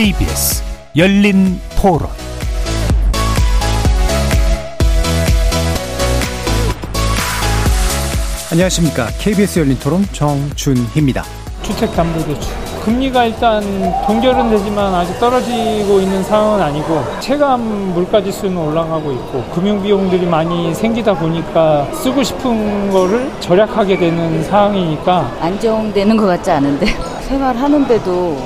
[0.00, 0.62] KBS
[0.96, 2.08] 열린 토론
[8.50, 9.08] 안녕하십니까.
[9.18, 11.22] KBS 열린 토론 정준희입니다.
[11.62, 12.50] 주택담보대출.
[12.82, 13.62] 금리가 일단
[14.06, 17.60] 동결은 되지만 아직 떨어지고 있는 상황은 아니고 체감
[17.92, 26.24] 물가지수는 올라가고 있고 금융비용들이 많이 생기다 보니까 쓰고 싶은 거를 절약하게 되는 상황이니까 안정되는 것
[26.24, 26.86] 같지 않은데
[27.30, 28.36] 생활하는데도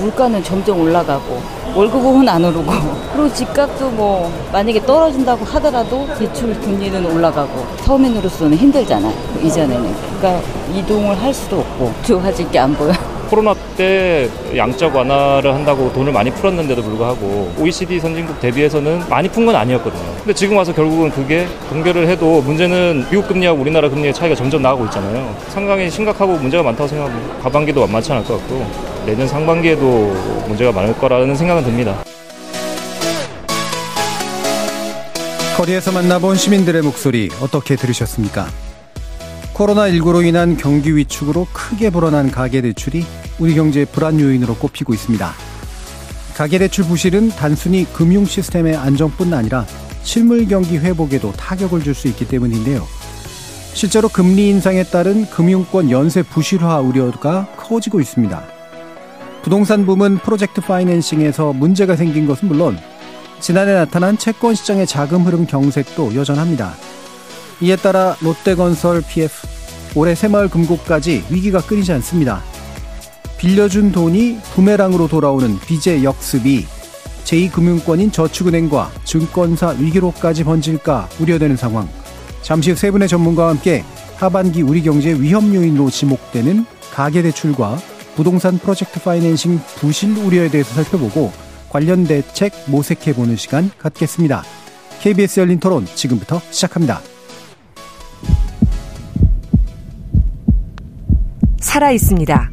[0.00, 1.40] 물가는 점점 올라가고
[1.74, 2.72] 월급은 안 오르고
[3.12, 9.94] 그리고 집값도 뭐 만약에 떨어진다고 하더라도 대출 금리는 올라가고 서민으로서는 힘들잖아요 이전에는.
[10.18, 10.42] 그러니까
[10.74, 12.92] 이동을 할 수도 없고 좋아질 게 안 보여
[13.30, 19.54] 코로나 때 양적 완화를 한다고 돈을 많이 풀었는데도 불구하고 OECD 선진국 대비해서는 많이 푼 건
[19.54, 20.02] 아니었거든요.
[20.18, 24.84] 근데 지금 와서 결국은 그게 동결을 해도 문제는 미국 금리하고 우리나라 금리의 차이가 점점 나고
[24.86, 25.34] 있잖아요.
[25.48, 27.34] 상당히 심각하고 문제가 많다고 생각합니다.
[27.42, 28.66] 하반기도 만만치 않을 것 같고
[29.06, 29.86] 내년 상반기에도
[30.46, 32.02] 문제가 많을 거라는 생각은 듭니다.
[35.56, 38.46] 거리에서 만나본 시민들의 목소리 어떻게 들으셨습니까?
[39.60, 43.04] 코로나19로 인한 경기 위축으로 크게 불어난 가계대출이
[43.38, 45.32] 우리 경제의 불안 요인으로 꼽히고 있습니다.
[46.34, 49.66] 가계대출 부실은 단순히 금융 시스템의 안정뿐 아니라
[50.02, 52.86] 실물 경기 회복에도 타격을 줄 수 있기 때문인데요.
[53.74, 58.42] 실제로 금리 인상에 따른 금융권 연쇄 부실화 우려가 커지고 있습니다.
[59.42, 62.78] 부동산 부문 프로젝트 파이낸싱에서 문제가 생긴 것은 물론
[63.40, 66.74] 지난해 나타난 채권 시장의 자금 흐름 경색도 여전합니다.
[67.60, 69.46] 이에 따라 롯데건설 PF
[69.94, 72.42] 올해 새마을 금고까지 위기가 끊이지 않습니다.
[73.38, 76.66] 빌려준 돈이 부메랑으로 돌아오는 빚의 역습이
[77.24, 81.88] 제2금융권인 저축은행과 증권사 위기로까지 번질까 우려되는 상황.
[82.42, 83.84] 잠시 후 세 분의 전문가와 함께
[84.16, 87.78] 하반기 우리 경제의 위험 요인으로 지목되는 가계대출과
[88.16, 91.32] 부동산 프로젝트 파이낸싱 부실 우려에 대해서 살펴보고
[91.68, 94.42] 관련 대책 모색해보는 시간 갖겠습니다.
[95.00, 97.00] KBS 열린 토론 지금부터 시작합니다.
[101.70, 102.50] 살아 있습니다.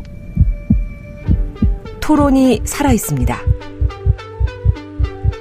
[2.00, 3.36] 토론이 살아 있습니다.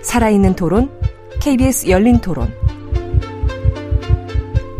[0.02, 0.90] 살아있는 토론,
[1.42, 2.50] KBS 열린 토론.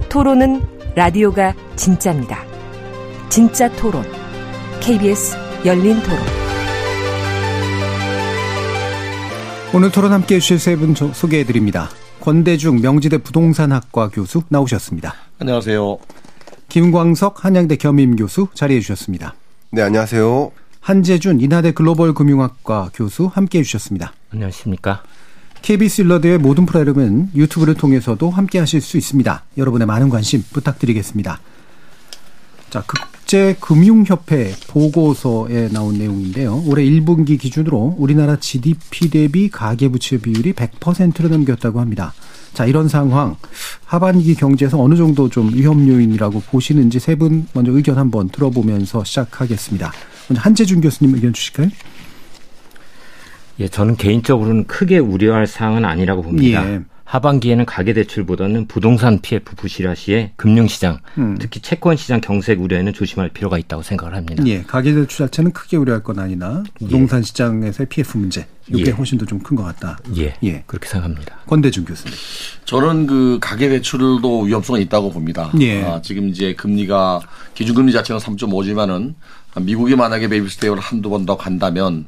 [0.09, 0.62] 토론은
[0.95, 2.43] 라디오가 진짜입니다.
[3.29, 4.03] 진짜 토론,
[4.81, 5.37] KBS
[5.67, 6.19] 열린 토론.
[9.75, 11.91] 오늘 토론 함께 해주실 세 분 소개해드립니다.
[12.23, 15.15] 권대중 명지대 부동산학과 교수 나오셨습니다.
[15.39, 15.99] 안녕하세요.
[16.76, 19.34] 김광석 한양대 겸임 교수 자리해 주셨습니다.
[19.70, 20.53] 네, 안녕하세요.
[20.81, 24.12] 한재준 인하대 글로벌 금융학과 교수 함께 해 주셨습니다.
[24.31, 25.03] 안녕하십니까.
[25.62, 29.44] KBS 일러드의 모든 프로그램은 유튜브를 통해서도 함께 하실 수 있습니다.
[29.56, 31.41] 여러분의 많은 관심 부탁드리겠습니다.
[32.69, 32.84] 자,
[33.26, 36.62] 국제금융협회 보고서에 나온 내용인데요.
[36.66, 42.15] 올해 1분기 기준으로 우리나라 GDP 대비 가계부채 비율이 100%를 넘겼다고 합니다.
[42.54, 43.36] 자, 이런 상황
[43.84, 49.92] 하반기 경제에서 어느 정도 좀 위험 요인이라고 보시는지 세 분 먼저 의견 한번 들어보면서 시작하겠습니다.
[50.28, 51.69] 먼저 한재준 교수님 의견 주실까요?
[53.59, 56.70] 예, 저는 개인적으로는 크게 우려할 사항은 아니라고 봅니다.
[56.70, 56.81] 예.
[57.06, 61.37] 하반기에는 가계대출보다는 부동산 PF 부실 화 시에 금융시장, 음.
[61.41, 64.43] 특히 채권시장 경색 우려에는 조심할 필요가 있다고 생각을 합니다.
[64.47, 67.22] 예, 가계대출 자체는 크게 우려할 건 아니나 부동산 예.
[67.22, 68.91] 시장에서의 PF 문제, 이게 예.
[68.91, 69.99] 훨씬 더 좀 큰 것 같다.
[70.19, 71.37] 예, 예, 그렇게 생각합니다.
[71.47, 72.12] 권대중 교수님.
[72.65, 75.53] 저는 그 가계대출도 위험성이 있다고 봅니다.
[75.61, 75.84] 예.
[75.84, 77.21] 아, 지금 이제 금리가
[77.55, 79.15] 기준금리 자체는 3.5지만은
[79.62, 82.06] 미국이 만약에 베이비 스텝을 한두 번 더 간다면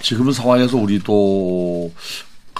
[0.00, 1.92] 지금 상황에서 우리도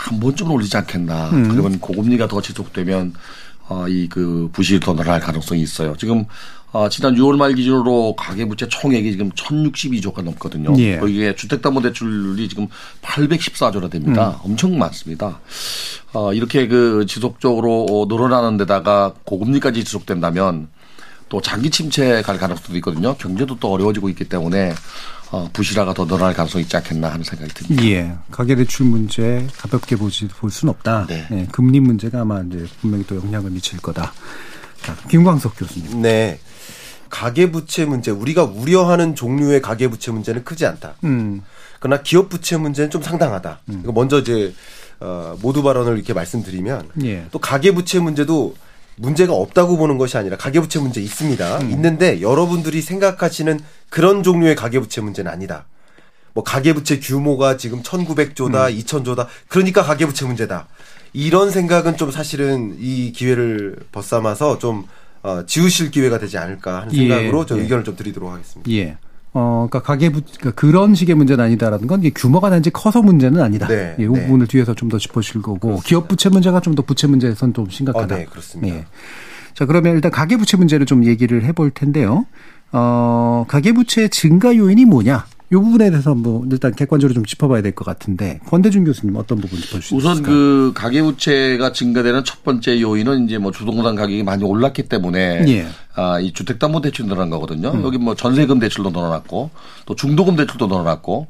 [0.01, 1.29] 한 번쯤은 올리지 않겠나.
[1.31, 1.49] 음.
[1.49, 3.13] 그러면 고금리가 더 지속되면
[3.69, 5.95] 어, 이 그 부실이 더 늘어날 가능성이 있어요.
[5.99, 6.25] 지금
[6.73, 10.73] 어, 지난 6월 말 기준으로 가계부채 총액이 지금 1,062조가 넘거든요.
[10.79, 10.99] 예.
[10.99, 12.69] 거기에 주택담보대출이 지금
[13.03, 14.41] 814조나 됩니다.
[14.43, 14.53] 음.
[14.53, 15.41] 엄청 많습니다.
[16.15, 20.69] 어, 이렇게 그 지속적으로 늘어나는 데다가 고금리까지 지속된다면
[21.29, 23.15] 또 장기 침체 갈 가능성도 있거든요.
[23.17, 24.73] 경제도 또 어려워지고 있기 때문에
[25.31, 27.85] 어, 부실화가 더 늘어날 가능성이 있지 않겠나 하는 생각이 듭니다.
[27.87, 28.13] 예.
[28.31, 31.07] 가계대출 문제 가볍게 보지 볼 수는 없다.
[31.07, 31.27] 네.
[31.31, 34.13] 예, 금리 문제가 아마 이제 분명히 또 영향을 미칠 거다.
[34.83, 36.03] 자, 김광석 교수님.
[36.03, 36.41] 네.
[37.11, 40.95] 가계부채 문제, 우리가 우려하는 종류의 가계부채 문제는 크지 않다.
[41.05, 41.43] 음.
[41.79, 43.61] 그러나 기업부채 문제는 좀 상당하다.
[43.69, 43.83] 음.
[43.95, 44.55] 먼저 이제
[45.01, 47.27] 어, 모두 발언을 이렇게 말씀드리면 예.
[47.31, 48.55] 또 가계부채 문제도
[48.97, 51.59] 문제가 없다고 보는 것이 아니라 가계부채 문제 있습니다.
[51.59, 51.71] 음.
[51.71, 55.67] 있는데 여러분들이 생각하시는 그런 종류의 가계부채 문제는 아니다.
[56.33, 58.79] 뭐 가계부채 규모가 지금 1900조다, 음.
[58.79, 59.27] 2000조다.
[59.49, 60.69] 그러니까 가계부채 문제다.
[61.13, 64.87] 이런 생각은 좀 사실은 이 기회를 벗삼아서 좀
[65.23, 67.47] 어, 지우실 기회가 되지 않을까 하는 생각으로 예.
[67.47, 67.63] 저 예.
[67.63, 68.71] 의견을 좀 드리도록 하겠습니다.
[68.73, 68.97] 예.
[69.33, 73.69] 어, 그러니까 가계부 그러니까 그런 식의 문제는 아니다라는 건 이게 규모가 단지 커서 문제는 아니다.
[73.69, 74.23] 네, 예, 이 네.
[74.23, 75.89] 부분을 뒤에서 좀 더 짚어주실 거고 그렇습니다.
[75.89, 78.15] 기업 부채 문제가 좀 더 부채 문제에선 좀 심각하다.
[78.15, 78.77] 어, 네, 그렇습니다.
[78.77, 78.85] 예.
[79.55, 82.27] 자, 그러면 일단 가계부채 문제를 좀 얘기를 해볼 텐데요.
[82.73, 85.27] 어, 가계부채 증가 요인이 뭐냐?
[85.53, 89.59] 이 부분에 대해서 뭐 일단 객관적으로 좀 짚어봐야 될 것 같은데 권대중 교수님 어떤 부분
[89.61, 89.97] 짚어주시죠?
[89.97, 95.67] 우선 그 가계부채가 증가되는 첫 번째 요인은 이제 뭐 주동산 가격이 많이 올랐기 때문에 예.
[95.95, 97.71] 아이 주택담보대출 늘어난 거거든요.
[97.73, 97.83] 음.
[97.83, 99.51] 여기 뭐 전세금 대출도 늘어났고
[99.87, 101.27] 또 중도금 대출도 늘어났고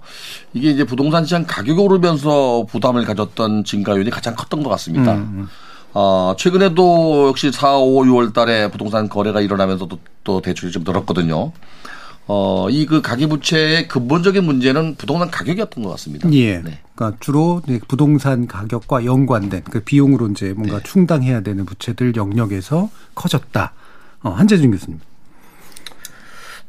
[0.53, 5.15] 이게 이제 부동산 시장 가격이 오르면서 부담을 가졌던 증가 요인이 가장 컸던 것 같습니다.
[5.15, 5.19] 음.
[5.19, 5.49] 음.
[5.95, 11.53] 어, 최근에도 역시 4, 5, 6월 달에 부동산 거래가 일어나면서도 또 대출이 좀 늘었거든요.
[12.33, 16.33] 어, 이 그 가계부채의 근본적인 문제는 부동산 가격이었던 것 같습니다.
[16.33, 16.59] 예.
[16.59, 16.79] 네.
[16.95, 20.83] 그러니까 주로 부동산 가격과 연관된 그 비용으로 이제 뭔가 네.
[20.85, 23.73] 충당해야 되는 부채들 영역에서 커졌다.
[24.23, 25.01] 어, 한재준 교수님.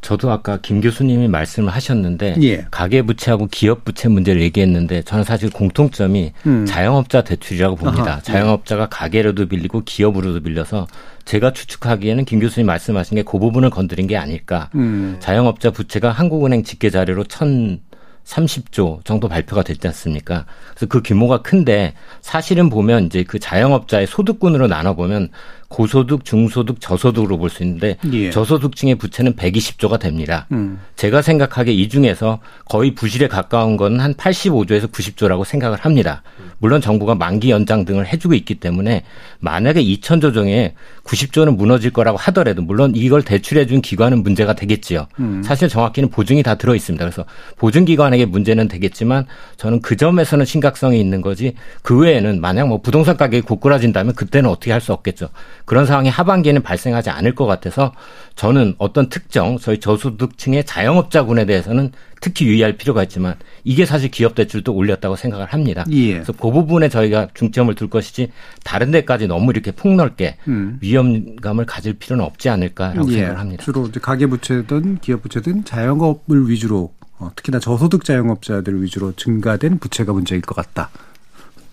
[0.01, 2.65] 저도 아까 김 교수님이 말씀을 하셨는데 예.
[2.71, 6.65] 가계 부채하고 기업 부채 문제를 얘기했는데 저는 사실 공통점이 음.
[6.65, 8.11] 자영업자 대출이라고 봅니다.
[8.11, 8.21] 아하, 예.
[8.23, 10.87] 자영업자가 가계로도 빌리고 기업으로도 빌려서
[11.25, 14.69] 제가 추측하기에는 김 교수님 말씀하신 게 그 부분을 건드린 게 아닐까.
[14.75, 15.15] 음.
[15.19, 17.79] 자영업자 부채가 한국은행 집계 자료로 천
[18.25, 20.45] 30조 정도 발표가 됐지 않습니까?
[20.71, 25.29] 그래서 그 규모가 큰데 사실은 보면 이제 그 자영업자의 소득군으로 나눠 보면
[25.71, 28.29] 고소득, 중소득, 저소득으로 볼 수 있는데 예.
[28.29, 30.47] 저소득층의 부채는 120조가 됩니다.
[30.51, 30.79] 음.
[30.95, 36.23] 제가 생각하기에 이 중에서 거의 부실에 가까운 건 한 85조에서 90조라고 생각을 합니다.
[36.59, 39.03] 물론 정부가 만기 연장 등을 해주고 있기 때문에
[39.39, 45.07] 만약에 2천조 중에 90조는 무너질 거라고 하더라도 물론 이걸 대출해 준 기관은 문제가 되겠지요.
[45.19, 45.41] 음.
[45.43, 47.03] 사실 정확히는 보증이 다 들어 있습니다.
[47.03, 47.25] 그래서
[47.57, 49.25] 보증기관에게 문제는 되겠지만
[49.57, 54.71] 저는 그 점에서는 심각성이 있는 거지 그 외에는 만약 뭐 부동산 가격이 고꾸라진다면 그때는 어떻게
[54.71, 55.29] 할 수 없겠죠.
[55.65, 57.93] 그런 상황이 하반기에는 발생하지 않을 것 같아서
[58.35, 61.91] 저는 어떤 특정 저희 저소득층의 자영업자군에 대해서는
[62.21, 65.83] 특히 유의할 필요가 있지만 이게 사실 기업 대출도 올렸다고 생각을 합니다.
[65.89, 66.13] 예.
[66.13, 68.31] 그래서 그 부분에 저희가 중점을 둘 것이지
[68.63, 70.77] 다른 데까지 너무 이렇게 폭넓게 음.
[70.81, 73.13] 위험감을 가질 필요는 없지 않을까라고 예.
[73.13, 73.63] 생각을 합니다.
[73.63, 80.13] 주로 이제 가계 부채든 기업 부채든 자영업을 위주로 어, 특히나 저소득 자영업자들 위주로 증가된 부채가
[80.13, 80.89] 문제일 것 같다.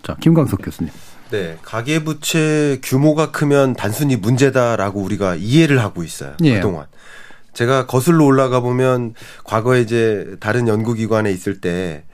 [0.02, 0.92] 자, 김광석 교수님.
[1.30, 6.34] 네, 가계부채 규모가 크면 단순히 문제다라고 우리가 이해를 하고 있어요.
[6.42, 6.54] 예.
[6.54, 6.86] 그동안.
[7.52, 9.14] 제가 거슬러 올라가 보면
[9.44, 12.04] 과거에 이제 다른 연구기관에 있을 때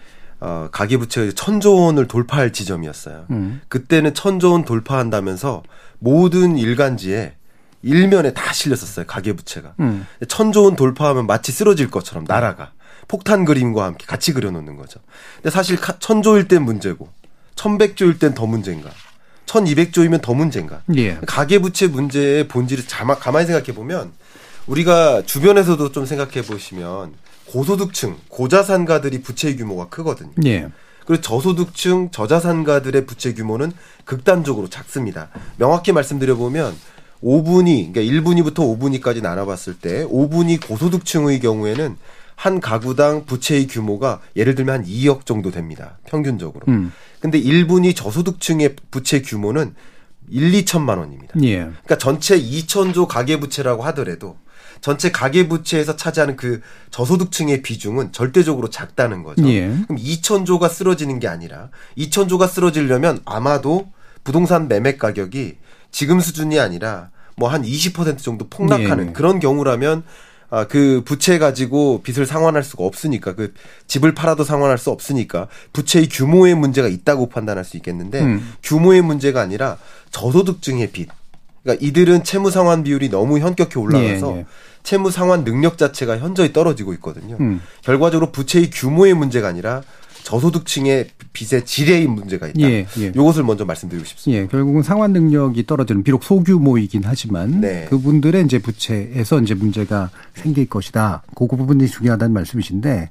[0.41, 3.27] 어, 가계부채가 천조 원을 돌파할 지점이었어요.
[3.31, 3.61] 음.
[3.69, 5.63] 그때는 천조 원 돌파한다면서
[5.99, 7.35] 모든 일간지에
[7.83, 9.07] 일면에 다 실렸었어요.
[9.07, 9.75] 가계부채가.
[9.81, 10.07] 음.
[10.29, 12.73] 천조 원 돌파하면 마치 쓰러질 것처럼 나라가
[13.09, 15.01] 폭탄 그림과 함께 같이 그려놓는 거죠.
[15.37, 17.11] 근데 사실 천조일 땐 문제고
[17.55, 18.91] 천백조일 땐 더 문제인가?
[19.47, 20.83] 1200조이면 더 문제인가?
[20.97, 21.19] 예.
[21.27, 22.85] 가계부채 문제의 본질을
[23.21, 24.13] 가만히 생각해 보면
[24.67, 27.15] 우리가 주변에서도 좀 생각해 보시면
[27.47, 30.33] 고소득층, 고자산가들이 부채 규모가 크거든요.
[30.47, 30.69] 예.
[31.07, 33.73] 그리고 저소득층, 저자산가들의 부채 규모는
[34.05, 35.29] 극단적으로 작습니다.
[35.57, 36.75] 명확히 말씀드려 보면
[37.23, 41.97] 5분위, 그러니까 1분위부터 5분위까지 나눠봤을 때 5분위 고소득층의 경우에는
[42.37, 45.99] 한 가구당 부채의 규모가 예를 들면 한 2억 정도 됩니다.
[46.07, 46.65] 평균적으로.
[46.69, 46.93] 음.
[47.21, 49.75] 근데 1분위 저소득층의 부채 규모는
[50.31, 51.35] 1, 2천만 원입니다.
[51.43, 51.59] 예.
[51.59, 54.37] 그러니까 전체 2천조 가계 부채라고 하더라도
[54.81, 56.61] 전체 가계 부채에서 차지하는 그
[56.91, 59.49] 저소득층의 비중은 절대적으로 작다는 거죠.
[59.49, 59.69] 예.
[59.69, 63.91] 그럼 2천조가 쓰러지는 게 아니라 2천조가 쓰러지려면 아마도
[64.25, 65.57] 부동산 매매 가격이
[65.91, 69.13] 지금 수준이 아니라 뭐 한 20% 정도 폭락하는 예.
[69.13, 70.05] 그런 경우라면
[70.51, 73.55] 아, 그 부채 가지고 빚을 상환할 수가 없으니까 그
[73.87, 78.53] 집을 팔아도 상환할 수 없으니까 부채의 규모의 문제가 있다고 판단할 수 있겠는데 음.
[78.63, 79.79] 규모의 문제가 아니라
[80.11, 81.09] 저소득층의 빚.
[81.63, 84.47] 그러니까 이들은 채무 상환 비율이 너무 현격히 올라가서 예, 예.
[84.83, 87.37] 채무 상환 능력 자체가 현저히 떨어지고 있거든요.
[87.41, 87.61] 음.
[87.83, 89.83] 결과적으로 부채의 규모의 문제가 아니라
[90.25, 92.61] 저소득층의 빚의 질의 문제가 있다.
[92.61, 93.07] 예, 예.
[93.09, 94.43] 이것을 먼저 말씀드리고 싶습니다.
[94.43, 97.87] 예, 결국은 상환 능력이 떨어지는 비록 소규모이긴 하지만 네.
[97.91, 101.23] 그분들의 이제 부채에서 이제 문제가 생길 것이다.
[101.35, 103.11] 그 부분이 중요하다는 말씀이신데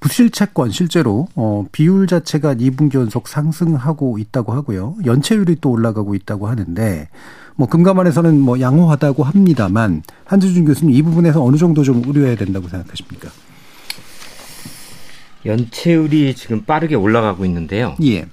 [0.00, 4.96] 부실 채권 실제로 어 비율 자체가 2분기 연속 상승하고 있다고 하고요.
[5.06, 7.08] 연체율이 또 올라가고 있다고 하는데
[7.54, 13.30] 뭐 금감원에서는 뭐 양호하다고 합니다만 한주준 교수님 이 부분에서 어느 정도 좀 우려해야 된다고 생각하십니까?
[15.46, 17.96] 연체율이 지금 빠르게 올라가고 있는데요.
[18.04, 18.26] 예.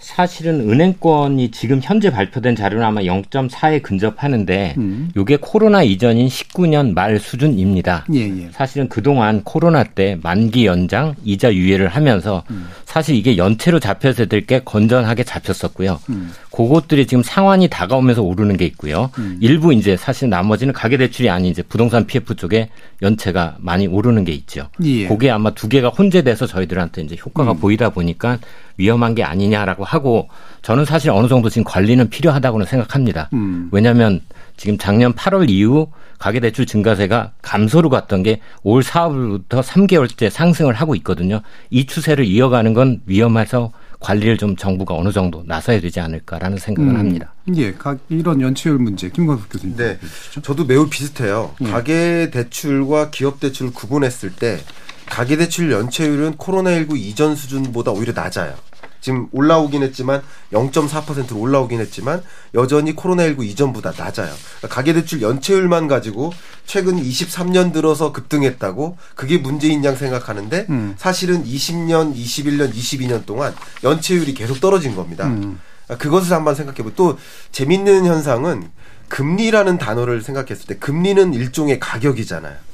[0.00, 5.10] 사실은 은행권이 지금 현재 발표된 자료는 아마 0.4에 근접하는데 음.
[5.16, 8.06] 이게 코로나 이전인 19년 말 수준입니다.
[8.14, 8.48] 예, 예.
[8.50, 12.68] 사실은 그동안 코로나 때 만기 연장, 이자 유예를 하면서 음.
[12.86, 16.00] 사실 이게 연체로 잡혔을 때 건전하게 잡혔었고요.
[16.08, 16.32] 음.
[16.50, 19.10] 그것들이 지금 상환이 다가오면서 오르는 게 있고요.
[19.18, 19.38] 음.
[19.40, 22.70] 일부 이제 사실 나머지는 가계 대출이 아닌 이제 부동산 PF 쪽에
[23.02, 24.68] 연체가 많이 오르는 게 있죠.
[24.82, 25.06] 예.
[25.06, 27.60] 그게 아마 두 개가 혼재돼서 저희들한테 이제 효과가 음.
[27.60, 28.38] 보이다 보니까
[28.76, 30.28] 위험한 게 아니냐라고 하고
[30.62, 33.28] 저는 사실 어느 정도 지금 관리는 필요하다고는 생각합니다.
[33.32, 33.68] 음.
[33.72, 34.20] 왜냐하면
[34.56, 41.40] 지금 작년 8월 이후 가계대출 증가세가 감소로 갔던 게 올 4월부터 3개월째 상승을 하고 있거든요.
[41.70, 46.96] 이 추세를 이어가는 건 위험해서 관리를 좀 정부가 어느 정도 나서야 되지 않을까라는 생각을 음.
[46.98, 47.34] 합니다.
[47.56, 47.74] 예,
[48.08, 49.76] 이런 연체율 문제 김광석 교수님.
[49.76, 49.98] 네,
[50.42, 51.54] 저도 매우 비슷해요.
[51.62, 51.70] 예.
[51.70, 54.58] 가계 대출과 기업 대출을 구분했을 때
[55.06, 58.54] 가계 대출 연체율은 코로나19 이전 수준보다 오히려 낮아요.
[59.00, 62.22] 지금 올라오긴 했지만 0.4%로 올라오긴 했지만
[62.54, 64.32] 여전히 코로나19 이전보다 낮아요.
[64.58, 66.32] 그러니까 가계대출 연체율만 가지고
[66.66, 70.94] 최근 23년 들어서 급등했다고 그게 문제인 양 생각하는데 음.
[70.98, 75.26] 사실은 20년, 21년, 22년 동안 연체율이 계속 떨어진 겁니다.
[75.26, 75.60] 음.
[75.86, 77.18] 그러니까 그것을 한번 생각해보고 또
[77.52, 78.70] 재밌는 현상은
[79.08, 82.69] 금리라는 단어를 생각했을 때 금리는 일종의 가격이잖아요.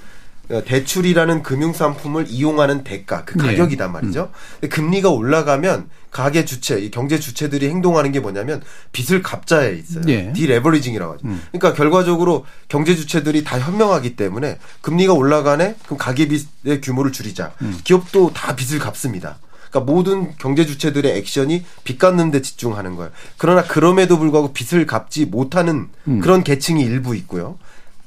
[0.48, 3.48] 어, 대출이라는 금융 상품을 이용하는 대가 그 네.
[3.48, 4.30] 가격이단 말이죠.
[4.62, 4.68] 음.
[4.68, 8.62] 금리가 올라가면 가계 주체, 이 경제 주체들이 행동하는 게 뭐냐면
[8.92, 10.04] 빚을 갚자에 있어요.
[10.04, 10.32] 네.
[10.32, 11.26] 디레버리징이라고 하죠.
[11.26, 11.42] 음.
[11.52, 15.76] 그러니까 결과적으로 경제 주체들이 다 현명하기 때문에 금리가 올라가네.
[15.84, 17.52] 그럼 가계 빚의 규모를 줄이자.
[17.62, 17.78] 음.
[17.82, 19.38] 기업도 다 빚을 갚습니다.
[19.70, 23.10] 그러니까 모든 경제 주체들의 액션이 빚 갚는 데 집중하는 거예요.
[23.36, 26.20] 그러나 그럼에도 불구하고 빚을 갚지 못하는 음.
[26.20, 27.58] 그런 계층이 일부 있고요.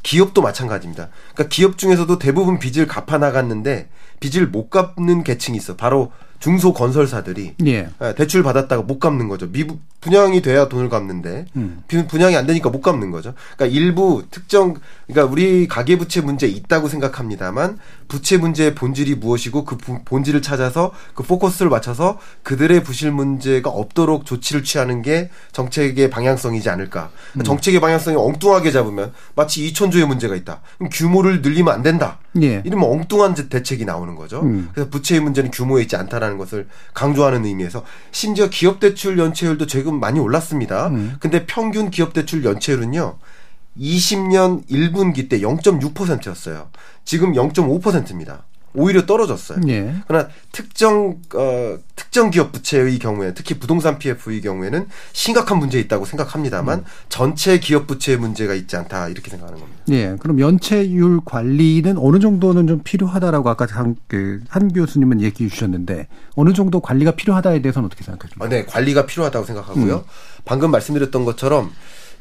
[0.04, 1.10] 기업도 마찬가지입니다.
[1.34, 3.90] 그러니까 기업 중에서도 대부분 빚을 갚아 나갔는데
[4.20, 5.76] 빚을 못 갚는 계층이 있어.
[5.76, 7.90] 바로 중소 건설사들이 예.
[8.02, 8.16] 예.
[8.16, 9.52] 대출 받았다가 못 갚는 거죠.
[9.52, 11.84] 미분 분양이 돼야 돈을 갚는데 음.
[12.08, 13.34] 분양이 안 되니까 못 갚는 거죠.
[13.58, 14.76] 그러니까 일부 특정
[15.08, 17.78] 그러니까 우리 가계 부채 문제 있다고 생각합니다만
[18.08, 24.64] 부채 문제의 본질이 무엇이고 그 본질을 찾아서 그 포커스를 맞춰서 그들의 부실 문제가 없도록 조치를
[24.64, 27.10] 취하는 게 정책의 방향성이지 않을까.
[27.10, 27.44] 그러니까 음.
[27.44, 30.62] 정책의 방향성이 엉뚱하게 잡으면 마치 2천조의 문제가 있다.
[30.78, 32.20] 그럼 규모를 늘리면 안 된다.
[32.42, 32.62] 예.
[32.66, 34.42] 이러면 엉뚱한 대책이 나오는 거죠.
[34.42, 34.70] 음.
[34.74, 40.20] 그래서 부채의 문제는 규모에 있지 않다라는 것을 강조하는 의미에서 심지어 기업 대출 연체율도 최근 많이
[40.20, 40.88] 올랐습니다.
[40.88, 41.16] 음.
[41.20, 43.18] 근데 평균 기업 대출 연체율은요.
[43.78, 46.70] 20년 1분기 때 0.6%였어요.
[47.06, 48.44] 지금 0.5%입니다.
[48.74, 49.60] 오히려 떨어졌어요.
[49.68, 49.96] 예.
[50.08, 56.80] 그러나 특정 어, 특정 기업 부채의 경우에 특히 부동산 PF의 경우에는 심각한 문제 있다고 생각합니다만
[56.80, 56.86] 음.
[57.10, 59.82] 전체 기업 부채 문제가 있지 않다 이렇게 생각하는 겁니다.
[59.90, 60.16] 예.
[60.20, 66.54] 그럼 연체율 관리는 어느 정도는 좀 필요하다라고 아까 한, 그, 한 교수님은 얘기해 주셨는데 어느
[66.54, 68.46] 정도 관리가 필요하다에 대해서는 어떻게 생각하십니까?
[68.46, 69.96] 아, 네, 관리가 필요하다고 생각하고요.
[69.96, 70.02] 음.
[70.46, 71.72] 방금 말씀드렸던 것처럼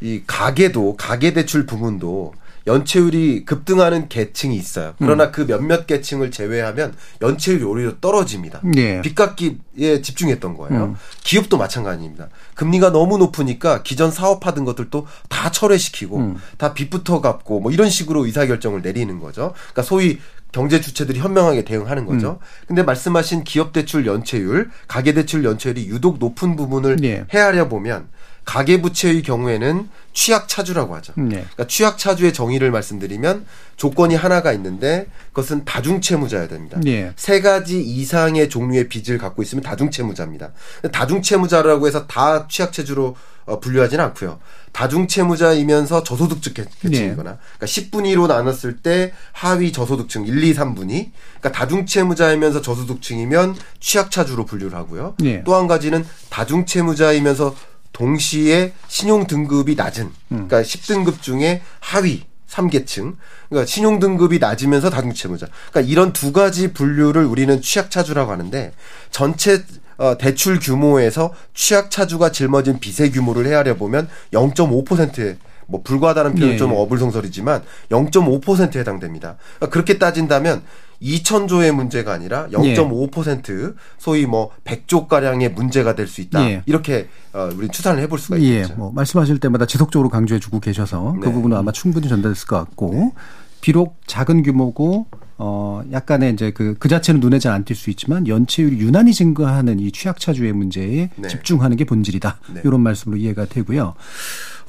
[0.00, 2.34] 이 가계도 가계 대출 부문도
[2.68, 4.94] 연체율이 급등하는 계층이 있어요.
[4.98, 5.32] 그러나 음.
[5.32, 8.62] 그 몇몇 계층을 제외하면 연체율이 오히려 떨어집니다.
[8.76, 9.00] 예.
[9.00, 10.84] 빚갚기에 집중했던 거예요.
[10.84, 10.96] 음.
[11.24, 12.28] 기업도 마찬가지입니다.
[12.54, 16.36] 금리가 너무 높으니까 기존 사업하던 것들도 다 철회시키고 음.
[16.58, 19.54] 다 빚부터 갚고 뭐 이런 식으로 의사결정을 내리는 거죠.
[19.54, 20.18] 그러니까 소위
[20.52, 22.38] 경제 주체들이 현명하게 대응하는 거죠.
[22.40, 22.66] 음.
[22.68, 27.26] 근데 말씀하신 기업 대출 연체율, 가계 대출 연체율이 유독 높은 부분을 예.
[27.32, 28.08] 헤아려 보면
[28.48, 31.12] 가계부채의 경우에는 취약차주라고 하죠.
[31.16, 31.28] 네.
[31.28, 33.44] 그러니까 취약차주의 정의를 말씀드리면
[33.76, 36.80] 조건이 하나가 있는데 그것은 다중채무자여야 됩니다.
[36.82, 37.12] 네.
[37.14, 40.52] 세 가지 이상의 종류의 빚을 갖고 있으면 다중채무자입니다.
[40.90, 44.38] 다중채무자라고 해서 다 취약차주로 어, 분류하지는 않고요.
[44.72, 47.38] 다중채무자이면서 저소득층 계층이거나 네.
[47.58, 54.76] 그러니까 10분위 로 나눴을 때 하위 저소득층 1, 2, 3분위 그러니까 다중채무자이면서 저소득층이면 취약차주로 분류를
[54.76, 55.14] 하고요.
[55.18, 55.42] 네.
[55.44, 57.54] 또한 가지는 다중채무자이면서
[57.98, 60.12] 동시에 신용 등급이 낮은 음.
[60.48, 63.16] 그러니까 10등급 중에 하위 3계층.
[63.48, 65.48] 그러니까 신용 등급이 낮으면서 다중채무자.
[65.70, 68.72] 그러니까 이런 두 가지 분류를 우리는 취약 차주라고 하는데
[69.10, 69.64] 전체
[69.96, 75.36] 어, 대출 규모에서 취약 차주가 짊어진 빚의 규모를 헤아려 보면 0.5%에
[75.66, 76.56] 뭐 불과하다는 표현 예.
[76.56, 79.36] 좀 어불성설이지만 0.5%에 해당됩니다.
[79.56, 80.62] 그러니까 그렇게 따진다면
[81.02, 83.74] 2천조의 문제가 아니라 0.5% 예.
[83.98, 86.42] 소위 뭐 100조 가량의 문제가 될 수 있다.
[86.50, 86.62] 예.
[86.66, 88.62] 이렇게 어, 우리 추산을 해볼 수가 예.
[88.62, 88.74] 있겠죠.
[88.76, 91.26] 뭐 말씀하실 때마다 지속적으로 강조해주고 계셔서 그 네.
[91.26, 93.12] 그 부분은 아마 충분히 전달됐을 것 같고 네.
[93.60, 95.06] 비록 작은 규모고
[95.40, 99.78] 어 약간의 이제 그그 그 자체는 눈에 잘 안 띌 수 있지만 연체율이 유난히 증가하는
[99.80, 101.28] 이 취약차주의 문제에 네.
[101.28, 102.38] 집중하는 게 본질이다.
[102.54, 102.60] 네.
[102.64, 103.94] 이런 말씀으로 이해가 되고요.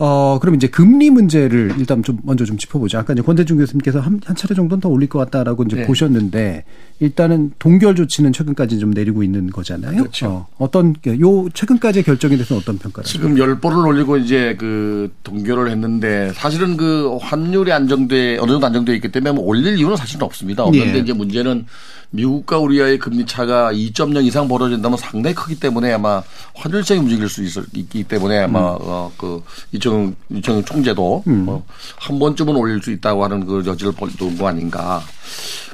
[0.01, 2.97] 어, 그럼 이제 금리 문제를 일단 좀 먼저 좀 짚어보죠.
[2.99, 5.85] 아까 이제 권대중 교수님께서 한, 한 차례 정도는 더 올릴 것 같다라고 이제 네.
[5.85, 6.63] 보셨는데
[7.01, 9.97] 일단은 동결 조치는 최근까지 좀 내리고 있는 거잖아요.
[9.97, 10.47] 그렇죠.
[10.57, 13.05] 어, 떤요 최근까지의 결정에 대해서는 어떤 평가를?
[13.05, 18.95] 지금 열 번을 올리고 이제 그 동결을 했는데 사실은 그 환율이 안정돼 어느 정도 안정돼
[18.95, 20.58] 있기 때문에 뭐 올릴 이유는 사실은 없습니다.
[20.63, 20.99] 없는데 예.
[20.99, 21.65] 이제 문제는
[22.11, 26.23] 미국과 우리와의 금리 차가 2.0 이상 벌어진다면 상당히 크기 때문에 아마
[26.55, 28.77] 환율성이 움직일 수 있, 기 때문에 아마 음.
[28.81, 31.45] 어, 그 이정 이정 총재도 음.
[31.47, 31.63] 어,
[31.97, 35.01] 한 번쯤은 올릴 수 있다고 하는 그 여지를 둔거 아닌가.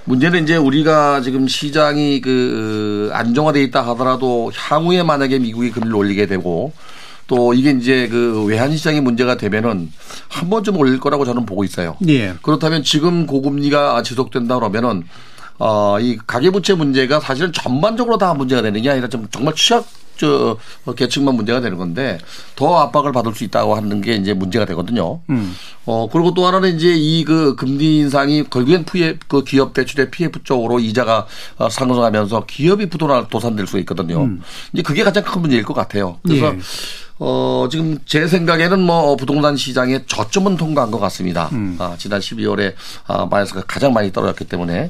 [0.03, 6.73] 문제는 이제 우리가 지금 시장이 그 안정화돼 있다 하더라도 향후에 만약에 미국이 금리를 올리게 되고
[7.27, 9.91] 또 이게 이제 그 외환 시장의 문제가 되면은
[10.27, 11.97] 한 번쯤 올릴 거라고 저는 보고 있어요.
[12.07, 12.33] 예.
[12.41, 15.03] 그렇다면 지금 고금리가 지속된다 그러면은
[15.57, 19.85] 어, 이 가계부채 문제가 사실은 전반적으로 다 문제가 되는 게 아니라 좀 정말 취약
[20.17, 20.57] 저
[20.95, 22.19] 계층만 문제가 되는 건데
[22.55, 25.19] 더 압박을 받을 수 있다고 하는 게 이제 문제가 되거든요.
[25.29, 25.53] 음.
[25.85, 30.43] 어 그리고 또 하나는 이제 이 그 금리 인상이 결국엔 피해 그 기업 대출의 PF
[30.45, 31.27] 쪽으로 이자가
[31.57, 34.23] 어, 상승하면서 기업이 부도나 도산될 수 있거든요.
[34.23, 34.41] 음.
[34.71, 36.17] 이제 그게 가장 큰 문제일 것 같아요.
[36.23, 36.59] 그래서 예.
[37.17, 41.49] 어, 지금 제 생각에는 뭐 부동산 시장에 저점은 통과한 것 같습니다.
[41.53, 41.77] 음.
[41.79, 42.73] 아, 지난 12월에
[43.07, 44.89] 아, 마이너스가 가장 많이 떨어졌기 때문에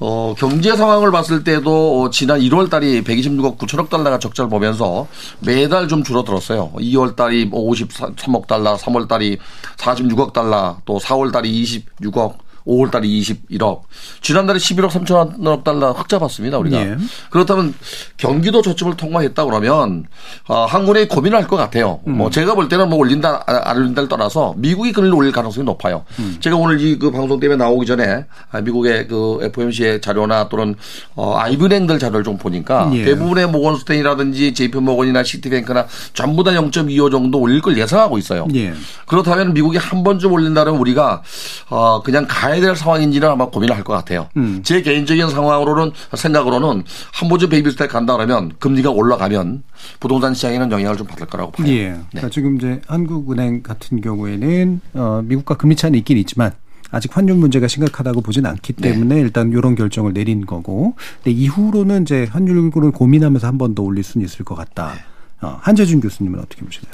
[0.00, 5.08] 어, 경제 상황을 봤을 때도 어, 지난 1월 달이 126억 9천억 달러가 적자를 보면서
[5.40, 6.72] 매달 좀 줄어들었어요.
[6.74, 9.38] 2월 달이 53억 뭐 달러, 3월 달이
[9.76, 11.64] 46억 달러, 또 4월 달이
[12.00, 12.36] 26억,
[12.68, 13.80] 5월 달에 21억.
[14.20, 16.78] 지난달에 11억 3천억 달러 흑 잡았습니다, 우리가.
[16.78, 16.96] 예.
[17.30, 17.74] 그렇다면
[18.16, 20.04] 경기도 저점을 통과했다 그러면
[20.46, 22.00] 어, 한국에 고민을 할 것 같아요.
[22.06, 22.18] 음.
[22.18, 26.04] 뭐 제가 볼 때는 뭐 올린다 안 올린다를 떠나서 미국이 금리를 올릴 가능성이 높아요.
[26.18, 26.36] 음.
[26.40, 30.74] 제가 오늘 이 그 방송 때문에 나오기 전에 아, 미국의 그 FOMC의 자료나 또는
[31.14, 33.04] 어, 아이브랭들 자료를 좀 보니까 예.
[33.04, 38.46] 대부분의 모건스테인이라든지 JP 모건이나 시티뱅크나 전부 다 0.25 정도 올릴 걸 예상하고 있어요.
[38.54, 38.74] 예.
[39.06, 41.22] 그렇다면 미국이 한 번쯤 올린다면 우리가
[41.70, 44.28] 어, 그냥 가야 가야 될 상황인지는 아마 고민을 할 것 같아요.
[44.36, 44.60] 음.
[44.62, 49.62] 제 개인적인 상황으로는 생각으로는 한 번쯤 베이비스텝 간다 그러면 금리가 올라가면
[50.00, 51.68] 부동산 시장에는 영향을 좀 받을 거라고 봐요.
[51.68, 51.90] 예.
[51.90, 52.00] 네.
[52.10, 56.52] 그러니까 지금 이제 한국은행 같은 경우에는 어, 미국과 금리 차는 있긴 있지만
[56.90, 58.90] 아직 환율 문제가 심각하다고 보진 않기 네.
[58.92, 59.20] 때문에 네.
[59.20, 64.24] 일단 이런 결정을 내린 거고 근데 이후로는 이제 환율을 고민하면서 한 번 더 올릴 수는
[64.24, 64.92] 있을 것 같다.
[64.94, 65.00] 네.
[65.40, 66.92] 어, 한재준 교수님은 어떻게 보시나요?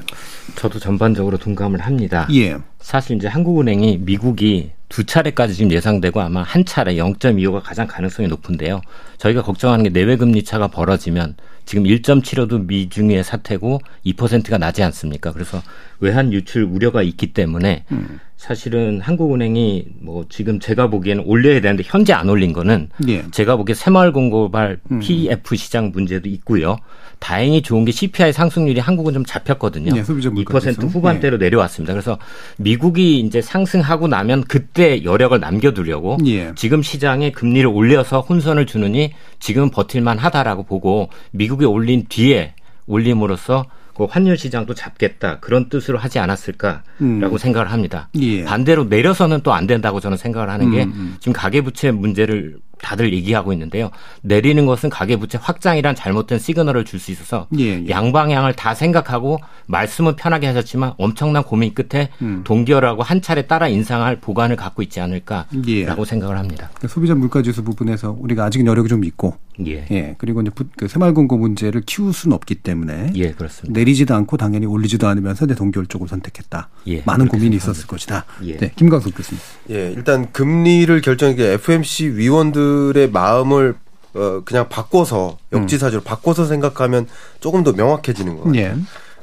[0.56, 2.28] 저도 전반적으로 동감을 합니다.
[2.32, 2.56] 예.
[2.78, 8.82] 사실 이제 한국은행이 미국이 두 차례까지 지금 예상되고 아마 한 차례 0.25가 가장 가능성이 높은데요.
[9.16, 15.32] 저희가 걱정하는 게 내외 금리 차가 벌어지면 지금 1.75도 미중의 사태고 2%가 나지 않습니까?
[15.32, 15.62] 그래서
[15.98, 18.20] 외환 유출 우려가 있기 때문에 음.
[18.36, 23.24] 사실은 한국은행이 뭐 지금 제가 보기에는 올려야 되는데 현재 안 올린 거는 예.
[23.30, 25.00] 제가 보기에 새마을공고발 음.
[25.00, 26.76] PF 시장 문제도 있고요.
[27.18, 29.94] 다행히 좋은 게 CPI 상승률이 한국은 좀 잡혔거든요.
[29.94, 31.46] 네, 2% 후반대로 네.
[31.46, 31.92] 내려왔습니다.
[31.92, 32.18] 그래서
[32.58, 36.52] 미국이 이제 상승하고 나면 그때 여력을 남겨두려고 네.
[36.54, 42.54] 지금 시장에 금리를 올려서 혼선을 주느니 지금 버틸만 하다라고 보고 미국이 올린 뒤에
[42.86, 43.64] 올림으로써
[43.96, 47.38] 그 환율 시장도 잡겠다 그런 뜻으로 하지 않았을까라고 음.
[47.38, 48.08] 생각을 합니다.
[48.20, 48.44] 예.
[48.44, 51.16] 반대로 내려서는 또 안 된다고 저는 생각을 하는 게 음, 음.
[51.20, 53.90] 지금 가계부채 문제를 다들 얘기하고 있는데요.
[54.22, 57.88] 내리는 것은 가계부채 확장이란 잘못된 시그널을 줄 수 있어서 예, 예.
[57.88, 62.42] 양방향을 다 생각하고 말씀은 편하게 하셨지만 엄청난 고민 끝에 음.
[62.44, 65.86] 동결하고 한 차례 따라 인상할 보관을 갖고 있지 않을까라고 예.
[66.06, 66.70] 생각을 합니다.
[66.74, 70.14] 그러니까 소비자 물가지수 부분에서 우리가 아직 여력이 좀 있고, 예, 예.
[70.18, 73.78] 그리고 이제 그 새마을금고 문제를 키울 수는 없기 때문에, 예, 그렇습니다.
[73.78, 76.68] 내리지도 않고 당연히 올리지도 않으면서 이제 동결 쪽을 선택했다.
[76.88, 77.54] 예, 많은 고민이.
[77.56, 78.24] 있었을 것이다.
[78.44, 78.56] 예.
[78.56, 79.40] 네, 김광석 교수님.
[79.70, 83.74] 예, 일단 금리를 결정하게 FMC 위원들 분들의 마음을
[84.14, 86.04] 어 그냥 바꿔서 역지사지로 음.
[86.04, 87.06] 바꿔서 생각하면
[87.40, 88.62] 조금 더 명확해지는 것 같아요.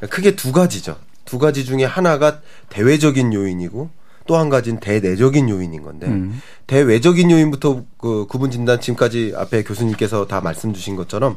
[0.01, 0.08] 예.
[0.08, 0.97] 크게 두 가지죠.
[1.25, 3.89] 두 가지 중에 하나가 대외적인 요인이고
[4.27, 6.41] 또 한 가지는 대내적인 요인인 건데 음.
[6.67, 11.36] 대외적인 요인부터 그 구분 진단 지금까지 앞에 교수님께서 다 말씀 주신 것처럼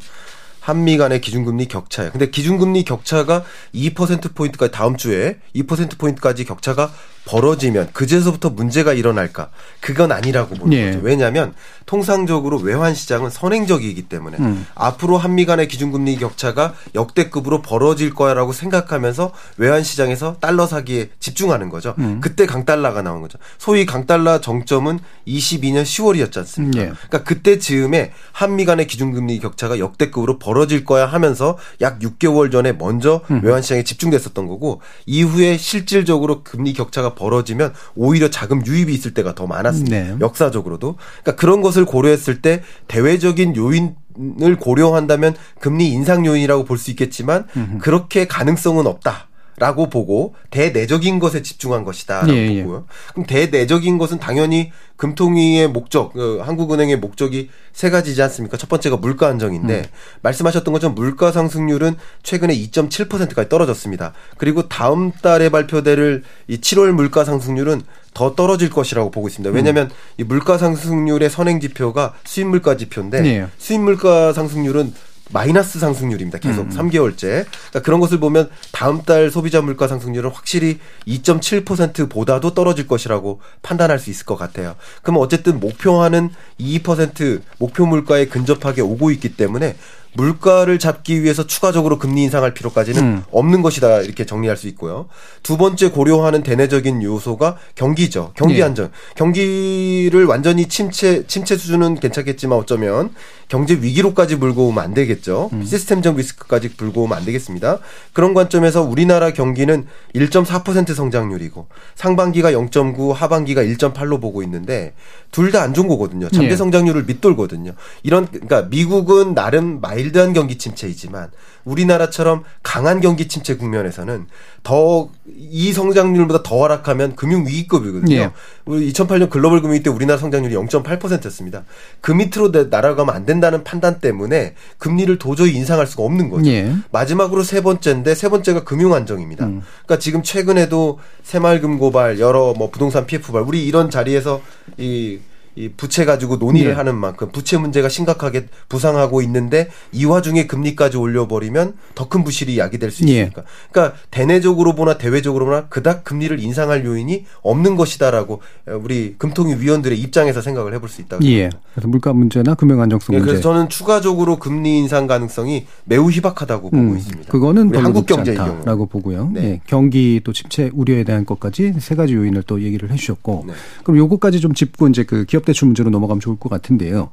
[0.64, 2.12] 한미 간의 기준금리 격차예요.
[2.12, 6.90] 근데 기준금리 격차가 2%포인트까지 다음 주에 2%포인트까지 격차가
[7.26, 9.50] 벌어지면 그제서부터 문제가 일어날까?
[9.80, 10.86] 그건 아니라고 보는 예.
[10.90, 11.00] 거죠.
[11.02, 11.54] 왜냐하면
[11.86, 14.66] 통상적으로 외환 시장은 선행적이기 때문에 음.
[14.74, 21.94] 앞으로 한미 간의 기준금리 격차가 역대급으로 벌어질 거야라고 생각하면서 외환 시장에서 달러 사기에 집중하는 거죠.
[21.98, 22.20] 음.
[22.20, 23.38] 그때 강달러가 나온 거죠.
[23.58, 26.80] 소위 강달러 정점은 22년 10월이었지 않습니까?
[26.80, 26.86] 예.
[26.86, 32.72] 그러니까 그때 즈음에 한미 간의 기준금리 격차가 역대급으로 벌어 벌어질 거야 하면서 약 6개월 전에
[32.72, 33.40] 먼저 음.
[33.42, 39.46] 외환 시장에 집중됐었던 거고 이후에 실질적으로 금리 격차가 벌어지면 오히려 자금 유입이 있을 때가 더
[39.48, 39.96] 많았습니다.
[39.96, 40.16] 네.
[40.20, 40.96] 역사적으로도.
[41.22, 43.96] 그러니까 그런 것을 고려했을 때 대외적인 요인
[44.42, 47.78] 을 고려한다면 금리 인상 요인이라고 볼 수 있겠지만 음흠.
[47.78, 49.26] 그렇게 가능성은 없다.
[49.56, 52.62] 라고 보고 대내적인 것에 집중한 것이다라고 예, 예.
[52.62, 52.86] 보고요.
[52.88, 53.12] 예.
[53.12, 58.56] 그럼 대내적인 것은 당연히 금통위의 목적, 그 한국은행의 목적이 세 가지지 않습니까?
[58.56, 59.84] 첫 번째가 물가 안정인데 음.
[60.22, 64.12] 말씀하셨던 것처럼 물가 상승률은 최근에 2.7%까지 떨어졌습니다.
[64.38, 67.82] 그리고 다음 달에 발표될 이 7월 물가 상승률은
[68.14, 69.52] 더 떨어질 것이라고 보고 있습니다.
[69.54, 69.90] 왜냐하면 음.
[70.18, 73.46] 이 물가 상승률의 선행 지표가 수입 물가 지표인데 네.
[73.58, 74.94] 수입 물가 상승률은
[75.32, 76.38] 마이너스 상승률입니다.
[76.38, 76.70] 계속 음.
[76.70, 77.20] 3개월째.
[77.20, 84.10] 그러니까 그런 것을 보면 다음 달 소비자 물가 상승률은 확실히 2.7%보다도 떨어질 것이라고 판단할 수
[84.10, 84.74] 있을 것 같아요.
[85.02, 89.76] 그럼 어쨌든 목표하는 2% 목표 물가에 근접하게 오고 있기 때문에
[90.14, 93.22] 물가를 잡기 위해서 추가적으로 금리 인상할 필요까지는 음.
[93.30, 95.08] 없는 것이다 이렇게 정리할 수 있고요.
[95.42, 98.32] 두 번째 고려하는 대내적인 요소가 경기죠.
[98.34, 98.62] 경기 예.
[98.62, 98.90] 안정.
[99.16, 103.10] 경기를 완전히 침체 침체 수준은 괜찮겠지만 어쩌면
[103.48, 105.50] 경제 위기로까지 물고 오면 안 되겠죠.
[105.52, 105.64] 음.
[105.64, 107.78] 시스템적 리스크까지 불고 오면 안 되겠습니다.
[108.12, 114.94] 그런 관점에서 우리나라 경기는 1.4% 성장률이고 상반기가 0.9, 하반기가 1.8로 보고 있는데
[115.30, 116.28] 둘 다 안 좋은 거거든요.
[116.30, 116.56] 잠재 예.
[116.56, 117.72] 성장률을 밑돌거든요.
[118.02, 121.30] 이런 그러니까 미국은 나름 마일드한 경기 침체이지만
[121.64, 124.26] 우리나라처럼 강한 경기 침체 국면에서는
[124.64, 128.14] 더 이 성장률보다 더 하락하면 금융 위기급이거든요.
[128.16, 128.30] 예.
[128.64, 131.64] 우리 2008년 글로벌 금융위 때 우리나라 성장률이 0.8%였습니다.
[132.00, 136.50] 그 밑으로 날아가면 안 된다는 판단 때문에 금리를 도저히 인상할 수가 없는 거죠.
[136.50, 136.74] 예.
[136.92, 139.46] 마지막으로 세 번째인데 세 번째가 금융 안정입니다.
[139.46, 139.62] 음.
[139.84, 144.40] 그러니까 지금 최근에도 새마을금 고발, 여러 뭐 부동산 PF발 우리 이런 자리에서
[144.76, 145.18] 이
[145.56, 146.76] 이 부채 가지고 논의를 네.
[146.76, 152.90] 하는 만큼 부채 문제가 심각하게 부상하고 있는데 이 와중에 금리까지 올려버리면 더 큰 부실이 야기될
[152.90, 153.22] 수 예.
[153.22, 153.42] 있으니까.
[153.42, 153.44] 예.
[153.72, 158.40] 그러니까 대내적으로 보나 대외적으로 보나 그닥 금리를 인상할 요인이 없는 것이다라고
[158.82, 161.50] 우리 금통위 위원들의 입장에서 생각을 해볼 수 있다고 예.
[161.72, 163.32] 그래서 물가 문제나 금융 안정성 예, 문제.
[163.32, 167.32] 그래서 저는 추가적으로 금리 인상 가능성이 매우 희박하다고 보고 음, 있습니다.
[167.32, 169.30] 그거는 한국 경제의 경우라고 보고요.
[169.32, 169.44] 네.
[169.44, 169.60] 예.
[169.66, 173.52] 경기 또 침체 우려에 대한 것까지 세 가지 요인을 또 얘기를 해주셨고, 네.
[173.82, 177.10] 그럼 요거까지 좀 짚고 이제 그 기업 대출 문제로 넘어가면 좋을 것 같은데요.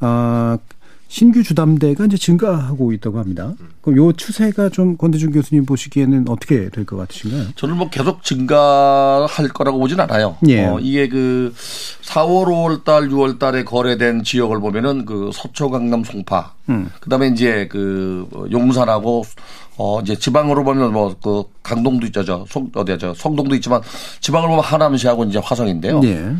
[0.00, 0.58] 아,
[1.06, 3.52] 신규 주담대가 이제 증가하고 있다고 합니다.
[3.82, 7.48] 그럼 요 추세가 좀 권대중 교수님 보시기에는 어떻게 될 것 같으신가요?
[7.54, 10.36] 저는 뭐 계속 증가할 거라고 보진 않아요.
[10.48, 10.64] 예.
[10.64, 11.54] 어, 이게 그
[12.02, 16.52] 4월, 5월 달, 6월 달에 거래된 지역을 보면은 그 서초, 강남, 송파.
[16.70, 16.90] 음.
[17.00, 19.24] 그다음에 이제 그 용산하고
[19.76, 22.24] 어 이제 지방으로 보면 뭐 그 강동도 있죠.
[22.24, 23.80] 저 송, 어디야 성동도 있지만
[24.20, 26.00] 지방으로 보면 하남시하고 이제 화성인데요.
[26.04, 26.32] 예.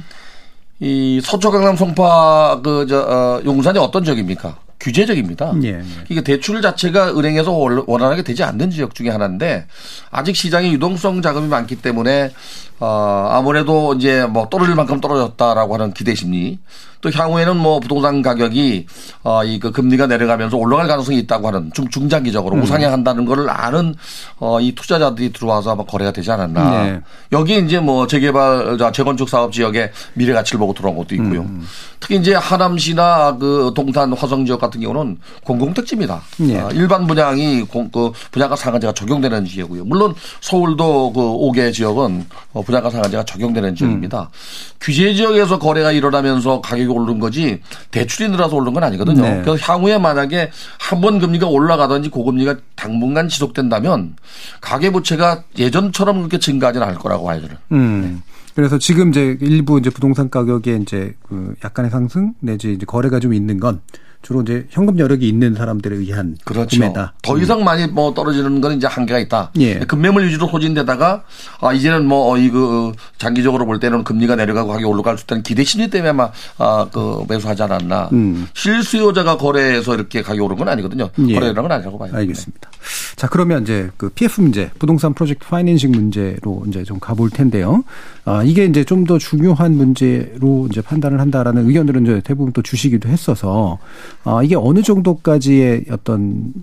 [0.84, 4.58] 이 서초 강남 송파 그저 어, 용산이 어떤 지역입니까?
[4.78, 5.54] 규제적입니다.
[5.62, 5.82] 예, 예.
[6.10, 7.52] 이게 대출 자체가 은행에서
[7.86, 9.66] 원활하게 되지 않는 지역 중에 하나인데
[10.10, 12.32] 아직 시장에 유동성 자금이 많기 때문에
[12.80, 16.58] 어 아무래도 이제 뭐 떨어질 만큼 떨어졌다라고 하는 기대 심리
[17.04, 18.86] 또 향후에는 뭐 부동산 가격이
[19.24, 22.62] 어, 이그 금리가 내려가면서 올라갈 가능성이 있다고 하는 중, 중장기적으로 음.
[22.62, 23.94] 우상향한다는 거를 아는
[24.38, 26.70] 어, 이 투자자들이 들어와서 아마 거래가 되지 않았나.
[26.70, 27.00] 네.
[27.32, 31.42] 여기 이제 뭐 재개발, 재건축 사업 지역에 미래 가치를 보고 들어온 것도 있고요.
[31.42, 31.66] 음.
[32.00, 36.22] 특히 이제 하남시나 그 동탄 화성 지역 같은 경우는 공공택지입니다.
[36.38, 36.58] 네.
[36.58, 39.84] 어, 일반 분양이 공, 그 분양가 상한제가 적용되는 지역이고요.
[39.84, 44.20] 물론 서울도 그 5개 지역은 어, 분양가 상한제가 적용되는 지역입니다.
[44.20, 44.74] 음.
[44.80, 49.22] 규제 지역에서 거래가 일어나면서 가격이 오른 거지 대출이 늘어서 오른 건 아니거든요.
[49.22, 49.42] 네.
[49.44, 54.16] 그래서 향후에 만약에 한 번 금리가 올라가든지 고금리가 당분간 지속된다면
[54.60, 57.56] 가계부채가 예전처럼 그렇게 증가하지는 않을 거라고 봐요 저는.
[57.72, 58.00] 음.
[58.24, 58.32] 네.
[58.54, 63.34] 그래서 지금 이제 일부 이제 부동산 가격에 이제 그 약간의 상승 내지 이제 거래가 좀
[63.34, 63.80] 있는 건
[64.24, 66.80] 주로 이제 현금 여력이 있는 사람들에 의한 그렇죠.
[66.80, 67.12] 구매다.
[67.20, 69.50] 더 이상 많이 뭐 떨어지는 건 이제 한계가 있다.
[69.60, 69.80] 예.
[69.80, 71.24] 금매물 위주로 소진되다가
[71.60, 75.90] 아 이제는 뭐 이거 장기적으로 볼 때는 금리가 내려가고 가격이 올라갈 수 있다는 기대 심리
[75.90, 78.08] 때문에 아마 아그 매수하지 않았나.
[78.14, 78.48] 음.
[78.54, 81.10] 실수요자가 거래해서 이렇게 가격이 오른 건 아니거든요.
[81.28, 81.34] 예.
[81.34, 82.10] 거래라는 건 아니라고 봐요.
[82.14, 82.70] 알겠습니다.
[82.70, 83.16] 네.
[83.16, 87.84] 자 그러면 이제 그 PF 문제, 부동산 프로젝트 파이낸싱 문제로 이제 좀 가볼 텐데요.
[88.24, 93.08] 아 이게 이제 좀 더 중요한 문제로 이제 판단을 한다라는 의견들은 이제 대부분 또 주시기도
[93.08, 93.78] 했어서
[94.24, 96.54] 어, 이게 어느 정도까지의 어떤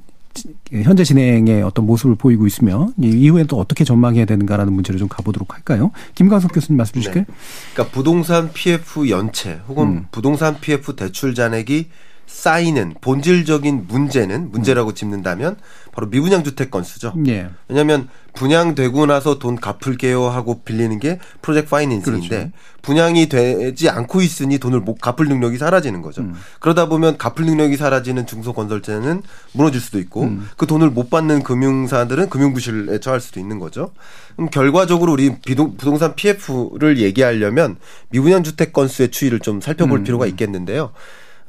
[0.72, 5.92] 현재 진행의 어떤 모습을 보이고 있으며 이후에 또 어떻게 전망해야 되는가라는 문제를 좀 가보도록 할까요?
[6.16, 7.26] 김광석 교수님 말씀 주실까요?
[7.28, 7.34] 네.
[7.74, 10.06] 그러니까 부동산 PF 연체 혹은 음.
[10.12, 11.90] 부동산 PF 대출 잔액이
[12.32, 15.58] 쌓이는 본질적인 문제는 문제라고 짚는다면
[15.92, 17.14] 바로 미분양 주택 건수죠.
[17.28, 17.50] 예.
[17.68, 22.52] 왜냐하면 분양되고 나서 돈 갚을게요 하고 빌리는 게 프로젝트 파이낸싱인데 그렇죠.
[22.82, 26.22] 분양이 되지 않고 있으니 돈을 못 갚을 능력이 사라지는 거죠.
[26.22, 26.34] 음.
[26.62, 30.50] 그러다 보면 갚을 능력이 사라지는 중소건설제는 무너질 수도 있고 음.
[30.56, 33.92] 그 돈을 못 받는 금융사들은 금융부실에 처할 수도 있는 거죠.
[34.36, 37.76] 그럼 결과적으로 우리 비동, 부동산 PF를 얘기하려면
[38.10, 40.04] 미분양 주택 건수의 추이를 좀 살펴볼 음.
[40.06, 40.92] 필요가 있겠는데요.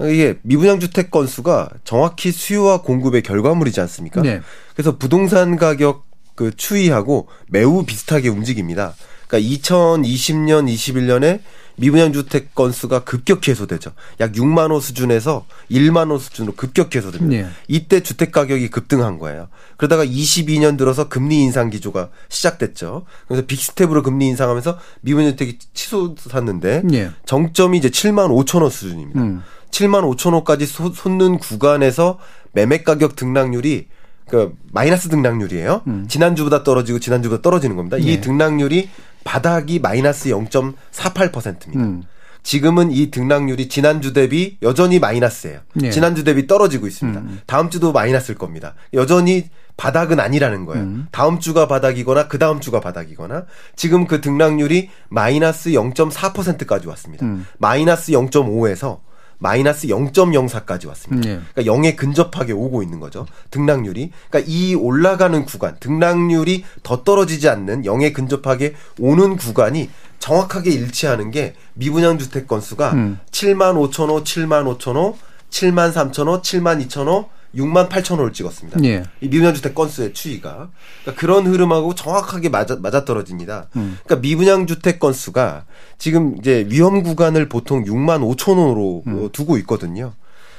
[0.09, 4.23] 이게 미분양 주택 건수가 정확히 수요와 공급의 결과물이지 않습니까?
[4.23, 4.41] 네.
[4.75, 8.95] 그래서 부동산 가격 그 추이하고 매우 비슷하게 움직입니다.
[9.27, 11.41] 그러니까 2020년, 21년에
[11.77, 13.93] 미분양 주택 건수가 급격히 해소되죠.
[14.21, 17.49] 약 6만 호 수준에서 1만 호 수준으로 급격히 해소됩니다.
[17.49, 17.53] 네.
[17.67, 19.49] 이때 주택 가격이 급등한 거예요.
[19.79, 23.07] 그러다가 22년 들어서 금리 인상 기조가 시작됐죠.
[23.27, 27.11] 그래서 빅스텝으로 금리 인상하면서 미분양 주택이 치솟았는데 네.
[27.25, 29.21] 정점이 이제 7만 5천 호 수준입니다.
[29.21, 29.43] 음.
[29.73, 32.19] 7만 5천 호까지 솟는 구간에서
[32.53, 33.89] 매매 가격 등락률이
[34.29, 35.83] 그 마이너스 등락률이에요.
[35.89, 36.07] 음.
[36.09, 37.97] 지난주보다 떨어지고 지난주보다 떨어지는 겁니다.
[37.97, 38.05] 네.
[38.05, 38.89] 이 등락률이
[39.25, 41.85] 바닥이 마이너스 0.48%입니다.
[41.85, 42.03] 음.
[42.43, 45.61] 지금은 이 등락률이 지난주 대비 여전히 마이너스예요.
[45.75, 45.91] 네.
[45.91, 47.21] 지난주 대비 떨어지고 있습니다.
[47.21, 47.41] 음.
[47.47, 48.75] 다음 주도 마이너스일 겁니다.
[48.95, 50.85] 여전히 바닥은 아니라는 거예요.
[50.85, 51.07] 음.
[51.13, 57.25] 다음 주가 바닥이거나 그 다음 주가 바닥이거나 지금 그 등락률이 마이너스 0.4%까지 왔습니다.
[57.25, 57.47] 음.
[57.59, 59.01] 마이너스 0.5에서
[59.43, 61.29] 마이너스 0.04까지 왔습니다.
[61.29, 61.41] 네.
[61.53, 63.27] 그러니까 0에 근접하게 오고 있는 거죠.
[63.51, 64.13] 등락률이.
[64.31, 71.55] 그러니까 이 올라가는 구간, 등락률이 더 떨어지지 않는 0에 근접하게 오는 구간이 정확하게 일치하는 게
[71.75, 73.19] 미분양 주택 건수가 음.
[73.33, 75.19] 7만 5천 호, 7만 5천 호,
[75.51, 78.83] 7만 3천 호, 7만 2천 호, 6만 8천 호를 찍었습니다.
[78.85, 79.05] 예.
[79.21, 80.71] 이 미분양 주택 건수의 추이가
[81.03, 83.69] 그러니까 그런 흐름하고 정확하게 맞아 맞아 떨어집니다.
[83.77, 83.99] 음.
[84.05, 85.65] 그러니까 미분양 주택 건수가
[85.99, 89.29] 지금 이제 위험 구간을 보통 6만 5천 호로 음.
[89.33, 90.15] 두고 있거든요.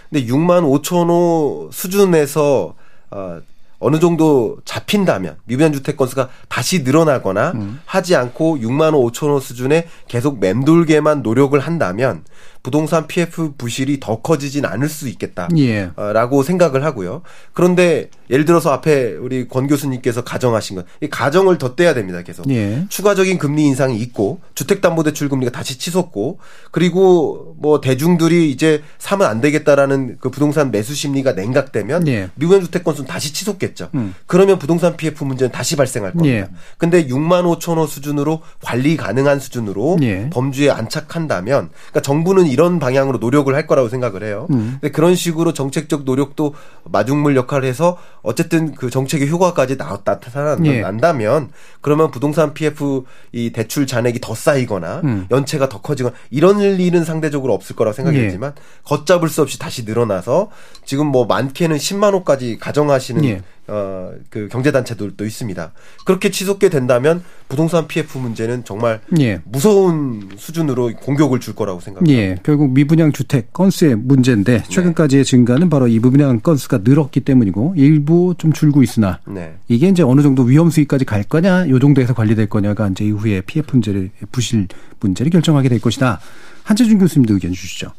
[0.10, 2.76] 근데 6만 5천 호 수준에서
[3.12, 3.42] 어
[3.84, 7.82] 어느 정도 잡힌다면 미분양 주택 건수가 다시 늘어나거나 음.
[7.86, 12.24] 하지 않고 6만 5천 호 수준에 계속 맴돌게만 노력을 한다면
[12.64, 16.44] 부동산 PF 부실이 더 커지진 않을 수 있겠다라고 예.
[16.46, 17.22] 생각을 하고요.
[17.52, 22.22] 그런데 예를 들어서 앞에 우리 권 교수님께서 가정하신 것, 이 가정을 덧대야 됩니다.
[22.22, 22.86] 계속 예.
[22.88, 26.40] 추가적인 금리 인상이 있고 주택담보대출 금리가 다시 치솟고
[26.72, 32.30] 그리고 뭐 대중들이 이제 사면 안 되겠다라는 그 부동산 매수 심리가 냉각되면 예.
[32.36, 33.90] 미분 주택 건수는 다시 치솟겠죠.
[33.96, 34.16] 음.
[34.26, 36.34] 그러면 부동산 PF 문제는 다시 발생할 겁니다.
[36.34, 36.48] 예.
[36.78, 40.30] 근데 6만 5천 호 수준으로 관리 가능한 수준으로 예.
[40.30, 44.46] 범주에 안착한다면 그러니까 정부는 이런 방향으로 노력을 할 거라고 생각을 해요.
[44.52, 44.78] 음.
[44.80, 46.54] 근데 그런 식으로 정책적 노력도
[46.86, 51.54] 마중물 역할을 해서 어쨌든 그 정책의 효과까지 나 타난다면 예.
[51.82, 55.26] 그러면 부동산 PF 이 대출 잔액이 더 쌓이거나 음.
[55.32, 58.62] 연체가 더 커지거나 이런 일은 상대적으로 없을 거라고 생각했지만 예.
[58.84, 60.52] 걷잡을 수 없이 다시 늘어나서
[60.86, 63.42] 지금 뭐 많게는 10만 호까지 가정하시는 예.
[63.68, 65.72] 어, 그 경제단체들도 있습니다.
[66.06, 69.42] 그렇게 치솟게 된다면 부동산 PF 문제는 정말 예.
[69.46, 72.20] 무서운 수준으로 공격을 줄 거라고 생각합니다.
[72.20, 72.36] 예.
[72.44, 74.64] 결국 미분양 주택 건수의 문제인데 네.
[74.68, 79.56] 최근까지의 증가는 바로 이 미분양 건수가 늘었기 때문이고 일부 좀 줄고 있으나 네.
[79.70, 83.72] 이게 이제 어느 정도 위험 수위까지 갈 거냐, 요 정도에서 관리될 거냐가 이제 이후에 PF
[83.72, 84.68] 문제를 부실
[85.00, 86.20] 문제를 결정하게 될 것이다.
[86.64, 87.92] 한재준 교수님도 의견 주시죠.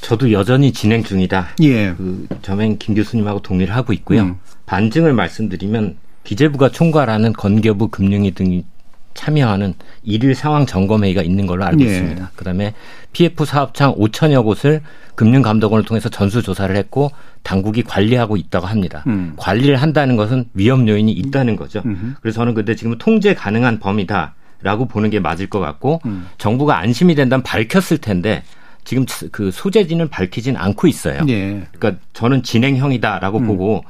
[0.00, 1.48] 저도 여전히 진행 중이다.
[1.62, 1.94] 예.
[1.94, 4.22] 그 점행 김 교수님하고 동의를 하고 있고요.
[4.22, 4.36] 음.
[4.66, 8.64] 반증을 말씀드리면 기재부가 총괄하는 건교부 금융위 등이
[9.14, 11.86] 참여하는 일일 상황 점검 회의가 있는 걸로 알고 예.
[11.86, 12.30] 있습니다.
[12.34, 12.74] 그다음에
[13.12, 14.82] PF 사업장 5천여 곳을
[15.14, 17.12] 금융감독원을 통해서 전수 조사를 했고
[17.44, 19.04] 당국이 관리하고 있다고 합니다.
[19.06, 19.34] 음.
[19.36, 21.82] 관리를 한다는 것은 위험 요인이 있다는 거죠.
[21.86, 22.14] 음흠.
[22.20, 26.26] 그래서 저는 근데 지금 통제 가능한 범위다라고 보는 게 맞을 것 같고 음.
[26.38, 28.42] 정부가 안심이 된다면 밝혔을 텐데
[28.82, 31.20] 지금 그 소재지는 밝히진 않고 있어요.
[31.28, 31.66] 예.
[31.72, 33.46] 그러니까 저는 진행형이다라고 음.
[33.46, 33.84] 보고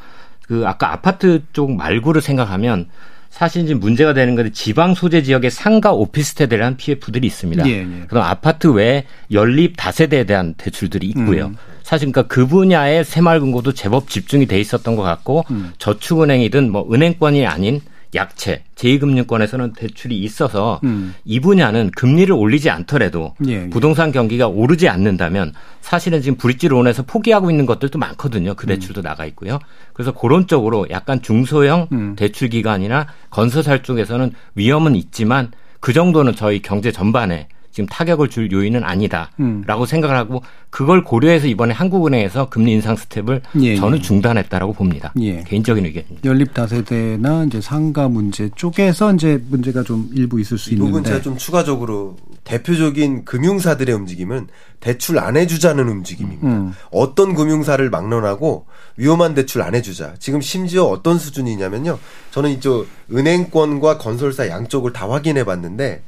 [0.46, 2.87] 그 아까 아파트 쪽 말고를 생각하면
[3.30, 7.68] 사실 이제 문제가 되는 건데 지방 소재 지역의 상가 오피스텔에 대한 PF들이 있습니다.
[7.68, 8.07] 예, 예.
[8.07, 11.46] 그럼 아파트 외에 연립 다세대에 대한 대출들이 있고요.
[11.46, 11.57] 음.
[11.83, 15.72] 사실 그러니까 그 분야의 새마을금고도 제법 집중이 돼 있었던 것 같고 음.
[15.78, 17.80] 저축은행이든 뭐 은행권이 아닌
[18.14, 21.14] 약체, 제2금융권에서는 대출이 있어서 음.
[21.24, 23.70] 이 분야는 금리를 올리지 않더라도 예, 예.
[23.70, 28.55] 부동산 경기가 오르지 않는다면 사실은 지금 브릿지론에서 포기하고 있는 것들도 많거든요.
[28.55, 28.68] 그 음.
[28.68, 29.03] 대출도 음.
[29.03, 29.59] 나가 있고요.
[29.92, 32.16] 그래서 그런 쪽으로 약간 중소형 음.
[32.16, 35.50] 대출 기관이나 건설사 쪽에서는 위험은 있지만
[35.81, 39.87] 그 정도는 저희 경제 전반에 지금 타격을 줄 요인은 아니다라고 음.
[39.87, 44.02] 생각을 하고 그걸 고려해서 이번에 한국은행에서 금리 인상 스텝을 예, 저는 예.
[44.02, 45.12] 중단했다라고 봅니다.
[45.18, 45.42] 예.
[45.42, 46.20] 개인적인 의견입니다.
[46.24, 51.20] 연립 다세대나 이제 상가 문제 쪽에서 이제 문제가 좀 일부 있을 수 있는데 부분 제가
[51.20, 54.46] 좀 추가적으로 대표적인 금융사들의 움직임은
[54.78, 56.46] 대출 안 해주자는 움직임입니다.
[56.46, 56.74] 음.
[56.92, 60.14] 어떤 금융사를 막론하고 위험한 대출 안 해주자.
[60.20, 61.98] 지금 심지어 어떤 수준이냐면요.
[62.30, 66.04] 저는 이쪽 은행권과 건설사 양쪽을 다 확인해 봤는데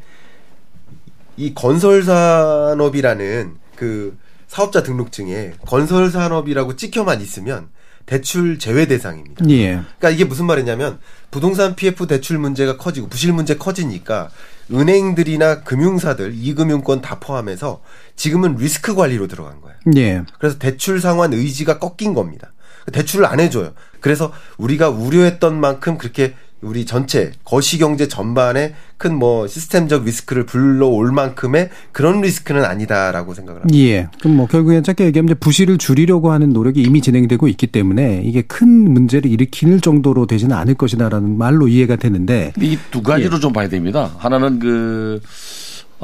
[1.36, 7.68] 이 건설 산업이라는 그 사업자 등록증에 건설 산업이라고 찍혀만 있으면
[8.06, 9.44] 대출 제외 대상입니다.
[9.50, 9.72] 예.
[9.98, 10.98] 그러니까 이게 무슨 말이냐면
[11.30, 14.30] 부동산 PF 대출 문제가 커지고 부실 문제 커지니까
[14.72, 17.82] 은행들이나 금융사들 이금융권 다 포함해서
[18.14, 19.76] 지금은 리스크 관리로 들어간 거예요.
[19.96, 20.22] 예.
[20.38, 22.52] 그래서 대출 상환 의지가 꺾인 겁니다.
[22.92, 23.74] 대출을 안 해줘요.
[24.00, 26.34] 그래서 우리가 우려했던 만큼 그렇게
[26.66, 33.62] 우리 전체 거시 경제 전반에 큰 뭐 시스템적 리스크를 불러올 만큼의 그런 리스크는 아니다라고 생각을
[33.62, 33.78] 합니다.
[33.78, 34.08] 예.
[34.20, 38.68] 그럼 뭐 결국엔 짧게 얘기하면 부실을 줄이려고 하는 노력이 이미 진행되고 있기 때문에 이게 큰
[38.68, 43.40] 문제를 일으킬 정도로 되지는 않을 것이다라는 말로 이해가 되는데 이 두 가지로 예.
[43.40, 44.10] 좀 봐야 됩니다.
[44.18, 45.28] 하나는 그 아,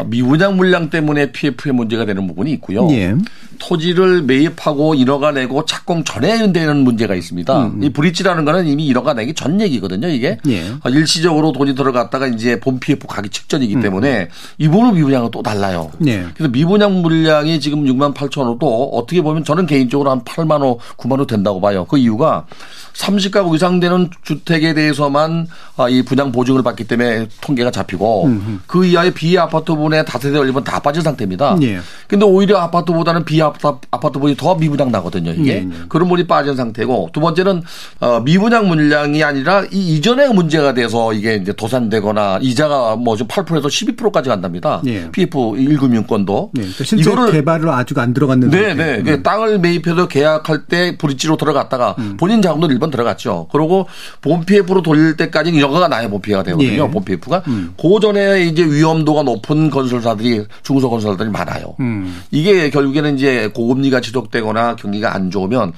[0.07, 2.89] 미분양 물량 때문에 PF에 문제가 되는 부분이 있고요.
[2.91, 3.15] 예.
[3.59, 7.67] 토지를 매입하고 인허가 내고 착공 전에 되는 문제가 있습니다.
[7.67, 7.83] 음.
[7.83, 10.09] 이 브릿지라는 거는 이미 인허가 내기 전 얘기거든요.
[10.09, 10.63] 이게 예.
[10.83, 13.81] 아, 일시적으로 돈이 들어갔다가 이제 본 PF 가기 직전이기 음.
[13.83, 14.29] 때문에
[14.59, 15.91] 이 부분 미분양은 또 달라요.
[16.07, 16.25] 예.
[16.35, 21.19] 그래서 미분양 물량이 지금 6만 8천 호도 어떻게 보면 저는 개인적으로 한 8만 호, 9만
[21.19, 21.85] 호 된다고 봐요.
[21.85, 22.47] 그 이유가
[22.95, 28.59] 30가구 이상 되는 주택에 대해서만 아, 이 분양 보증을 받기 때문에 통계가 잡히고 음흠.
[28.67, 31.57] 그 이하의 비아파트 부분에 다세대 올리면 다 빠진 상태입니다.
[31.63, 31.81] 예.
[32.07, 35.33] 근데 오히려 아파트보다는 비아파트 부분이 더 미분양 나거든요.
[35.33, 35.57] 이게 예.
[35.57, 35.69] 예.
[35.89, 37.63] 그런 분이 빠진 상태고 두 번째는
[38.01, 44.29] 어, 미분양 물량이 아니라 이 이전에 문제가 돼서 이게 이제 도산되거나 이자가 뭐좀 8%에서 12%까지
[44.29, 44.83] 간답니다.
[44.87, 45.11] 예.
[45.11, 46.61] PF 1금융권도 예.
[46.61, 49.03] 그러니까 실제 이거를 개발을 아직 안 들어갔는 네, 네.
[49.07, 49.23] 음.
[49.23, 52.17] 땅을 매입해서 계약할 때 브릿지로 들어갔다가 음.
[52.19, 53.49] 본인 자금도 1번 들어갔죠.
[53.53, 53.87] 그리고
[54.21, 56.85] 본 PF로 돌릴 때까지는 여가가 나야 본 PF가 되거든요.
[56.85, 56.91] 예.
[56.91, 57.75] 본 PF가 음.
[57.81, 61.77] 그 전에 이제 위험도가 높은 건설사들이 중소 건설사들이 많아요.
[61.81, 62.23] 음.
[62.31, 65.73] 이게 결국에는 이제 고금리가 지속되거나 경기가 안 좋으면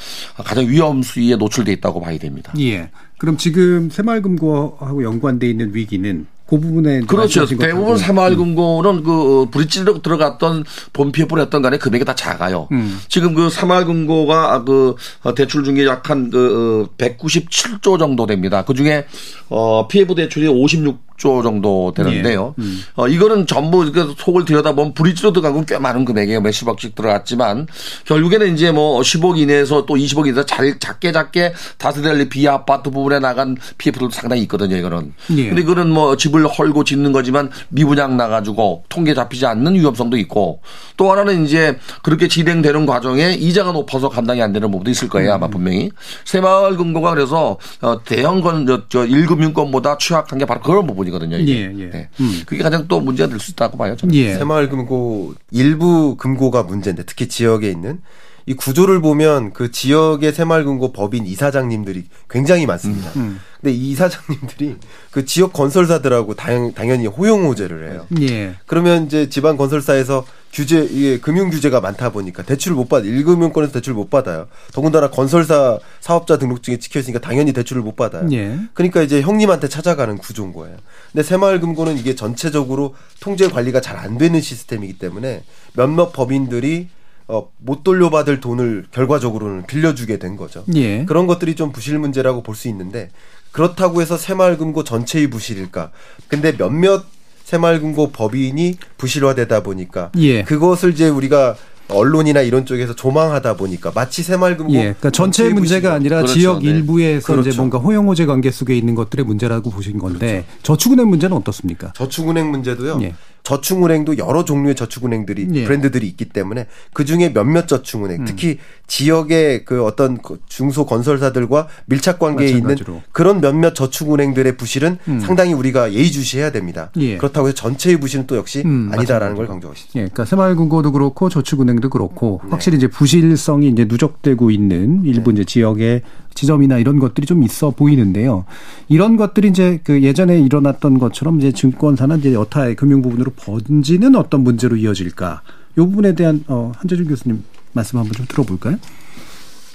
[0.44, 2.52] 가장 위험 수위에 노출돼 있다고 봐야 됩니다.
[2.58, 2.90] 예.
[3.18, 7.46] 그럼 지금 새마을금고하고 연관돼 있는 위기는 그 부분에 그렇죠.
[7.46, 12.68] 대부분 새마을금고는 그 어, 브릿지로 들어갔던 본피에프였던 간에 금액이 다 작아요.
[12.72, 13.00] 음.
[13.08, 18.64] 지금 그 새마을금고가 그 어, 대출 중에 약한 그 197조 어, 정도 됩니다.
[18.64, 19.06] 그 중에
[19.48, 22.54] 어 PF 대출이 56조 정도 되는데요.
[22.58, 22.62] 예.
[22.62, 22.80] 음.
[22.96, 23.84] 어, 이거는 전부
[24.18, 26.40] 속을 들여다보면 브릿지로 들어간 건꽤 많은 금액이에요.
[26.40, 27.68] 몇십억씩 들어갔지만
[28.04, 33.56] 결국에는 이제 뭐 10억 이내에서 또 20억 이내에서 잘 작게 작게 다스델리 비아파트 부분에 나간
[33.78, 34.76] PF도 상당히 있거든요.
[34.76, 35.14] 이거는.
[35.36, 35.48] 예.
[35.48, 40.60] 근데 그거는 뭐 집을 헐고 짓는 거지만 미분양 나가지고 통계 잡히지 않는 위험성도 있고
[40.96, 45.32] 또 하나는 이제 그렇게 진행되는 과정에 이자가 높아서 감당이 안 되는 부분도 있을 거예요.
[45.34, 45.50] 아마 음.
[45.50, 45.90] 분명히.
[46.24, 51.36] 새마을금고가 그래서 어, 대형 건 저, 저 1금융권보다 취약한 게 바로 그런 부분 부분이거든요.
[51.38, 51.52] 이게.
[51.52, 51.90] 예, 예.
[51.90, 52.08] 네.
[52.20, 52.42] 음.
[52.46, 53.96] 그게 가장 또 문제가 될 수 있다고 봐요.
[53.96, 54.14] 저는.
[54.14, 54.34] 예.
[54.34, 58.00] 새마을금고 일부 금고가 문제인데 특히 지역에 있는
[58.46, 63.10] 이 구조를 보면 그 지역의 새마을금고 법인 이사장님들이 굉장히 많습니다.
[63.16, 63.20] 음.
[63.20, 63.40] 음.
[63.60, 64.76] 근데 이 이사장님들이
[65.10, 68.06] 그 지역 건설사들하고 당연, 당연히 호용호제를 해요.
[68.20, 68.54] 예.
[68.66, 73.94] 그러면 이제 지방 건설사에서 규제 이게 금융 규제가 많다 보니까 대출을 못 받아 1금융권에서 대출을
[73.96, 74.46] 못 받아요.
[74.72, 78.28] 더군다나 건설사 사업자 등록증에 찍혀 있으니까 당연히 대출을 못 받아요.
[78.32, 78.58] 예.
[78.74, 80.76] 그러니까 이제 형님한테 찾아가는 구조인 거예요.
[81.10, 86.88] 근데 새마을금고는 이게 전체적으로 통제 관리가 잘 안 되는 시스템이기 때문에 몇몇 법인들이
[87.26, 90.64] 어, 못 돌려받을 돈을 결과적으로는 빌려주게 된 거죠.
[90.74, 91.04] 예.
[91.04, 93.08] 그런 것들이 좀 부실 문제라고 볼 수 있는데
[93.52, 95.90] 그렇다고 해서 새마을금고 전체의 부실일까?
[96.28, 97.04] 근데 몇몇
[97.44, 100.42] 새마을금고 법인이 부실화되다 보니까 예.
[100.44, 101.56] 그것을 이제 우리가
[101.88, 106.32] 언론이나 이런 쪽에서 조망하다 보니까 마치 새마을금고 예, 그러니까 전체 문제가 아니라 그렇죠.
[106.34, 106.70] 지역 네.
[106.70, 107.48] 일부에서 그렇죠.
[107.50, 110.62] 이제 뭔가 호영호재 관계 속에 있는 것들의 문제라고 보신 건데 그렇죠.
[110.62, 111.92] 저축은행 문제는 어떻습니까?
[111.94, 112.98] 저축은행 문제도요.
[113.02, 113.14] 예.
[113.44, 115.64] 저축은행도 여러 종류의 저축은행들이 예.
[115.64, 118.24] 브랜드들이 있기 때문에 그 중에 몇몇 저축은행 음.
[118.24, 122.76] 특히 지역의 그 어떤 그 중소 건설사들과 밀착 관계에 있는
[123.12, 125.20] 그런 몇몇 저축은행들의 부실은 음.
[125.20, 126.90] 상당히 우리가 예의주시해야 됩니다.
[126.96, 127.18] 예.
[127.18, 128.90] 그렇다고 해서 전체의 부실은 또 역시 음.
[128.90, 130.00] 아니다라는 걸 강조하고 싶습니다.
[130.00, 130.08] 예.
[130.08, 132.50] 그러니까 새마을금고도 그렇고 저축은행도 그렇고 네.
[132.50, 135.42] 확실히 이제 부실성이 이제 누적되고 있는 일부 네.
[135.42, 136.02] 이제 지역의
[136.34, 138.44] 지점이나 이런 것들이 좀 있어 보이는데요.
[138.88, 144.42] 이런 것들이 이제 그 예전에 일어났던 것처럼 이제 증권사나 이제 여타의 금융 부분으로 번지는 어떤
[144.42, 145.42] 문제로 이어질까?
[145.72, 147.42] 이 부분에 대한 어, 한재준 교수님
[147.72, 148.76] 말씀 한번 좀 들어볼까요?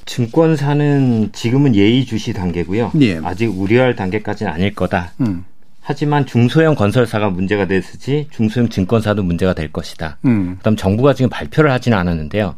[0.06, 2.91] 증권사는 지금은 예의주시 단계고요.
[3.02, 3.19] 예.
[3.24, 5.12] 아직 우려할 단계까지는 아닐 거다.
[5.22, 5.45] 음.
[5.82, 10.17] 하지만 중소형 건설사가 문제가 됐을지 중소형 증권사도 문제가 될 것이다.
[10.26, 10.56] 음.
[10.58, 12.56] 그다음 정부가 지금 발표를 하지는 않았는데요.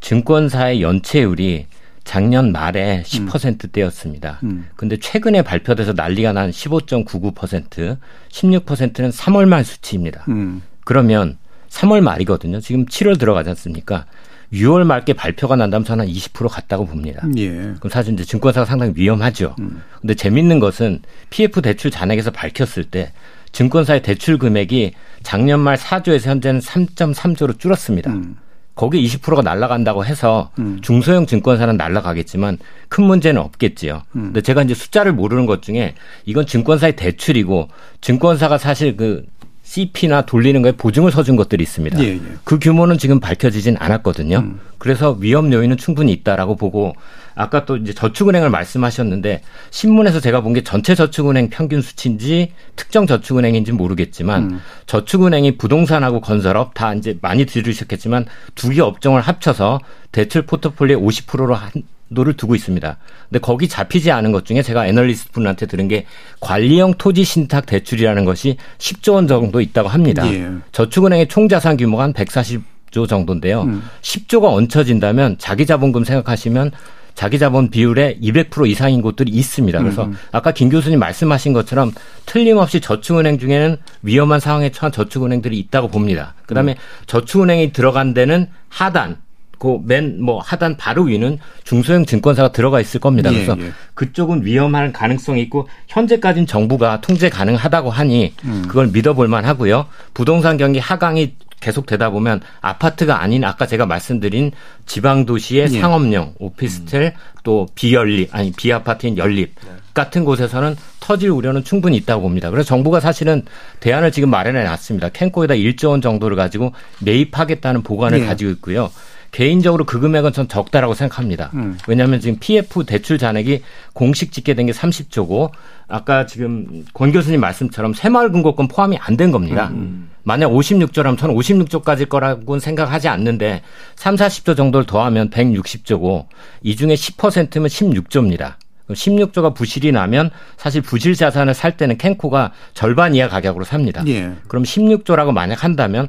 [0.00, 1.66] 증권사의 연체율이
[2.06, 4.38] 작년 말에 10%대였습니다.
[4.44, 4.48] 음.
[4.48, 4.68] 음.
[4.76, 7.98] 근데 최근에 발표돼서 난리가 난 15.99%,
[8.30, 10.24] 16%는 3월 말 수치입니다.
[10.28, 10.62] 음.
[10.84, 11.36] 그러면
[11.68, 12.60] 3월 말이거든요.
[12.60, 14.06] 지금 7월 들어가지 않습니까?
[14.52, 17.26] 6월 말께 발표가 난다면 저는 한20% 갔다고 봅니다.
[17.36, 17.50] 예.
[17.50, 19.56] 그럼 사실 이제 증권사가 상당히 위험하죠.
[19.58, 19.82] 음.
[20.00, 23.12] 근데 재밌는 것은 PF 대출 잔액에서 밝혔을 때
[23.50, 24.92] 증권사의 대출 금액이
[25.24, 28.12] 작년 말 4조에서 현재는 3.3조로 줄었습니다.
[28.12, 28.36] 음.
[28.76, 30.78] 거기에 20%가 날라간다고 해서 음.
[30.82, 32.58] 중소형 증권사는 날라가겠지만
[32.88, 34.02] 큰 문제는 없겠지요.
[34.14, 34.22] 음.
[34.26, 35.94] 근데 제가 이제 숫자를 모르는 것 중에
[36.26, 37.68] 이건 증권사의 대출이고
[38.02, 39.24] 증권사가 사실 그
[39.66, 42.00] CP나 돌리는 거에 보증을 서준 것들이 있습니다.
[42.02, 42.20] 예, 예.
[42.44, 44.38] 그 규모는 지금 밝혀지진 않았거든요.
[44.38, 44.60] 음.
[44.78, 46.94] 그래서 위험 요인은 충분히 있다라고 보고
[47.34, 53.72] 아까 또 이제 저축은행을 말씀하셨는데 신문에서 제가 본 게 전체 저축은행 평균 수치인지 특정 저축은행인지
[53.72, 54.60] 모르겠지만 음.
[54.86, 59.80] 저축은행이 부동산하고 건설업 다 이제 많이 들으셨겠지만 두 개 업종을 합쳐서
[60.12, 62.96] 대출 포트폴리오 50%로 한도를 두고 있습니다.
[63.28, 66.06] 근데 거기 잡히지 않은 것 중에 제가 애널리스트 분한테 들은 게
[66.40, 70.26] 관리형 토지 신탁 대출이라는 것이 10조 원 정도 있다고 합니다.
[70.32, 70.50] 예.
[70.72, 73.62] 저축은행의 총 자산 규모가 한 140조 정도인데요.
[73.62, 73.82] 음.
[74.02, 76.70] 10조가 얹혀진다면 자기 자본금 생각하시면
[77.16, 79.78] 자기 자본 비율의 200% 이상인 곳들이 있습니다.
[79.78, 80.16] 그래서 음.
[80.32, 81.92] 아까 김 교수님 말씀하신 것처럼
[82.26, 86.34] 틀림없이 저축은행 중에는 위험한 상황에 처한 저축은행들이 있다고 봅니다.
[86.46, 87.06] 그다음에 음.
[87.06, 89.16] 저축은행이 들어간 데는 하단
[89.58, 93.30] 그맨 뭐 하단 바로 위는 중소형 증권사가 들어가 있을 겁니다.
[93.30, 93.72] 예, 그래서 예, 예.
[93.94, 98.64] 그쪽은 위험할 가능성이 있고 현재까지는 정부가 통제 가능하다고 하니 음.
[98.68, 99.86] 그걸 믿어볼 만하고요.
[100.14, 104.52] 부동산 경기 하강이 계속 되다 보면 아파트가 아닌 아까 제가 말씀드린
[104.84, 105.80] 지방 도시의 예.
[105.80, 107.10] 상업용 오피스텔 음.
[107.42, 109.72] 또 비연립 아니 비아파트인 연립 네.
[109.94, 112.50] 같은 곳에서는 터질 우려는 충분히 있다고 봅니다.
[112.50, 113.42] 그래서 정부가 사실은
[113.80, 115.08] 대안을 지금 마련해 놨습니다.
[115.08, 118.26] 캔코에다 1조 원 정도를 가지고 매입하겠다는 보관을 예.
[118.26, 118.90] 가지고 있고요.
[119.32, 121.50] 개인적으로 그 금액은 전 적다라고 생각합니다.
[121.54, 121.76] 음.
[121.88, 123.62] 왜냐하면 지금 PF 대출 잔액이
[123.92, 125.50] 공식 집계된 게 30조고
[125.88, 129.68] 아까 지금 권 교수님 말씀처럼 새마을금고권 포함이 안 된 겁니다.
[129.72, 130.10] 음, 음.
[130.24, 133.62] 만약 56조라면 저는 56조까지일 거라고는 생각하지 않는데
[133.94, 136.26] 3, 40조 정도를 더하면 160조고
[136.62, 138.54] 이 중에 10%면 16조입니다.
[138.90, 144.02] 16조가 부실이 나면 사실 부실 자산을 살 때는 캔코가 절반 이하 가격으로 삽니다.
[144.06, 144.32] 예.
[144.48, 146.08] 그럼 16조라고 만약 한다면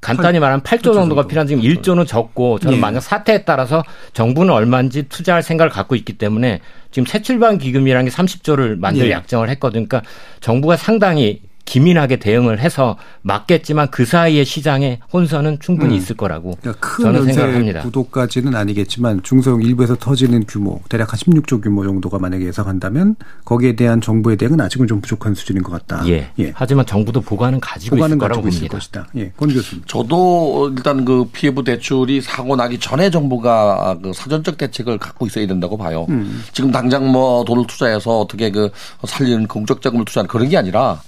[0.00, 2.80] 간단히 말하면 8조 정도가 필요한 지금 1조는 적고 저는 예.
[2.80, 3.84] 만약 사태에 따라서
[4.14, 9.10] 정부는 얼마인지 투자할 생각을 갖고 있기 때문에 지금 새 출발 기금이라는 게 30조를 만들 예.
[9.10, 9.86] 약정을 했거든요.
[9.86, 10.08] 그러니까
[10.40, 15.98] 정부가 상당히 기민하게 대응을 해서 맞겠지만 그 사이에 시장에 혼선은 충분히 음.
[15.98, 17.82] 있을 거라고 그러니까 저는 생각합니다.
[17.82, 23.14] 구도까지는 아니겠지만 중소형 일부에서 터지는 규모 대략 한 16조 규모 정도가 만약에 예상한다면
[23.44, 26.04] 거기에 대한 정부의 대응은 아직은 좀 부족한 수준인 것 같다.
[26.08, 26.28] 예.
[26.40, 26.52] 예.
[26.56, 28.66] 하지만 정부도 보관은 가지고 보관은 있을 거라고 봅니다.
[28.66, 29.06] 것이다.
[29.14, 29.30] 예.
[29.36, 29.84] 권 교수님.
[29.86, 35.78] 저도 일단 그 피해부 대출이 사고 나기 전에 정부가 그 사전적 대책을 갖고 있어야 된다고
[35.78, 36.06] 봐요.
[36.08, 36.42] 음.
[36.52, 38.72] 지금 당장 뭐 돈을 투자해서 어떻게 그
[39.06, 41.00] 살리는 공적 자금을 투자하는 그런 게 아니라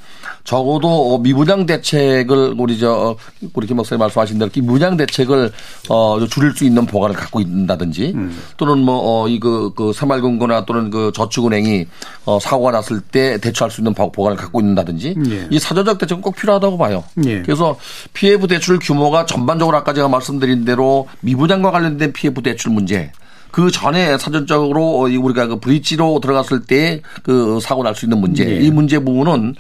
[0.45, 3.17] 적어도 미분양 대책을 우리 저
[3.55, 5.53] 우리 김 목사님 말씀하신 대로 미분양 대책을
[5.89, 8.39] 어 줄일 수 있는 보관을 갖고 있다든지 음.
[8.57, 11.87] 또는 뭐 이그 그 새마을금고나 또는 그 저축은행이
[12.25, 15.49] 어 사고가 났을 때 대처할 수 있는 보관을 갖고 있다든지 예.
[15.51, 17.05] 이 사전적 대책은 꼭 필요하다고 봐요.
[17.25, 17.43] 예.
[17.43, 17.77] 그래서
[18.13, 23.13] 피해부 대출 규모가 전반적으로 아까 제가 말씀드린 대로 미분양과 관련된 피해부 대출 문제
[23.53, 28.57] 그 전에 사전적으로 우리가 그 브릿지로 들어갔을 때 그 사고 날 수 있는 문제 네.
[28.57, 29.55] 이 문제 부분은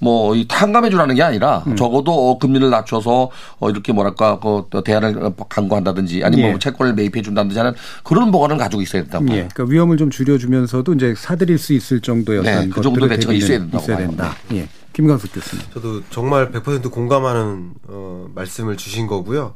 [0.00, 1.74] 뭐이 탕감해 주라는 게 아니라 음.
[1.74, 6.50] 적어도 금리를 낮춰서 어 이렇게 뭐랄까 그 대안을 강구한다든지 아니면 예.
[6.50, 7.72] 뭐 채권을 매입해 준다든지 하는
[8.04, 9.24] 그런 보관을 가지고 있어야 된다고.
[9.30, 9.48] 예.
[9.52, 12.52] 그러니까 위험을 좀 줄여주면서도 이제 사들일 수 있을 정도의 네.
[12.56, 14.36] 어떤 그 정도 대처가 있어야 된다고 있어야 된다.
[14.52, 14.68] 예.
[14.92, 15.64] 김광석 교수님.
[15.74, 19.54] 저도 정말 100% 공감하는 어, 말씀을 주신 거고요.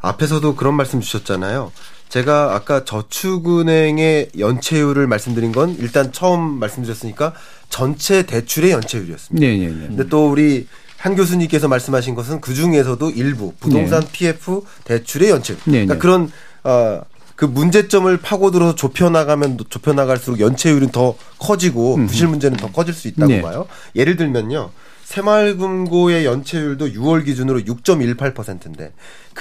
[0.00, 1.72] 앞에서도 그런 말씀 주셨잖아요.
[2.12, 7.32] 제가 아까 저축은행의 연체율을 말씀드린 건 일단 처음 말씀드렸으니까
[7.70, 9.46] 전체 대출의 연체율이었습니다.
[9.46, 9.86] 네, 네, 네.
[9.86, 10.66] 근데 또 우리
[10.98, 14.08] 한 교수님께서 말씀하신 것은 그 중에서도 일부 부동산 네.
[14.12, 15.58] PF 대출의 연체율.
[15.64, 16.00] 네, 그러니까 네.
[16.00, 16.30] 그런
[16.64, 17.00] 어,
[17.34, 23.40] 그 문제점을 파고들어서 좁혀나가면 좁혀나갈수록 연체율은 더 커지고 부실 문제는 더 커질 수 있다고 네.
[23.40, 23.66] 봐요.
[23.96, 24.70] 예를 들면요.
[25.04, 28.92] 새마을금고의 연체율도 6월 기준으로 6.18%인데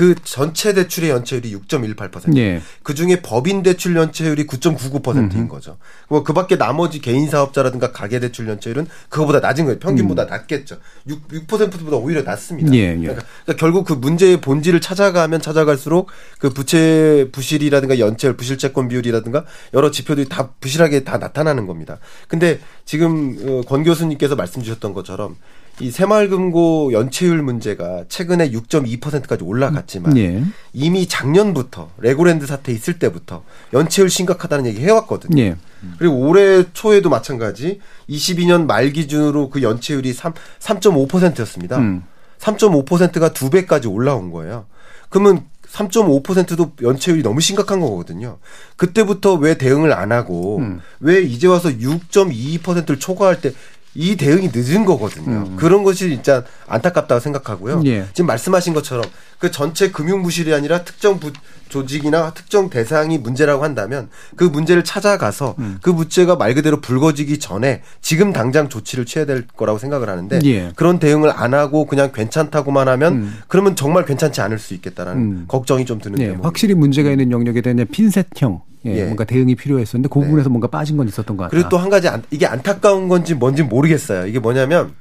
[0.01, 2.35] 그 전체 대출의 연체율이 6.18%.
[2.35, 2.59] 예.
[2.81, 5.47] 그 중에 법인 대출 연체율이 9.99%인 음.
[5.47, 5.77] 거죠.
[6.09, 9.77] 뭐 그밖에 나머지 개인 사업자라든가 가계 대출 연체율은 그거보다 낮은 거예요.
[9.77, 10.27] 평균보다 음.
[10.29, 10.77] 낮겠죠.
[11.07, 12.73] 6, 6%보다 오히려 낮습니다.
[12.73, 12.95] 예, 예.
[12.95, 19.45] 그러니까, 그러니까, 결국 그 문제의 본질을 찾아가면 찾아갈수록 그 부채 부실이라든가 연체율 부실채권 비율이라든가
[19.75, 21.99] 여러 지표들이 다 부실하게 다 나타나는 겁니다.
[22.27, 25.35] 근데 지금 어, 권 교수님께서 말씀 주셨던 것처럼
[25.79, 30.43] 이 새마을금고 연체율 문제가 최근에 6.2%까지 올라갔지만 예.
[30.73, 33.43] 이미 작년부터 레고랜드 사태 있을 때부터
[33.73, 35.41] 연체율 심각하다는 얘기 해왔거든요.
[35.41, 35.55] 예.
[35.97, 41.77] 그리고 올해 초에도 마찬가지 22년 말 기준으로 그 연체율이 3, 3.5%였습니다.
[41.77, 42.03] 음.
[42.39, 44.65] 3.5%가 두 배까지 올라온 거예요.
[45.09, 48.39] 그러면 3.5%도 연체율이 너무 심각한 거거든요.
[48.75, 50.81] 그때부터 왜 대응을 안 하고 음.
[50.99, 53.53] 왜 이제 와서 6.22%를 초과할 때
[53.93, 55.45] 이 대응이 늦은 거거든요.
[55.47, 55.55] 음.
[55.57, 57.81] 그런 것이 진짜 안타깝다고 생각하고요.
[57.85, 58.05] 예.
[58.13, 59.03] 지금 말씀하신 것처럼
[59.37, 61.31] 그 전체 금융 부실이 아니라 특정 부,
[61.71, 65.79] 조직이나 특정 대상이 문제라고 한다면 그 문제를 찾아가서 음.
[65.81, 70.71] 그 문제가 말 그대로 불거지기 전에 지금 당장 조치를 취해야 될 거라고 생각을 하는데 예.
[70.75, 73.33] 그런 대응을 안 하고 그냥 괜찮다고만 하면 음.
[73.47, 75.45] 그러면 정말 괜찮지 않을 수 있겠다라는 음.
[75.47, 76.37] 걱정이 좀 드는 예.
[76.41, 79.03] 확실히 문제가 있는 영역에 대한 핀셋형 예, 예.
[79.05, 80.49] 뭔가 대응이 필요했었는데 그 부분에서 네.
[80.49, 81.55] 뭔가 빠진 건 있었던 것 같아요.
[81.55, 84.27] 그리고 또 한 가지 안, 이게 안타까운 건지 뭔지 모르겠어요.
[84.27, 84.93] 이게 뭐냐면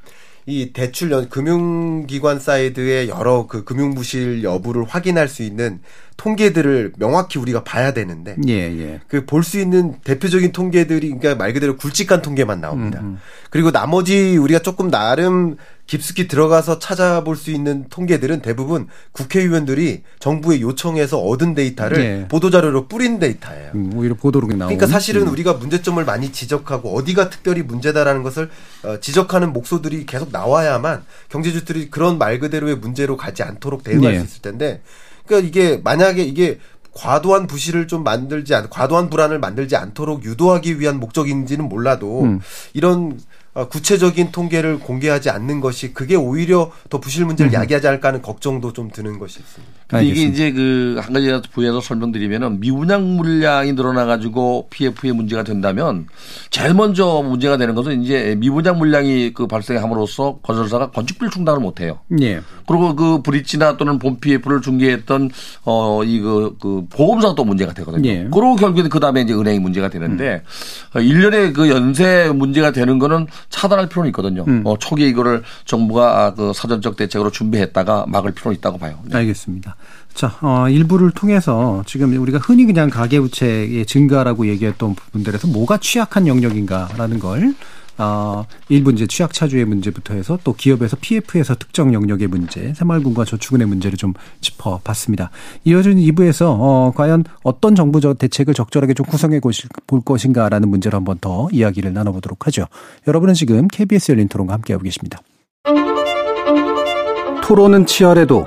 [0.50, 5.80] 이 대출 연 금융기관 side의 여러 그 금융 부실 여부를 확인할 수 있는
[6.16, 9.00] 통계들을 명확히 우리가 봐야 되는데 예, 예.
[9.06, 13.00] 그 볼 수 있는 대표적인 통계들이 그러니까 말 그대로 굵직한 통계만 나옵니다.
[13.00, 13.18] 음, 음.
[13.48, 15.56] 그리고 나머지 우리가 조금 나름
[15.90, 22.28] 깊숙이 들어가서 찾아볼 수 있는 통계들은 대부분 국회의원들이 정부에 요청해서 얻은 데이터를 네.
[22.28, 23.72] 보도자료로 뿌린 데이터예요.
[23.74, 24.66] 음, 오히려 보도로 나오는.
[24.66, 25.32] 그러니까 사실은 음.
[25.32, 28.50] 우리가 문제점을 많이 지적하고 어디가 특별히 문제다라는 것을
[28.84, 34.18] 어, 지적하는 목소들이 계속 나와야만 경제주들이 그런 말 그대로의 문제로 가지 않도록 대응할 네.
[34.20, 34.82] 수 있을 텐데
[35.26, 36.60] 그러니까 이게 만약에 이게
[36.92, 42.40] 과도한 부실을 좀 만들지 않, 과도한 불안을 만들지 않도록 유도하기 위한 목적인지는 몰라도 음.
[42.74, 43.18] 이런 어,
[43.52, 47.54] 구체적인 통계를 공개하지 않는 것이 그게 오히려 더 부실 문제를 음.
[47.54, 49.79] 야기하지 않을까 하는 걱정도 좀 드는 것이 있습니다.
[49.90, 56.06] 근데 이게 이제 그 한 가지 부에서 설명드리면은 미분양 물량이 늘어나 가지고 PF의 문제가 된다면
[56.50, 61.98] 제일 먼저 문제가 되는 것은 이제 미분양 물량이 그 발생함으로써 건설사가 건축비를 충당을 못 해요.
[62.20, 62.40] 예.
[62.66, 65.30] 그리고 그 브릿지나 또는 본 PF를 중개했던
[65.64, 68.08] 어 이그 그 보험사가 또 문제가 되거든요.
[68.08, 68.28] 예.
[68.30, 70.42] 그리고 결국에는 그다음에 이제 은행이 문제가 되는데
[70.96, 71.00] 음.
[71.00, 74.44] 1년에 그 연쇄 문제가 되는 거는 차단할 필요는 있거든요.
[74.46, 74.62] 음.
[74.64, 78.98] 어, 초기에 이거를 정부가 그 사전적 대책으로 준비했다가 막을 필요는 있다고 봐요.
[79.04, 79.16] 네.
[79.18, 79.76] 알겠습니다.
[80.14, 87.18] 자, 어, 일부를 통해서 지금 우리가 흔히 그냥 가계부채의 증가라고 얘기했던 부분들에서 뭐가 취약한 영역인가라는
[87.18, 87.54] 걸
[88.00, 93.66] 어, 일부 이제 취약 차주의 문제부터 해서 또 기업에서 PF에서 특정 영역의 문제, 새마을금과 저축은의
[93.66, 95.30] 문제를 좀 짚어봤습니다.
[95.64, 99.38] 이어진 2부에서 어, 과연 어떤 정부적 대책을 적절하게 좀 구성해
[99.86, 102.64] 볼 것인가라는 문제를 한번 더 이야기를 나눠보도록 하죠.
[103.06, 105.20] 여러분은 지금 KBS 열린 토론과 함께하고 계십니다.
[107.42, 108.46] 토론은 치열해도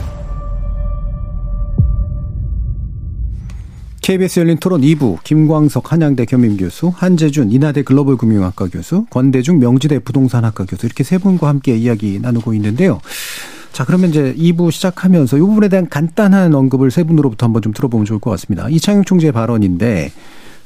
[4.01, 10.65] KBS 열린 토론 2부 김광석 한양대 겸임교수, 한재준 인하대 글로벌 금융학과 교수, 권대중 명지대 부동산학과
[10.65, 12.99] 교수 이렇게 세 분과 함께 이야기 나누고 있는데요.
[13.71, 18.05] 자, 그러면 이제 2부 시작하면서 이 부분에 대한 간단한 언급을 세 분으로부터 한번 좀 들어보면
[18.05, 18.67] 좋을 것 같습니다.
[18.69, 20.11] 이창용 총재 발언인데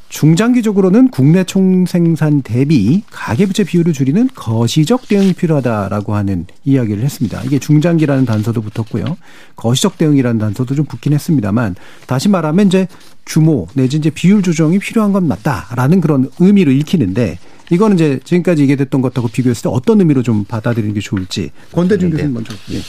[0.10, 7.42] 중장기적으로는 국내 총생산 대비 가계부채 비율을 줄이는 거시적 대응이 필요하다라고 하는 이야기를 했습니다.
[7.44, 9.18] 이게 중장기라는 단서도 붙었고요.
[9.56, 11.76] 거시적 대응이라는 단서도 좀 붙긴 했습니다만
[12.08, 12.88] 다시 말하면 이제
[13.26, 17.40] 규모 내지 이제 비율 조정이 필요한 건 맞다라는 그런 의미를 읽히는데
[17.72, 22.34] 이거는 이제 지금까지 얘기됐던 것하고 비교했을 때 어떤 의미로 좀 받아들이는 게 좋을지 권대중 교수님
[22.34, 22.54] 먼저.
[22.72, 22.80] 예.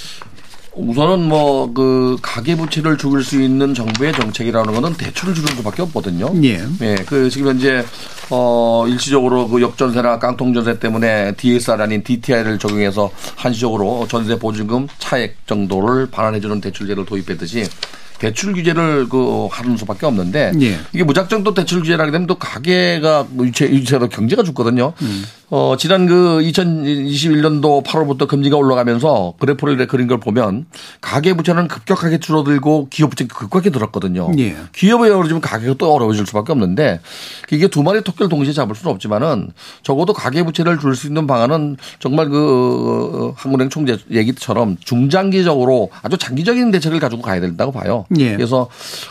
[0.76, 6.32] 우선은 뭐 그 가계 부채를 죽일 수 있는 정부의 정책이라는 거는 대출을 주는 것밖에 없거든요.
[6.44, 6.64] 예.
[6.80, 6.94] 예.
[7.06, 7.84] 그 지금 현재
[8.30, 16.06] 어 일시적으로 그 역전세나 깡통전세 때문에 DSR 아닌 DTI를 적용해서 한시적으로 전세 보증금 차액 정도를
[16.10, 17.64] 반환해 주는 대출제를 도입했듯이
[18.18, 20.78] 대출 규제를 그 하는 수밖에 없는데 예.
[20.92, 24.94] 이게 무작정 또 대출 규제를 하게 되면 또 가계가 유체 유체로 경제가 죽거든요.
[25.02, 25.24] 음.
[25.48, 30.66] 어 지난 그 2021년도 8월부터 금리가 올라가면서 그래프를 그린 걸 보면
[31.00, 34.32] 가계 부채는 급격하게 줄어들고 기업 부채 급격하게 늘었거든요.
[34.38, 34.56] 예.
[34.74, 37.00] 기업에 어려지면 가계가 또 어려워질 수밖에 없는데
[37.52, 39.52] 이게 두 마리 토끼를 동시에 잡을 수는 없지만은
[39.84, 46.70] 적어도 가계 부채를 줄 수 있는 방안은 정말 그 한국은행 총재 얘기처럼 중장기적으로 아주 장기적인
[46.70, 48.06] 대책을 가지고 가야 된다고 봐요.
[48.18, 48.34] 예.
[48.34, 48.68] 그래서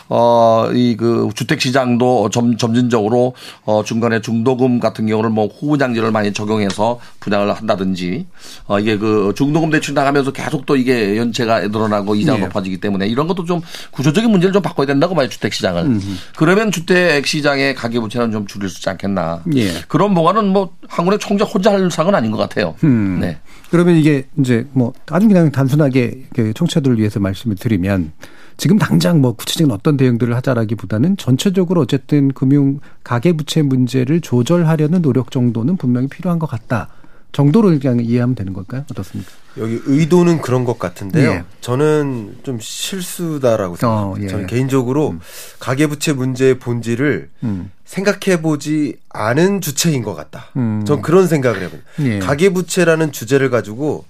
[0.08, 3.34] 어 이 그 주택 시장도 점 점진적으로
[3.64, 8.26] 어 중간에 중도금 같은 경우를 뭐 장지를 많이 적용해서 분양을 한다든지
[8.66, 12.42] 어 이게 그 중도금 대출 나가면서 계속 또 이게 연체가 늘어나고 이자가 예.
[12.44, 13.60] 높아지기 때문에 이런 것도 좀
[13.90, 15.82] 구조적인 문제를 좀 바꿔야 된다고 봐요 주택 시장을.
[15.82, 16.06] 음흠.
[16.36, 19.42] 그러면 주택 시장의 가계 부채는 좀 줄일 수 있지 않겠나.
[19.54, 19.70] 예.
[19.88, 22.74] 그런 보관은 뭐 한국의 총재 혼자 할 상은 아닌 것 같아요.
[22.84, 23.18] 음.
[23.20, 23.38] 네.
[23.70, 28.12] 그러면 이게 이제 뭐 아주 그냥 단순하게 청취자들을 위해서 말씀을 드리면
[28.56, 35.30] 지금 당장 뭐 구체적인 어떤 대응들을 하자라기보다는 전체적으로 어쨌든 금융 가계 부채 문제를 조절하려는 노력
[35.30, 36.88] 정도는 분명히 필요한 것 같다.
[37.32, 38.84] 정도로 그냥 이해하면 되는 걸까요?
[38.90, 39.30] 어떻습니까?
[39.58, 41.30] 여기 의도는 그런 것 같은데요.
[41.30, 41.44] 예.
[41.60, 44.20] 저는 좀 실수다라고 생각합니다.
[44.20, 44.28] 어, 예.
[44.28, 45.20] 저는 개인적으로 음.
[45.58, 47.70] 가계부채 문제의 본질을 음.
[47.84, 50.46] 생각해보지 않은 주체인 것 같다.
[50.56, 50.82] 음.
[50.86, 51.70] 전 그런 생각을 해요.
[52.00, 52.18] 예.
[52.20, 54.06] 가계부채라는 주제를 가지고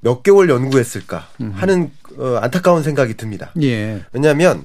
[0.00, 1.52] 몇 개월 연구했을까 음.
[1.54, 3.52] 하는 어, 안타까운 생각이 듭니다.
[3.62, 4.04] 예.
[4.12, 4.64] 왜냐하면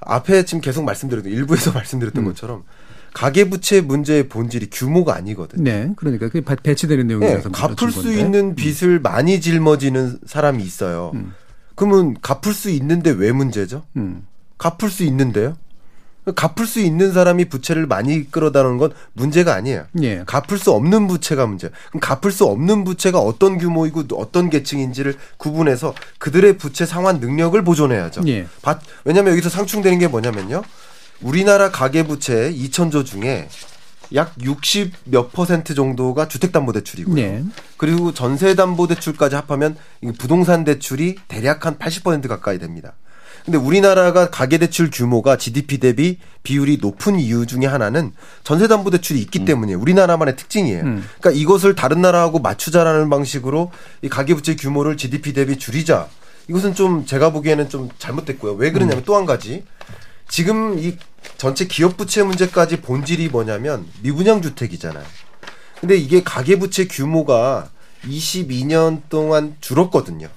[0.00, 2.28] 앞에 지금 계속 말씀드렸던 일부에서 말씀드렸던 음.
[2.28, 2.64] 것처럼
[3.12, 5.64] 가계부채 문제의 본질이 규모가 아니거든요.
[5.64, 8.20] 네, 그러니까 그 배치되는 내용이라서 네, 갚을 수 건데.
[8.20, 8.54] 있는 음.
[8.54, 9.02] 빚을 음.
[9.02, 11.10] 많이 짊어지는 사람이 있어요.
[11.14, 11.34] 음.
[11.74, 13.82] 그러면 갚을 수 있는데 왜 문제죠?
[13.96, 14.26] 음.
[14.58, 15.56] 갚을 수 있는데요?
[16.34, 19.86] 갚을 수 있는 사람이 부채를 많이 끌어다는 건 문제가 아니에요.
[20.02, 20.22] 예.
[20.26, 21.70] 갚을 수 없는 부채가 문제.
[21.88, 28.22] 그럼 갚을 수 없는 부채가 어떤 규모이고 어떤 계층인지를 구분해서 그들의 부채 상환 능력을 보존해야죠.
[28.28, 28.46] 예.
[29.04, 30.62] 왜냐하면 여기서 상충되는 게 뭐냐면요.
[31.22, 33.48] 우리나라 가계 부채 2천조 중에
[34.14, 37.14] 약 60 몇 퍼센트 정도가 주택담보대출이고요.
[37.14, 37.44] 네.
[37.76, 39.76] 그리고 전세담보대출까지 합하면
[40.18, 42.94] 부동산 대출이 대략 한 80% 가까이 됩니다.
[43.44, 48.12] 근데 우리나라가 가계대출 규모가 GDP 대비 비율이 높은 이유 중에 하나는
[48.44, 49.44] 전세담보대출이 있기 음.
[49.44, 49.80] 때문이에요.
[49.80, 50.82] 우리나라만의 특징이에요.
[50.82, 51.04] 음.
[51.18, 53.70] 그러니까 이것을 다른 나라하고 맞추자라는 방식으로
[54.02, 56.08] 이 가계부채 규모를 GDP 대비 줄이자.
[56.48, 58.54] 이것은 좀 제가 보기에는 좀 잘못됐고요.
[58.54, 59.02] 왜 그러냐면 음.
[59.06, 59.64] 또한 가지
[60.28, 60.96] 지금 이
[61.36, 65.04] 전체 기업 부채 문제까지 본질이 뭐냐면 미분양 주택이잖아요.
[65.80, 67.70] 근데 이게 가계 부채 규모가
[68.04, 70.28] 22년 동안 줄었거든요.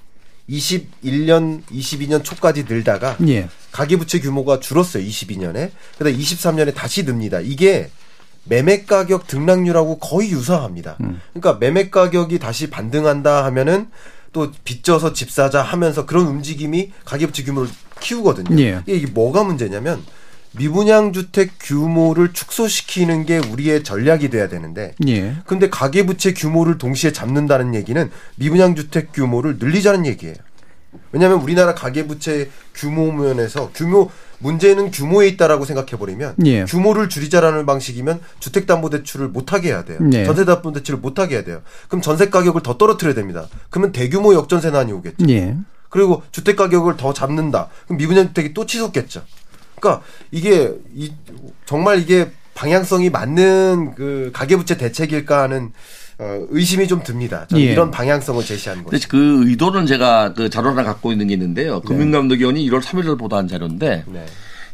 [0.50, 3.48] 21년, 22년 초까지 늘다가 예.
[3.72, 5.04] 가계 부채 규모가 줄었어요.
[5.04, 5.72] 22년에.
[5.98, 7.40] 그다음 23년에 다시 늡니다.
[7.40, 7.90] 이게
[8.46, 10.98] 매매 가격 등락률하고 거의 유사합니다.
[11.02, 11.22] 음.
[11.34, 13.88] 그러니까 매매 가격이 다시 반등한다 하면은
[14.34, 17.70] 또 빚져서 집 사자 하면서 그런 움직임이 가계부채 규모를
[18.00, 18.62] 키우거든요.
[18.62, 18.82] 예.
[18.86, 20.04] 이게 뭐가 문제냐면
[20.56, 25.36] 미분양 주택 규모를 축소시키는 게 우리의 전략이 돼야 되는데 예.
[25.46, 30.36] 근데 가계 부채 규모를 동시에 잡는다는 얘기는 미분양 주택 규모를 늘리자는 얘기예요.
[31.12, 36.66] 왜냐하면 우리나라 가계 부채 규모 면에서 규모 문제는 규모에 있다라고 생각해 버리면 예.
[36.66, 40.00] 규모를 줄이자라는 방식이면 주택담보대출을 못하게 해야 돼요.
[40.14, 40.26] 예.
[40.26, 41.62] 전세담보대출을 못하게 해야 돼요.
[41.88, 43.48] 그럼 전세 가격을 더 떨어뜨려야 됩니다.
[43.70, 45.30] 그러면 대규모 역전세난이 오겠죠.
[45.30, 45.58] 예.
[45.90, 47.70] 그리고 주택 가격을 더 잡는다.
[47.86, 49.22] 그럼 미분양 주택이 또 치솟겠죠.
[49.84, 51.12] 그러니까 이게 이,
[51.66, 55.74] 정말 이게 방향성이 맞는 그 가계부채 대책일까 하는
[56.20, 57.46] 어, 의심이 좀 듭니다.
[57.50, 57.72] 저는 예.
[57.72, 59.08] 이런 방향성을 제시하는 거죠.
[59.10, 61.82] 그 의도는 제가 그 자료를 갖고 있는 게 있는데요.
[61.82, 61.88] 네.
[61.88, 64.26] 금융감독위원이 1월 3일을 보도한 자료인데 네.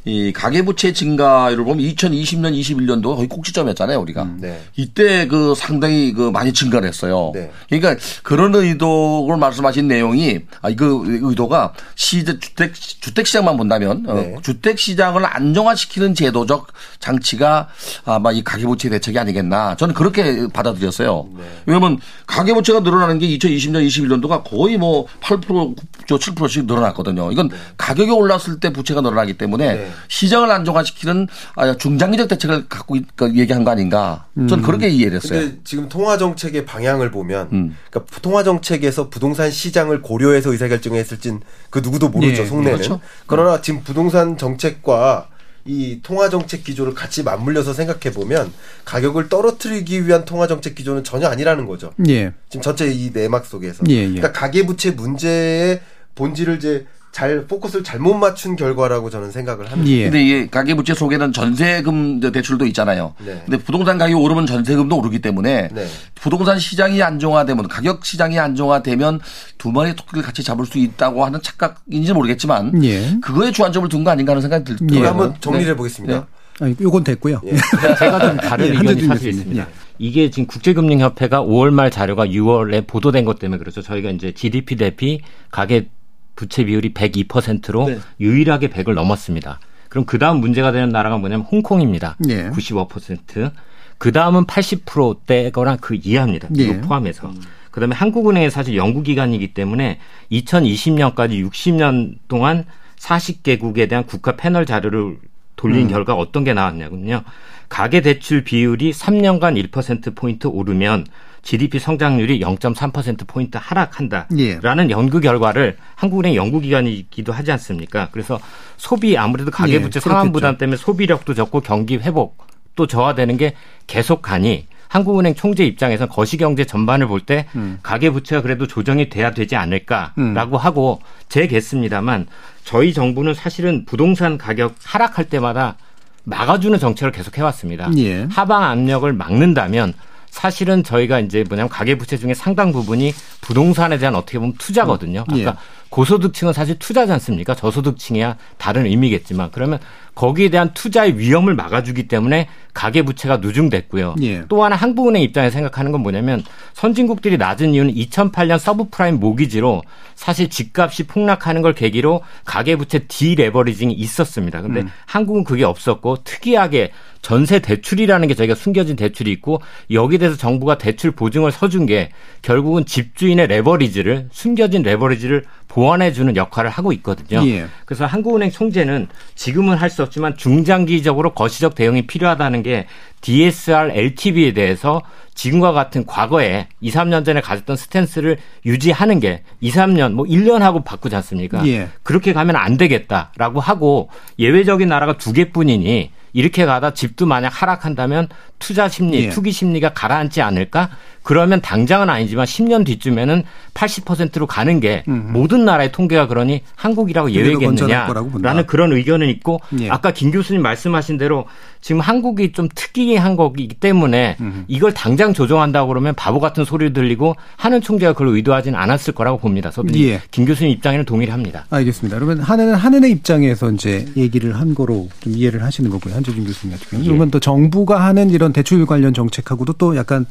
[0.06, 4.24] 이 가계부채 증가율을 보면 2020년, 21년도 거의 꼭지점이었잖아요, 우리가.
[4.24, 4.62] 음, 네.
[4.78, 7.32] 이때 그 상당히 그 많이 증가를 했어요.
[7.34, 7.52] 네.
[7.68, 14.36] 그러니까 그런 의도를 말씀하신 내용이 아, 그 의도가 시대 주택 주택 시장만 본다면 어, 네.
[14.36, 16.68] 어, 주택 시장을 안정화시키는 제도적
[17.00, 17.68] 장치가
[18.06, 19.76] 아마 이 가계부채 대책이 아니겠나.
[19.76, 21.28] 저는 그렇게 받아들였어요.
[21.38, 21.44] 네.
[21.66, 25.76] 왜냐면 가계부채가 늘어나는 게 2020년, 21년도가 거의 뭐 8%,
[26.06, 27.32] 7%씩 늘어났거든요.
[27.34, 27.58] 이건 네.
[27.78, 29.89] 가격이 올랐을 때 부채가 늘어나기 때문에 네.
[30.08, 34.26] 시장을 안정화시키는 아, 중장기적 대책을 갖고 그 얘기한 거 아닌가.
[34.36, 34.62] 저는 음.
[34.62, 35.40] 그렇게 이해를 했어요.
[35.40, 37.78] 근데 지금 통화 정책의 방향을 보면 음.
[37.90, 42.44] 그러니까 통화 정책에서 부동산 시장을 고려해서 의사결정을 했을진 그 누구도 모르죠.
[42.44, 42.48] 네.
[42.48, 42.78] 속내는.
[42.78, 43.00] 그렇죠.
[43.28, 45.30] 그러나 지금 부동산 정책과
[45.66, 48.52] 이 통화 정책 기조를 같이 맞물려서 생각해 보면
[48.86, 51.92] 가격을 떨어뜨리기 위한 통화 정책 기조는 전혀 아니라는 거죠.
[52.08, 52.34] 예.
[52.50, 53.84] 지금 전체 이 내막 속에서.
[53.90, 54.08] 예, 예.
[54.08, 55.82] 그러니까 가계 부채 문제의
[56.16, 59.92] 본질을 이제 잘 포커스를 잘못 맞춘 결과라고 저는 생각을 합니다.
[59.92, 60.04] 예.
[60.04, 63.16] 근데 이게 가계부채 속에는 전세금 대출도 있잖아요.
[63.26, 63.42] 네.
[63.46, 65.88] 근데 부동산 가격이 오르면 전세금도 오르기 때문에 네.
[66.16, 69.22] 부동산 시장이 안정화되면 가격 시장이 안정화되면
[69.58, 73.18] 두 마리 토끼를 같이 잡을 수 있다고 하는 착각인지 모르겠지만 예.
[73.22, 75.02] 그거에 주안점을 둔 거 아닌가 하는 생각이 들더라고요.
[75.02, 75.08] 예.
[75.08, 75.72] 한번 정리를 네.
[75.72, 76.28] 해보겠습니다.
[76.62, 76.76] 네.
[76.82, 77.42] 요건 됐고요.
[77.46, 77.56] 예.
[78.00, 79.62] 제가 좀 다른 예, 의견이 사실 있습니다.
[79.62, 79.68] 예.
[79.98, 83.82] 이게 지금 국제금융협회가 5월 말 자료가 6월에 보도된 것 때문에 그렇죠.
[83.82, 85.90] 저희가 이제 GDP 대비 가계
[86.36, 88.00] 부채 비율이 102%로 네.
[88.20, 89.60] 유일하게 100을 넘었습니다.
[89.90, 92.16] 그럼 그 다음 문제가 되는 나라가 뭐냐면 홍콩입니다.
[92.20, 92.50] 네.
[92.52, 93.52] 95%.
[93.98, 96.48] 그 다음은 80%대거나 그 이하입니다.
[96.52, 96.64] 네.
[96.64, 97.28] 이거 포함해서.
[97.28, 97.42] 음.
[97.72, 100.00] 그 다음에 한국은행이 사실 연구기관이기 때문에
[100.32, 102.66] 2020년까지 60년 동안
[102.98, 105.18] 40개국에 대한 국가 패널 자료를
[105.56, 105.88] 돌린 음.
[105.90, 107.24] 결과 어떤 게 나왔냐면요.
[107.68, 111.06] 가계대출 비율이 3년간 1%포인트 오르면
[111.42, 114.90] GDP 성장률이 0.3%포인트 하락한다라는 예.
[114.90, 118.10] 연구 결과를 한국은행 연구기관이기도 하지 않습니까?
[118.12, 118.40] 그래서
[118.78, 122.38] 소비 아무래도 가계부채 예, 상환 부담 때문에 소비력도 적고 경기 회복
[122.76, 123.56] 또 저하되는 게
[123.88, 127.80] 계속 가니 한국은행 총재 입장에서는 거시경제 전반을 볼때 음.
[127.84, 130.56] 가계부채가 그래도 조정이 돼야 되지 않을까라고 음.
[130.56, 132.26] 하고 제겠습니다만
[132.64, 135.76] 저희 정부는 사실은 부동산 가격 하락할 때마다
[136.24, 137.90] 막아주는 정책을 계속 해왔습니다.
[137.98, 138.28] 예.
[138.30, 139.94] 하방 압력을 막는다면
[140.30, 145.22] 사실은 저희가 이제 뭐냐면 가계부채 중에 상당 부분이 부동산에 대한 어떻게 보면 투자거든요.
[145.28, 145.46] 아까 예.
[145.90, 147.56] 고소득층은 사실 투자지 않습니까?
[147.56, 149.80] 저소득층이야 다른 의미겠지만 그러면
[150.16, 154.16] 거기에 대한 투자의 위험을 막아주기 때문에 가계 부채가 누중됐고요.
[154.22, 154.44] 예.
[154.50, 159.82] 또 하나 한국은행 입장에 생각하는 건 뭐냐면 선진국들이 낮은 이유는 2008년 서브프라임 모기지로
[160.16, 164.62] 사실 집값이 폭락하는 걸 계기로 가계 부채 디레버리징이 있었습니다.
[164.62, 164.92] 근데 음.
[165.06, 169.62] 한국은 그게 없었고 특이하게 전세 대출이라는 게 저희가 숨겨진 대출이 있고
[169.92, 172.12] 여기에 대해서 정부가 대출 보증을 서준 게
[172.42, 177.42] 결국은 집주인의 레버리지를 숨겨진 레버리지를 보완해 주는 역할을 하고 있거든요.
[177.48, 177.68] 예.
[177.86, 182.86] 그래서 한국은행 총재는 지금은 할 수 없지만 중장기적으로 거시적 대응이 필요하다는 게
[183.22, 185.02] DSR LTV에 대해서
[185.34, 190.84] 지금과 같은 과거에 2, 3년 전에 가졌던 스탠스를 유지하는 게 2, 3년 뭐 1년 하고
[190.84, 191.66] 바꾸지 않습니까?
[191.68, 191.88] 예.
[192.04, 198.28] 그렇게 가면 안 되겠다라고 하고 예외적인 나라가 두 개뿐이니 이렇게 가다 집도 만약 하락한다면
[198.60, 199.30] 투자 심리, 예.
[199.30, 200.90] 투기 심리가 가라앉지 않을까?
[201.24, 203.44] 그러면 당장은 아니지만 10년 뒤쯤에는
[203.74, 205.32] 80%로 가는 게 음흠.
[205.32, 209.90] 모든 나라의 통계가 그러니 한국이라고 예외겠느냐라는 그런 의견은 있고 예.
[209.90, 211.46] 아까 김 교수님 말씀하신 대로
[211.82, 214.64] 지금 한국이 좀 특이한 거기 때문에 음흠.
[214.68, 219.70] 이걸 당장 조정한다고 그러면 바보 같은 소리를 들리고 하는 총재가 그걸 의도하지는 않았을 거라고 봅니다.
[219.70, 220.22] 저도 예.
[220.32, 221.66] 김 교수님 입장에는 동의를 합니다.
[221.70, 222.18] 알겠습니다.
[222.18, 226.16] 그러면 하는 하는의 입장에서 이제 얘기를 한 거로 좀 이해를 하시는 거고요.
[226.16, 227.04] 한재준 교수님 같은 경우.
[227.04, 227.08] 예.
[227.08, 230.26] 그러면 또 정부가 하는 이런 대출 관련 정책하고도 또 약간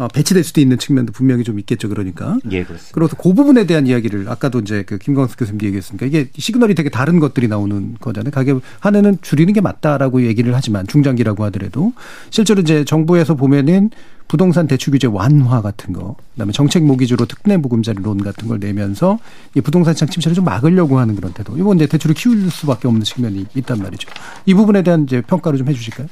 [0.00, 1.90] 어, 배치될 수도 있는 측면도 분명히 좀 있겠죠.
[1.90, 2.38] 그러니까.
[2.50, 2.94] 예, 그렇습니다.
[2.94, 7.20] 그래서 그 부분에 대한 이야기를 아까도 이제 그 김광석 교수님 얘기했으니까 이게 시그널이 되게 다른
[7.20, 8.30] 것들이 나오는 거잖아요.
[8.30, 11.92] 가격 하나는 줄이는 게 맞다라고 얘기를 하지만 중장기라고 하더라도
[12.30, 13.90] 실제로 이제 정부에서 보면은
[14.26, 19.18] 부동산 대출 규제 완화 같은 거, 그다음에 정책 모기지로 특례 보금자리론 같은 걸 내면서
[19.54, 21.58] 이 부동산 시장 침체를 좀 막으려고 하는 그런 태도.
[21.58, 24.08] 이건 이제 대출을 키울 수밖에 없는 측면이 있단 말이죠.
[24.46, 26.06] 이 부분에 대한 이제 평가를 좀 해주실까요?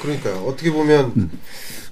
[0.00, 0.44] 그러니까요.
[0.46, 1.30] 어떻게 보면 음.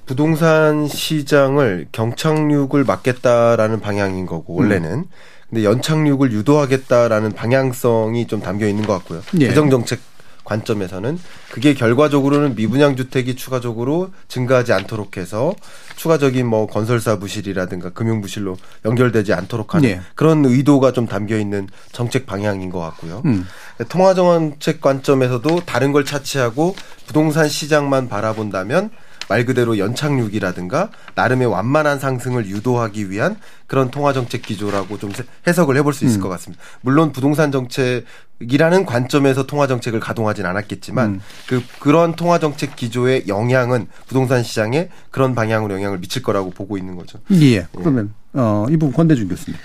[0.07, 5.05] 부동산 시장을 경착륙을 막겠다라는 방향인 거고 원래는 음.
[5.49, 9.23] 근데 연착륙을 유도하겠다라는 방향성이 좀 담겨 있는 것 같고요.
[9.41, 9.49] 예.
[9.49, 10.01] 재정 정책
[10.49, 11.19] 관점에서는
[11.51, 15.55] 그게 결과적으로는 미분양 주택이 추가적으로 증가하지 않도록 해서
[15.97, 20.01] 추가적인 뭐 건설사 부실이라든가 금융 부실로 연결되지 않도록 하는 예.
[20.15, 23.23] 그런 의도가 좀 담겨 있는 정책 방향인 것 같고요.
[23.27, 23.47] 음.
[23.89, 26.75] 통화 정책 관점에서도 다른 걸 차치하고
[27.07, 28.91] 부동산 시장만 바라본다면
[29.29, 33.37] 말 그대로 연착륙이라든가 나름의 완만한 상승을 유도하기 위한
[33.67, 35.13] 그런 통화 정책 기조라고 좀
[35.47, 36.23] 해석을 해볼 수 있을 음.
[36.23, 36.63] 것 같습니다.
[36.81, 38.05] 물론 부동산 정책
[38.41, 41.21] 이라는 관점에서 통화 정책을 가동하진 않았겠지만 음.
[41.47, 46.95] 그 그런 통화 정책 기조의 영향은 부동산 시장에 그런 방향으로 영향을 미칠 거라고 보고 있는
[46.97, 47.19] 거죠.
[47.33, 47.67] 예.
[47.75, 49.59] 그러면 어, 이 부분 권대중 교수님.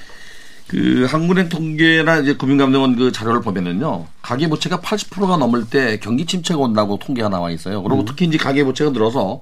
[0.68, 6.98] 그 한국은행 통계나 이제 금융감독원 그 자료를 보면은요 가계부채가 80%가 넘을 때 경기 침체가 온다고
[6.98, 7.84] 통계가 나와 있어요.
[7.84, 8.06] 그리고 음.
[8.06, 9.42] 특히 이제 가계부채가 늘어서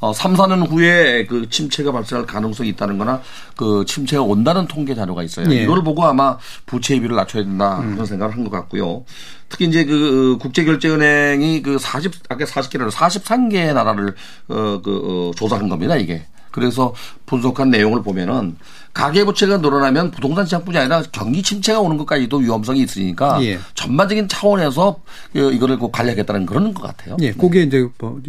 [0.00, 3.20] 어, 3, 4년 후에 그 침체가 발생할 가능성이 있다는 거나
[3.56, 5.48] 그 침체가 온다는 통계 자료가 있어요.
[5.48, 5.62] 네.
[5.64, 8.04] 이걸 보고 아마 부채 비율을 낮춰야 된다 그런 음.
[8.04, 9.04] 생각을 한 것 같고요.
[9.48, 14.14] 특히 이제 그 국제결제은행이 그 40, 아까 40개를 43개 나라를
[14.48, 16.26] 어, 그, 어, 조사한 겁니다, 이게.
[16.50, 16.94] 그래서
[17.26, 18.56] 분석한 내용을 보면은
[18.94, 23.58] 가계부채가 늘어나면 부동산 시장뿐이 아니라 경기 침체가 오는 것까지도 위험성이 있으니까 예.
[23.74, 25.00] 전반적인 차원에서
[25.34, 27.16] 이거를 꼭 관리하겠다는 그런 것 같아요.
[27.20, 28.20] 예, 그게 이제 뭐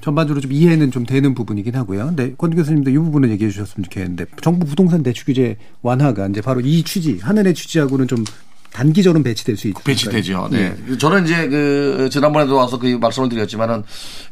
[0.00, 2.06] 전반적으로 좀 이해는 좀 되는 부분이긴 하고요.
[2.06, 6.60] 근데 권 교수님도 이 부분은 얘기해 주셨으면 좋겠는데 정부 부동산 대출 규제 완화가 이제 바로
[6.60, 8.24] 이 취지 하늘의 취지하고는 좀
[8.72, 9.80] 단기적으로 배치될 수 있죠.
[9.84, 10.48] 배치되죠.
[10.50, 10.74] 네.
[10.86, 10.98] 네.
[10.98, 13.84] 저는 이제 그 지난번에도 와서 그 말씀을 드렸지만은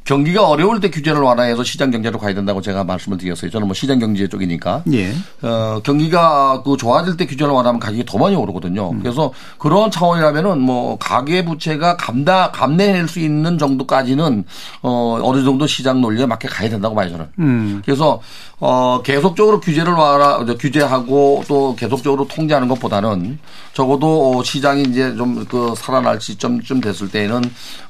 [0.04, 3.50] 경기가 어려울 때 규제를 완화해서 시장 경제로 가야 된다고 제가 말씀을 드렸어요.
[3.50, 4.82] 저는 뭐 시장 경제 쪽이니까.
[4.92, 5.12] 예.
[5.42, 8.90] 어, 경기가 그 좋아질 때 규제를 완화하면 가격이 더 많이 오르거든요.
[8.90, 9.00] 음.
[9.00, 14.44] 그래서 그런 차원이라면은 뭐 가계 부채가 감다 감내할 수 있는 정도까지는
[14.82, 17.26] 어 어느 정도 시장 논리에 맞게 가야 된다고 봐요 저는.
[17.38, 17.82] 음.
[17.84, 18.20] 그래서
[18.58, 23.38] 어 계속적으로 규제를 완화 규제하고 또 계속적으로 통제하는 것보다는
[23.72, 27.42] 적어도 시장이 이제 좀 그 살아날 시점쯤 됐을 때에는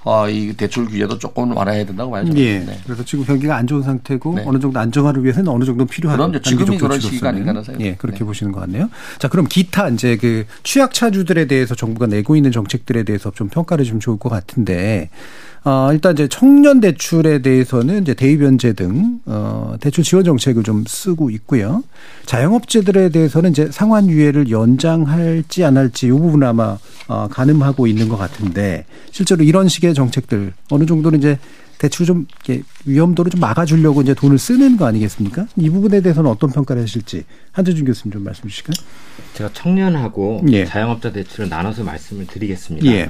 [0.05, 2.37] 어, 이 대출 규제도 조금 완화해야 된다 고 봐야죠.
[2.37, 2.59] 예.
[2.59, 2.79] 네.
[2.85, 4.45] 그래서 지금 경기가 안 좋은 상태고 네.
[4.47, 8.21] 어느 정도 안정화를 위해서는 어느 정도 필요한 그럼 지금이 그런 시기가 아닌가 하는 예, 그렇게
[8.21, 8.25] 네.
[8.25, 8.91] 보시는 것 같네요.
[9.19, 14.01] 자, 그럼 기타 이제 그 취약차주들에 대해서 정부가 내고 있는 정책들에 대해서 좀 평가를 좀
[14.01, 15.11] 좋을 것 같은데
[15.65, 21.31] 어, 일단 이제 청년 대출에 대해서는 이제 대입연제 등, 어, 대출 지원 정책을 좀 쓰고
[21.31, 21.85] 있고요.
[22.27, 28.09] 자영업자들에 대해서는 이제 상환 유예를 연장할지 안 할지 이 부분 부분 아마 어, 가늠하고 있는
[28.09, 31.39] 것 같은데 실제로 이런 식의 정책들 어느 정도는 이제
[31.83, 32.29] 대출 좀
[32.85, 35.49] 위험도를 좀 막아주려고 이제 돈을 쓰는 거 아니겠습니까?
[35.57, 38.75] 이 부분에 대해서는 어떤 평가를 하실지 한재준 교수님 좀 말씀 주실까요?
[39.35, 40.65] 제가 청년하고 예.
[40.65, 42.87] 자영업자 대출을 나눠서 말씀을 드리겠습니다.
[42.87, 43.09] 예.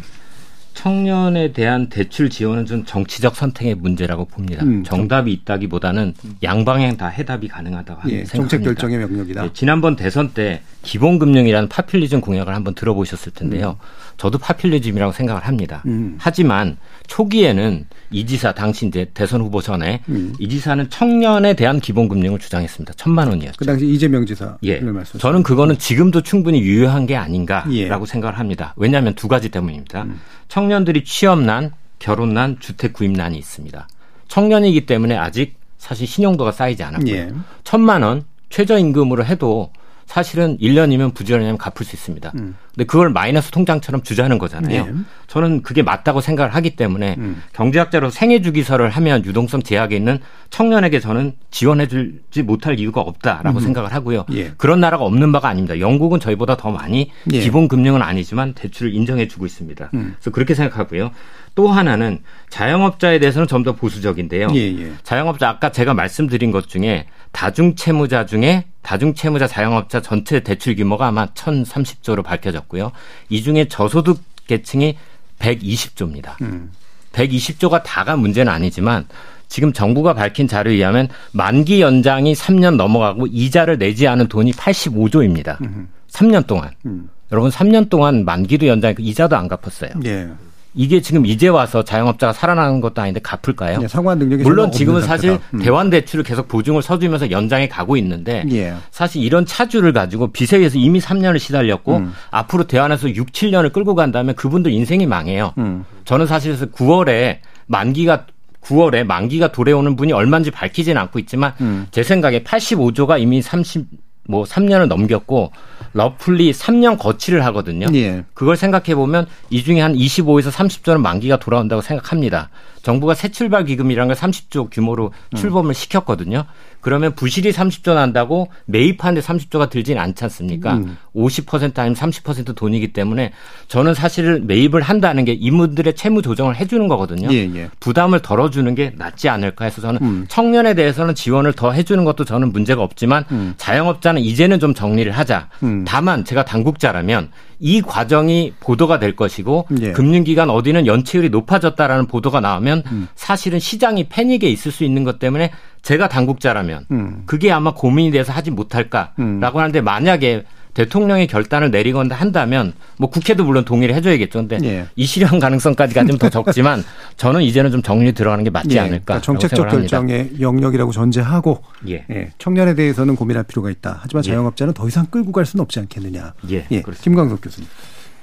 [0.72, 4.64] 청년에 대한 대출 지원은 좀 정치적 선택의 문제라고 봅니다.
[4.64, 8.36] 음, 정답이 있다기보다는 양방향 다 해답이 가능하다고 예, 생각합니다.
[8.38, 9.42] 정책 결정의 명령이다.
[9.42, 13.76] 네, 지난번 대선 때 기본금융이라는 파퓰리즘 공약을 한번 들어보셨을 텐데요.
[13.78, 14.11] 음.
[14.22, 15.82] 저도 파퓰리즘이라고 생각을 합니다.
[15.86, 16.14] 음.
[16.16, 16.76] 하지만
[17.08, 20.32] 초기에는 이 지사 당시 이제 대선 후보 전에 음.
[20.38, 22.94] 이 지사는 청년에 대한 기본 금융을 주장했습니다.
[22.96, 23.56] 천만 원이었죠.
[23.58, 24.56] 그 당시 이재명 지사.
[24.62, 24.80] 예.
[25.18, 28.06] 저는 그거는 지금도 충분히 유효한 게 아닌가라고 예.
[28.06, 28.74] 생각을 합니다.
[28.76, 30.04] 왜냐하면 두 가지 때문입니다.
[30.04, 30.20] 음.
[30.46, 33.88] 청년들이 취업난, 결혼난, 주택 구입난이 있습니다.
[34.28, 37.12] 청년이기 때문에 아직 사실 신용도가 쌓이지 않았고요.
[37.12, 37.32] 예.
[37.64, 39.72] 천만 원 최저임금으로 해도
[40.12, 42.32] 사실은 1년이면 부지런히면 갚을 수 있습니다.
[42.34, 42.54] 음.
[42.74, 44.86] 근데 그걸 마이너스 통장처럼 주자는 거잖아요.
[44.86, 44.92] 네.
[45.26, 47.42] 저는 그게 맞다고 생각을 하기 때문에 음.
[47.52, 50.18] 경제학자로 생애 주기설을 하면 유동성 제약에 있는
[50.50, 53.60] 청년에게 저는 지원해 주지 못할 이유가 없다라고 음.
[53.62, 54.24] 생각을 하고요.
[54.32, 54.52] 예.
[54.56, 55.78] 그런 나라가 없는 바가 아닙니다.
[55.80, 57.40] 영국은 저희보다 더 많이 예.
[57.40, 59.90] 기본 금융은 아니지만 대출을 인정해 주고 있습니다.
[59.94, 60.14] 음.
[60.18, 61.10] 그래서 그렇게 생각하고요.
[61.54, 62.20] 또 하나는
[62.50, 64.48] 자영업자에 대해서는 좀 더 보수적인데요.
[64.54, 64.92] 예, 예.
[65.04, 71.06] 자영업자 아까 제가 말씀드린 것 중에 다중 채무자 중에 다중 채무자 자영업자 전체 대출 규모가
[71.06, 72.92] 아마 1,030조로 밝혀졌고 요.
[73.28, 74.96] 이 중에 저소득 계층이
[75.38, 76.40] 120조입니다.
[76.42, 76.70] 음.
[77.12, 79.06] 120조가 다가 문제는 아니지만
[79.48, 85.60] 지금 정부가 밝힌 자료에 의하면 만기 연장이 3년 넘어가고 이자를 내지 않은 돈이 85조입니다.
[85.60, 85.88] 음.
[86.10, 86.70] 3년 동안.
[86.86, 87.10] 음.
[87.30, 89.90] 여러분 3년 동안 만기도 연장이고 이자도 안 갚았어요.
[90.04, 90.28] 예.
[90.74, 93.78] 이게 지금 이제 와서 자영업자가 살아나는 것도 아닌데 갚을까요?
[93.78, 95.58] 네, 상환 능력이 물론 지금은 사실 음.
[95.58, 98.74] 대환 대출을 계속 보증을 서주면서 연장해 가고 있는데 예.
[98.90, 102.12] 사실 이런 차주를 가지고 빚에 의해서 이미 3년을 시달렸고 음.
[102.30, 105.52] 앞으로 대환에서 6, 7년을 끌고 간다면 그분들 인생이 망해요.
[105.58, 105.84] 음.
[106.04, 108.26] 저는 사실 9월에 만기가
[108.62, 111.86] 9월에 만기가 도래오는 분이 얼마인지 밝히지는 않고 있지만 음.
[111.90, 113.86] 제 생각에 85조가 이미 30
[114.28, 115.50] 뭐 3년을 넘겼고
[115.94, 117.86] 러플리 3년 거치를 하거든요.
[117.94, 118.24] 예.
[118.34, 122.50] 그걸 생각해 보면 이 중에 한 25에서 30조는 만기가 돌아온다고 생각합니다.
[122.82, 125.36] 정부가 새 출발 기금이라는 걸 30조 규모로 음.
[125.36, 125.72] 출범을 음.
[125.72, 126.44] 시켰거든요.
[126.80, 130.74] 그러면 부실이 30조 난다고 매입하는데 30조가 들지는 않지 않습니까?
[130.74, 130.96] 음.
[131.14, 133.32] 50% 아니면 30% 돈이기 때문에
[133.68, 137.28] 저는 사실 매입을 한다는 게 이분들의 채무 조정을 해주는 거거든요.
[137.32, 137.70] 예, 예.
[137.78, 140.24] 부담을 덜어주는 게 낫지 않을까 해서 저는 음.
[140.28, 143.54] 청년에 대해서는 지원을 더 해주는 것도 저는 문제가 없지만 음.
[143.56, 145.48] 자영업자는 이제는 좀 정리를 하자.
[145.62, 145.84] 음.
[145.86, 147.30] 다만 제가 당국자라면
[147.64, 149.92] 이 과정이 보도가 될 것이고 예.
[149.92, 153.08] 금융기관 어디는 연체율이 높아졌다라는 보도가 나오면 음.
[153.14, 157.22] 사실은 시장이 패닉에 있을 수 있는 것 때문에 제가 당국자라면 음.
[157.24, 159.40] 그게 아마 고민이 돼서 하지 못할까라고 음.
[159.42, 160.42] 하는데 만약에
[160.74, 164.38] 대통령이 결단을 내리거나 한다면 뭐 국회도 물론 동의를 해줘야겠죠.
[164.38, 164.86] 근데 예.
[164.96, 166.84] 이 실현 가능성까지가 좀 더 적지만
[167.16, 168.80] 저는 이제는 좀 정리 들어가는 게 맞지 예.
[168.80, 169.04] 않을까.
[169.04, 172.04] 그러니까 정책적 결정의 영역이라고 전제하고 예.
[172.10, 172.30] 예.
[172.38, 173.98] 청년에 대해서는 고민할 필요가 있다.
[174.02, 174.30] 하지만 예.
[174.30, 176.34] 자영업자는 더 이상 끌고 갈 수는 없지 않겠느냐.
[176.50, 176.66] 예.
[176.70, 176.82] 예.
[177.02, 177.68] 김광석 교수님.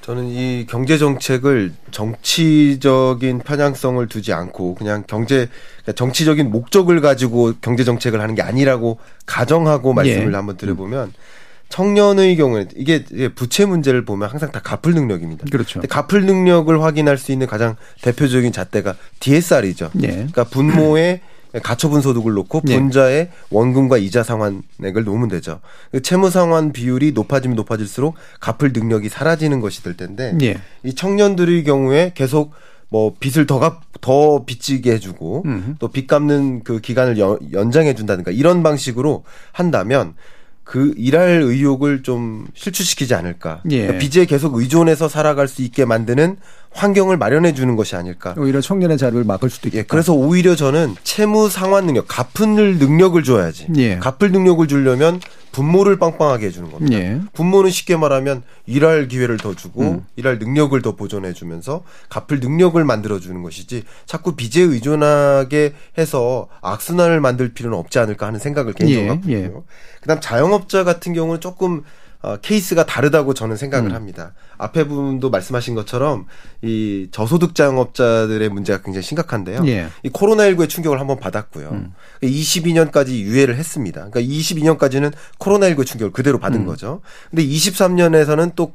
[0.02, 5.50] 저는 이 경제 정책을 정치적인 편향성을 두지 않고 그냥 경제
[5.84, 10.36] 그러니까 정치적인 목적을 가지고 경제 정책을 하는 게 아니라고 가정하고 말씀을 예.
[10.36, 11.14] 한번 드려보면
[11.70, 13.04] 청년의 경우에 이게
[13.36, 15.46] 부채 문제를 보면 항상 다 갚을 능력입니다.
[15.52, 15.82] 그렇죠.
[15.82, 19.92] 갚을 능력을 확인할 수 있는 가장 대표적인 잣대가 DSR이죠.
[20.02, 20.08] 예.
[20.08, 21.22] 그러니까 분모의
[21.64, 22.76] 가처분 소득을 놓고 예.
[22.76, 25.62] 분자의 원금과 이자 상환액을 놓으면 되죠.
[25.92, 30.60] 그 채무 상환 비율이 높아지면 높아질수록 갚을 능력이 사라지는 것이 될 텐데 예.
[30.84, 32.52] 이 청년들의 경우에 계속
[32.90, 35.44] 뭐 빚을 더 갚, 더 빚지게 해주고
[35.78, 40.16] 또 빚 갚는 그 기간을 연, 연장해 준다든가 이런 방식으로 한다면
[40.70, 43.64] 그 일할 의욕을 좀 실추시키지 않을까.
[43.72, 43.88] 예.
[43.88, 46.38] 그러니까 빚에 계속 의존해서 살아갈 수 있게 만드는
[46.72, 48.36] 환경을 마련해 주는 것이 아닐까.
[48.38, 49.80] 오히려 청년의 자리를 막을 수도 있겠다.
[49.80, 53.68] 예, 그래서 오히려 저는 채무 상환 능력, 갚을 능력을 줘야지.
[53.76, 53.98] 예.
[53.98, 55.20] 갚을 능력을 주려면
[55.52, 56.98] 분모를 빵빵하게 해주는 겁니다.
[56.98, 57.20] 예.
[57.34, 60.06] 분모는 쉽게 말하면 일할 기회를 더 주고 음.
[60.16, 67.20] 일할 능력을 더 보존해 주면서 갚을 능력을 만들어 주는 것이지 자꾸 빚에 의존하게 해서 악순환을
[67.20, 69.40] 만들 필요는 없지 않을까 하는 생각을 개인적으로 갖고 예.
[69.40, 69.64] 있고요.
[70.02, 71.84] 그다음 자영업자 같은 경우는 조금
[72.22, 73.96] 어, 케이스가 다르다고 저는 생각을 음.
[73.96, 74.34] 합니다.
[74.58, 76.26] 앞에 부분도 말씀하신 것처럼
[76.62, 79.64] 이 저소득 자 영업자들의 문제가 굉장히 심각한데요.
[79.68, 79.88] 예.
[80.04, 81.70] 이 코로나19의 충격을 한번 받았고요.
[81.70, 81.94] 음.
[82.22, 84.10] 22년까지 유예를 했습니다.
[84.10, 86.66] 그러니까 22년까지는 코로나19 충격을 그대로 받은 음.
[86.66, 87.00] 거죠.
[87.30, 88.74] 근데 23년에서는 또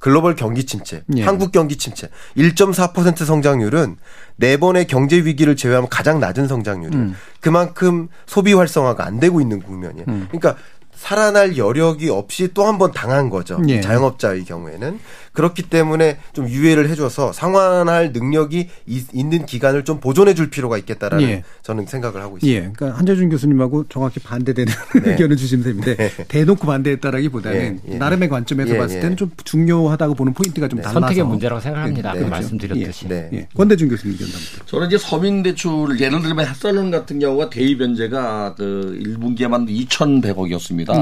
[0.00, 1.22] 글로벌 경기 침체, 예.
[1.22, 3.98] 한국 경기 침체, 1.4% 성장률은
[4.36, 7.04] 네 번의 경제 위기를 제외하면 가장 낮은 성장률이에요.
[7.04, 7.16] 음.
[7.40, 10.06] 그만큼 소비 활성화가 안 되고 있는 국면이에요.
[10.08, 10.26] 음.
[10.30, 10.56] 그러니까
[11.00, 13.58] 살아날 여력이 없이 또 한 번 당한 거죠.
[13.68, 13.80] 예.
[13.80, 15.00] 자영업자의 경우에는
[15.40, 21.24] 그렇기 때문에 좀 유예를 해줘서 상환할 능력이 이, 있는 기간을 좀 보존해 줄 필요가 있겠다라는
[21.24, 21.44] 예.
[21.62, 22.58] 저는 생각을 하고 있습니다.
[22.58, 22.70] 예.
[22.74, 24.70] 그러니까 한재준 교수님하고 정확히 반대되는
[25.02, 25.12] 네.
[25.12, 25.94] 의견을 주시면 됩니다.
[25.96, 26.10] 네.
[26.28, 27.92] 대놓고 반대했다라기보다는 예.
[27.92, 27.96] 예.
[27.96, 28.78] 나름의 관점에서 예.
[28.78, 30.82] 봤을 때는 좀 중요하다고 보는 포인트가 좀 네.
[30.82, 32.12] 달라서 선택의 문제라고 생각합니다.
[32.12, 32.24] 네.
[32.26, 33.08] 말씀드렸듯이.
[33.08, 33.48] 네.
[33.56, 34.28] 권대중 교수님 의견
[34.66, 41.00] 저는 이제 서민대출 예를 들면 햇살론 같은 경우가 대입 변제가 그 1분기에만 2,100억이었습니다.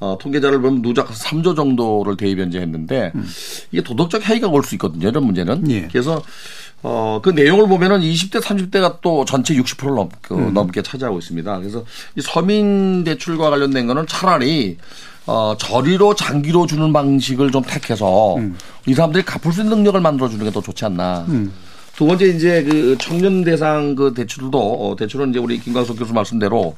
[0.00, 0.04] 예.
[0.04, 3.28] 어, 통계자를 보면 누적 3조 정도를 대입 변제했는데 음.
[3.70, 5.08] 이게 도덕적 해이가 올 수 있거든요.
[5.08, 5.70] 이런 문제는.
[5.70, 5.88] 예.
[5.92, 6.22] 그래서
[6.82, 10.54] 어, 그 내용을 보면은 20대, 30대가 또 전체 60%를 넘, 그 음.
[10.54, 11.58] 넘게 차지하고 있습니다.
[11.58, 11.84] 그래서
[12.16, 14.78] 이 서민 대출과 관련된 거는 차라리
[15.26, 18.56] 어, 저리로 장기로 주는 방식을 좀 택해서 음.
[18.86, 21.26] 이 사람들이 갚을 수 있는 능력을 만들어주는 게 더 좋지 않나.
[21.28, 21.52] 음.
[21.94, 26.74] 두 번째 이제 그 청년 대상 그 대출도 어, 대출은 이제 우리 김광석 교수 말씀대로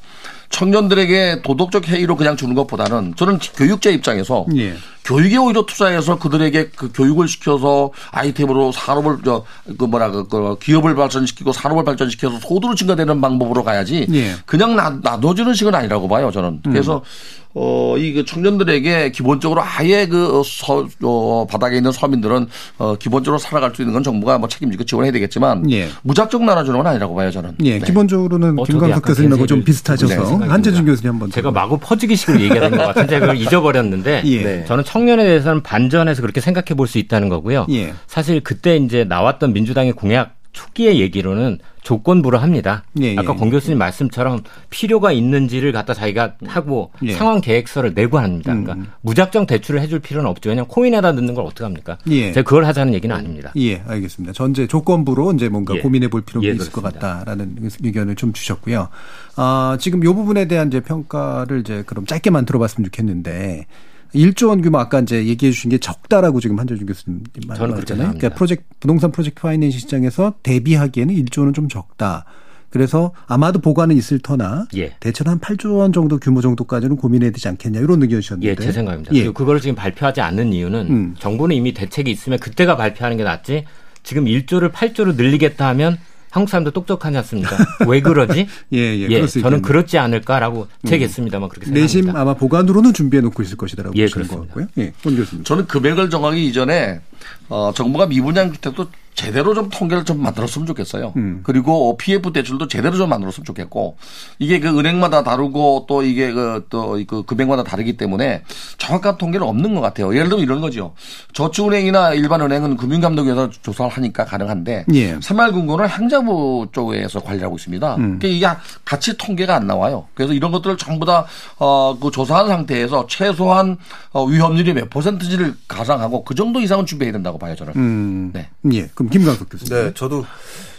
[0.53, 4.75] 청년들에게 도덕적 해이로 그냥 주는 것보다는 저는 교육자 입장에서 예.
[5.03, 11.51] 교육에 오히려 투자해서 그들에게 그 교육을 시켜서 아이템으로 산업을 저그 뭐라 그, 그 기업을 발전시키고
[11.51, 14.35] 산업을 발전시켜서 소득을 증가되는 방법으로 가야지 예.
[14.45, 17.43] 그냥 놔, 놔둬주는 식은 아니라고 봐요 저는 그래서 음.
[17.55, 22.47] 어, 이그 청년들에게 기본적으로 아예 그 서, 어, 바닥에 있는 서민들은
[22.79, 25.87] 어, 기본적으로 살아갈 수 있는 건 정부가 뭐 책임지고 지원해야 되겠지만 예.
[26.01, 27.55] 무작정 나눠주는 건 아니라고 봐요 저는.
[27.63, 27.85] 예, 네.
[27.85, 31.31] 기본적으로는 어, 김광석 교수님하고 좀 비슷하셔서 네, 한재준 교수님 한번.
[31.31, 34.43] 제가 마구 퍼지기식으로 얘기하는 것 같은데 그걸 잊어버렸는데 예.
[34.43, 34.65] 네.
[34.65, 37.65] 저는 청년에 대해서는 반전해서 그렇게 생각해 볼 수 있다는 거고요.
[37.71, 37.93] 예.
[38.07, 42.83] 사실 그때 이제 나왔던 민주당의 공약 초기의 얘기로는 조건부로 합니다.
[43.01, 43.15] 예, 예.
[43.17, 47.13] 아까 공 교수님 말씀처럼 필요가 있는지를 갖다 자기가 하고 예.
[47.13, 48.51] 상황 계획서를 내고 합니다.
[48.51, 48.87] 그러니까 음.
[49.01, 50.49] 무작정 대출을 해줄 필요는 없죠.
[50.49, 51.97] 왜냐하면 코인에다 넣는 걸 어떻게 합니까?
[52.07, 52.31] 예.
[52.31, 53.51] 제가 그걸 하자는 얘기는 아닙니다.
[53.57, 54.31] 예, 알겠습니다.
[54.31, 55.81] 전제 조건부로 이제 뭔가 예.
[55.81, 56.99] 고민해 볼 필요가 예, 있을 그렇습니다.
[56.99, 58.87] 것 같다라는 의견을 좀 주셨고요.
[59.35, 63.65] 아, 지금 이 부분에 대한 이제 평가를 이제 그럼 짧게만 들어봤으면 좋겠는데
[64.13, 68.07] 1조 원 규모 아까 이제 얘기해 주신 게 적다라고 지금 한재준 교수님 말씀하셨잖아요.
[68.09, 72.25] 그러니까 프로젝트 부동산 프로젝트 파이낸싱 시장에서 대비하기에는 1조는 좀 적다.
[72.69, 74.95] 그래서 아마도 보관은 있을 터나 예.
[74.99, 78.49] 대체로 한 8조 원 정도 규모 정도까지는 고민해야 되지 않겠냐 이런 의견이셨는데.
[78.49, 79.13] 예, 제 생각입니다.
[79.13, 79.31] 예.
[79.31, 81.15] 그걸 지금 발표하지 않는 이유는 음.
[81.19, 83.65] 정부는 이미 대책이 있으면 그때가 발표하는 게 낫지
[84.01, 85.99] 지금 1조를 8조로 늘리겠다 하면
[86.33, 87.55] 한국 사람도 똑똑하지 않습니까?
[87.87, 88.47] 왜 그러지?
[88.73, 89.07] 예, 예.
[89.07, 91.49] 예 저는 그렇지 않을까라고 제겠습니다만 음.
[91.49, 91.79] 그렇게 생각합니다.
[91.79, 94.65] 내심 아마 보관으로는 준비해 놓고 있을 것이다라고 예, 보시는 것 같고요.
[94.79, 95.43] 예, 본 교수님.
[95.43, 97.01] 저는 금액을 정하기 이전에
[97.49, 101.13] 어, 정부가 미분양 주택도 제대로 좀 통계를 좀 만들었으면 좋겠어요.
[101.15, 101.41] 음.
[101.43, 103.97] 그리고 PF 대출도 제대로 좀 만들었으면 좋겠고
[104.39, 108.43] 이게 그 은행마다 다르고 또 이게 그 또그 그 금액마다 다르기 때문에
[108.77, 110.13] 정확한 통계는 없는 것 같아요.
[110.15, 110.93] 예를 들면 이런 거죠.
[111.33, 115.19] 저축은행이나 일반 은행은 금융감독에서 조사를 하니까 가능한데 예.
[115.21, 117.95] 새마을금고는 행자부 쪽에서 관리하고 있습니다.
[117.95, 118.19] 음.
[118.19, 120.07] 그러니까 이게 같이 통계가 안 나와요.
[120.13, 121.25] 그래서 이런 것들을 전부 다
[121.59, 123.77] 어 그 조사한 상태에서 최소한
[124.11, 127.73] 어 위험률이 몇 퍼센트지를 가상하고 그 정도 이상은 준비해야 된다고 봐요 저는.
[127.75, 128.31] 음.
[128.33, 128.49] 네.
[128.73, 128.87] 예.
[129.03, 129.73] 그럼 김광석 교수님.
[129.73, 130.25] 네, 저도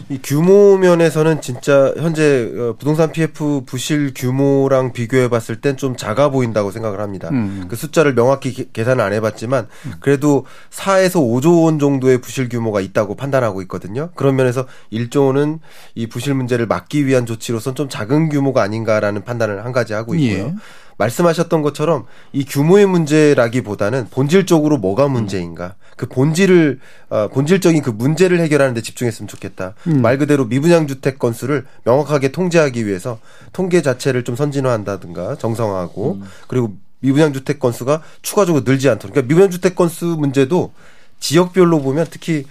[0.09, 6.29] 이 규모 면에서는 진짜 현재 어, 부동산 PF 부실 규모랑 비교해 봤을 땐 좀 작아
[6.29, 7.29] 보인다고 생각을 합니다.
[7.31, 7.65] 음.
[7.67, 9.67] 그 숫자를 명확히 계산을 안 해봤지만
[9.99, 14.09] 그래도 4에서 5조 원 정도의 부실 규모가 있다고 판단하고 있거든요.
[14.15, 15.59] 그런 면에서 1조 원은
[15.95, 20.45] 이 부실 문제를 막기 위한 조치로선 좀 작은 규모가 아닌가라는 판단을 한 가지 하고 있고요.
[20.47, 20.53] 예.
[20.97, 26.79] 말씀하셨던 것처럼 이 규모의 문제라기보다는 본질적으로 뭐가 문제인가 그 본질을
[27.09, 29.75] 어, 본질적인 그 문제를 해결하는 데 집중했으면 좋겠다.
[29.87, 30.01] 음.
[30.01, 33.19] 말 그대로 미분양 주택 건수를 명확하게 통제하기 위해서
[33.53, 36.23] 통계 자체를 좀 선진화한다든가 정상화하고 음.
[36.47, 40.73] 그리고 미분양 주택 건수가 추가적으로 늘지 않도록 그러니까 미분양 주택 건수 문제도
[41.19, 42.45] 지역별로 보면 특히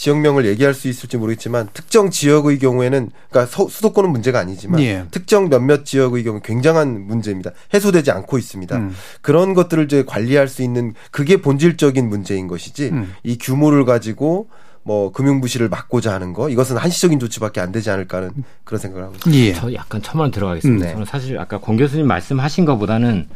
[0.00, 5.04] 지역명을 얘기할 수 있을지 모르겠지만 특정 지역의 경우에는 그러니까 수도권은 문제가 아니지만 예.
[5.10, 7.50] 특정 몇몇 지역의 경우 굉장한 문제입니다.
[7.74, 8.76] 해소되지 않고 있습니다.
[8.78, 8.96] 음.
[9.20, 13.12] 그런 것들을 이제 관리할 수 있는 그게 본질적인 문제인 것이지 음.
[13.24, 14.48] 이 규모를 가지고
[14.84, 18.30] 뭐 금융 부실을 막고자 하는 거 이것은 한시적인 조치밖에 안 되지 않을까 하는
[18.64, 19.38] 그런 생각을 하고 있습니다.
[19.38, 19.52] 예.
[19.52, 20.82] 저 약간 첨언 들어가겠습니다.
[20.82, 20.92] 음, 네.
[20.92, 23.28] 저는 사실 아까 권 교수님 말씀하신 것보다는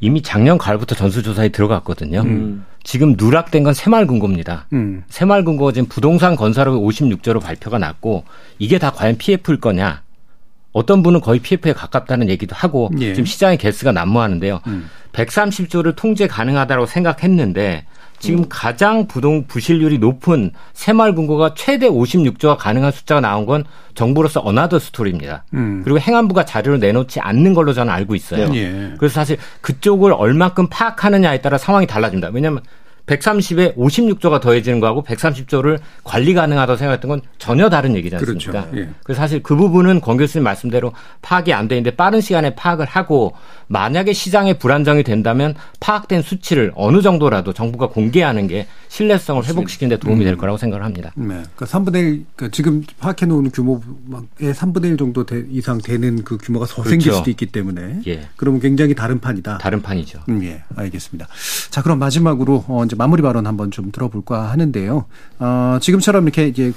[0.00, 2.20] 이미 작년 가을부터 전수조사에 들어갔거든요.
[2.22, 2.64] 음.
[2.82, 4.66] 지금 누락된 건 새마을금고입니다.
[4.72, 5.02] 음.
[5.08, 8.24] 새마을금고가 지금 부동산 건설업의 56조로 발표가 났고
[8.58, 10.02] 이게 다 과연 PF일 거냐?
[10.72, 13.14] 어떤 분은 거의 PF에 가깝다는 얘기도 하고 예.
[13.14, 14.60] 지금 시장의 개수가 난무하는데요.
[14.66, 14.90] 음.
[15.12, 17.86] 130조를 통제 가능하다고 생각했는데
[18.26, 18.46] 지금 음.
[18.48, 23.64] 가장 부동 부실률이 높은 새마을금고가 최대 56조가 가능한 숫자가 나온 건
[23.94, 25.44] 정부로서 another story입니다.
[25.54, 25.82] 음.
[25.84, 28.52] 그리고 행안부가 자료를 내놓지 않는 걸로 저는 알고 있어요.
[28.56, 28.94] 예.
[28.98, 32.30] 그래서 사실 그쪽을 얼만큼 파악하느냐에 따라 상황이 달라집니다.
[32.32, 32.62] 왜냐하면
[33.06, 38.50] 130에 56조가 더해지는 거하고 130조를 관리 가능하다고 생각했던 건 전혀 다른 얘기지 않습니까?
[38.50, 38.76] 그렇죠.
[38.76, 38.88] 예.
[39.04, 43.34] 그래서 사실 그 부분은 권 교수님 말씀대로 파악이 안 되는데 빠른 시간에 파악을 하고
[43.68, 50.24] 만약에 시장에 불안정이 된다면 파악된 수치를 어느 정도라도 정부가 공개하는 게 신뢰성을 회복시키는 데 도움이
[50.24, 50.38] 될 음.
[50.38, 51.12] 거라고 생각을 합니다.
[51.16, 51.42] 네.
[51.54, 53.82] 그러니까 3분의 1, 그러니까 지금 파악해 놓은 규모의
[54.40, 56.90] 3분의 1 정도 이상 되는 그 규모가 더 그렇죠.
[56.90, 58.28] 생길 수도 있기 때문에 예.
[58.36, 59.58] 그러면 굉장히 다른 판이다.
[59.58, 60.20] 다른 판이죠.
[60.28, 60.62] 음, 예.
[60.74, 61.26] 알겠습니다.
[61.70, 65.06] 자, 그럼 마지막으로 어 이제 마무리 발언 한번 좀 들어볼까 하는데요.
[65.38, 66.72] 어, 지금처럼 이렇게 이제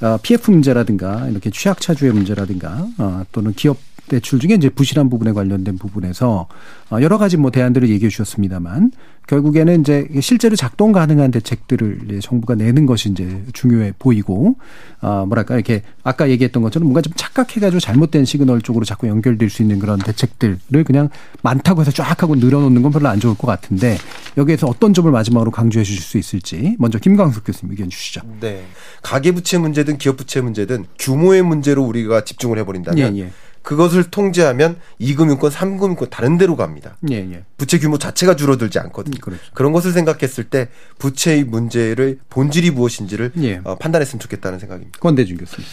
[0.00, 3.78] 어, PF 문제라든가 이렇게 취약차주의 문제라든가 어, 또는 기업
[4.08, 6.48] 대출 중에 이제 부실한 부분에 관련된 부분에서
[6.90, 8.92] 어, 여러 가지 뭐 대안들을 얘기해 주셨습니다만
[9.26, 14.56] 결국에는 이제 실제로 작동 가능한 대책들을 정부가 내는 것이 이제 중요해 보이고
[15.00, 19.62] 아 뭐랄까 이렇게 아까 얘기했던 것처럼 뭔가 좀 착각해가지고 잘못된 시그널 쪽으로 자꾸 연결될 수
[19.62, 21.08] 있는 그런 대책들을 그냥
[21.42, 23.98] 많다고 해서 쫙 하고 늘어놓는 건 별로 안 좋을 것 같은데
[24.36, 28.20] 여기에서 어떤 점을 마지막으로 강조해 주실 수 있을지 먼저 김광석 교수님 의견 주시죠.
[28.40, 28.64] 네.
[29.02, 33.30] 가계부채 문제든 기업부채 문제든 규모의 문제로 우리가 집중을 해버린다면 예, 예.
[33.66, 36.96] 그것을 통제하면 2금융권, 3금융권 다른 데로 갑니다.
[37.10, 37.42] 예, 예.
[37.56, 39.18] 부채 규모 자체가 줄어들지 않거든요.
[39.20, 39.42] 그렇죠.
[39.54, 40.68] 그런 것을 생각했을 때
[41.00, 43.60] 부채의 문제를 본질이 무엇인지를 예.
[43.64, 45.00] 어, 판단했으면 좋겠다는 생각입니다.
[45.00, 45.66] 권대중 교수님.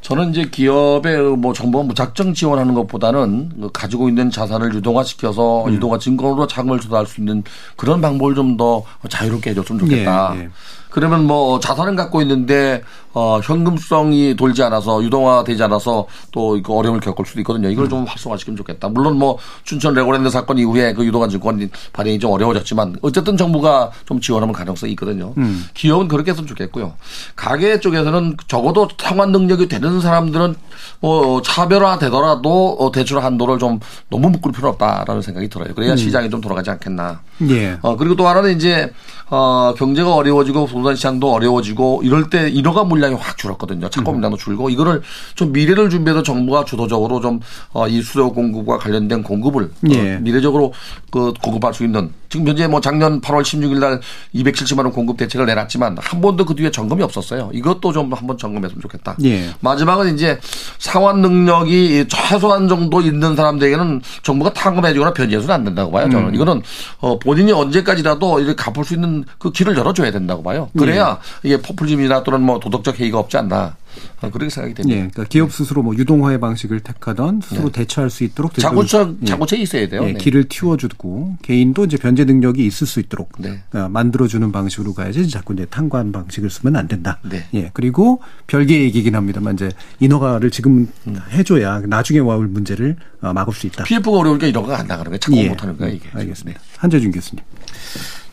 [0.00, 5.74] 저는 이제 기업에 뭐 정부가 무작정 지원하는 것보다는 그 가지고 있는 자산을 유동화시켜서 음.
[5.74, 7.44] 유동화 증권으로 자금을 조달할 수 있는
[7.76, 10.32] 그런 방법을 좀 더 자유롭게 해줬으면 좋겠다.
[10.34, 10.48] 예, 예.
[10.90, 12.82] 그러면 뭐 자산은 갖고 있는데
[13.14, 17.68] 어 현금성이 돌지 않아서 유동화되지 않아서 또 이거 어려움을 겪을 수도 있거든요.
[17.68, 17.90] 이걸 음.
[17.90, 18.88] 좀 활성화시키면 좋겠다.
[18.88, 24.20] 물론 뭐 춘천 레고랜드 사건 이후에 그 유동화 증권 발행이 좀 어려워졌지만 어쨌든 정부가 좀
[24.20, 25.32] 지원하면 가능성이 있거든요.
[25.38, 25.64] 음.
[25.74, 26.94] 기업은 그렇게 했으면 좋겠고요.
[27.34, 30.54] 가계 쪽에서는 적어도 상환 능력이 되는 사람들은
[31.00, 33.80] 뭐 차별화 되더라도 어 대출 한도를 좀
[34.10, 35.74] 너무 묶을 필요 없다라는 생각이 들어요.
[35.74, 35.96] 그래야 음.
[35.96, 37.20] 시장이 좀 돌아가지 않겠나.
[37.48, 37.78] 예.
[37.82, 38.92] 어 그리고 또 하나는 이제
[39.30, 43.88] 어 경제가 어려워지고 부동산 시장도 어려워지고 이럴 때 인허가 물량이 확 줄었거든요.
[43.90, 44.38] 착공 물량도 음.
[44.38, 45.02] 줄고 이거를
[45.34, 47.40] 좀 미래를 준비해서 정부가 주도적으로 좀이
[47.72, 50.16] 어, 수요 공급과 관련된 공급을 어, 예.
[50.16, 50.72] 어, 미래적으로
[51.10, 54.00] 그 공급할 수 있는 지금 현재 뭐 작년 8월 16일 날
[54.34, 57.50] 270만 원 공급 대책을 내놨지만 한 번도 그 뒤에 점검이 없었어요.
[57.52, 59.16] 이것도 좀 한 번 점검했으면 좋겠다.
[59.24, 59.50] 예.
[59.60, 60.38] 마지막은 이제
[60.78, 66.08] 상환 능력이 최소한 정도 있는 사람들에게는 정부가 탕감해주거나 변제해서는 안 된다고 봐요.
[66.10, 66.34] 저는 음.
[66.34, 66.62] 이거는
[67.00, 70.68] 어 본인이 언제까지라도 이렇게 갚을 수 있는 그 길을 열어줘야 된다고 봐요.
[70.78, 71.48] 그래야 예.
[71.48, 73.76] 이게 포퓰리즘이나 또는 뭐 도덕적 해이가 없지 않나.
[74.20, 74.96] 어, 그렇게 생각이 됩니다.
[74.96, 77.80] 예, 그러니까 기업 스스로 뭐 유동화의 방식을 택하던 스스로 네.
[77.80, 79.26] 대처할 수 있도록 자구책 예.
[79.26, 80.02] 자구책 있어야 돼요.
[80.04, 80.18] 예, 네.
[80.18, 83.62] 길을 틔워주고 개인도 이제 변제 능력이 있을 수 있도록 네.
[83.72, 87.18] 어, 만들어주는 방식으로 가야지 자꾸 이제 탕관 방식을 쓰면 안 된다.
[87.22, 87.46] 네.
[87.54, 89.70] 예, 그리고 별개 얘기긴 합니다만 이제
[90.00, 91.20] 인허가를 지금 음.
[91.30, 93.84] 해줘야 나중에 와올 문제를 어, 막을 수 있다.
[93.84, 95.18] PF가 어려우니까 인허가가 안 나가는 거예요.
[95.18, 95.48] 자꾸 예.
[95.48, 96.08] 못하는 거예요 이게.
[96.12, 96.60] 알겠습니다.
[96.76, 97.44] 한재준 교수님.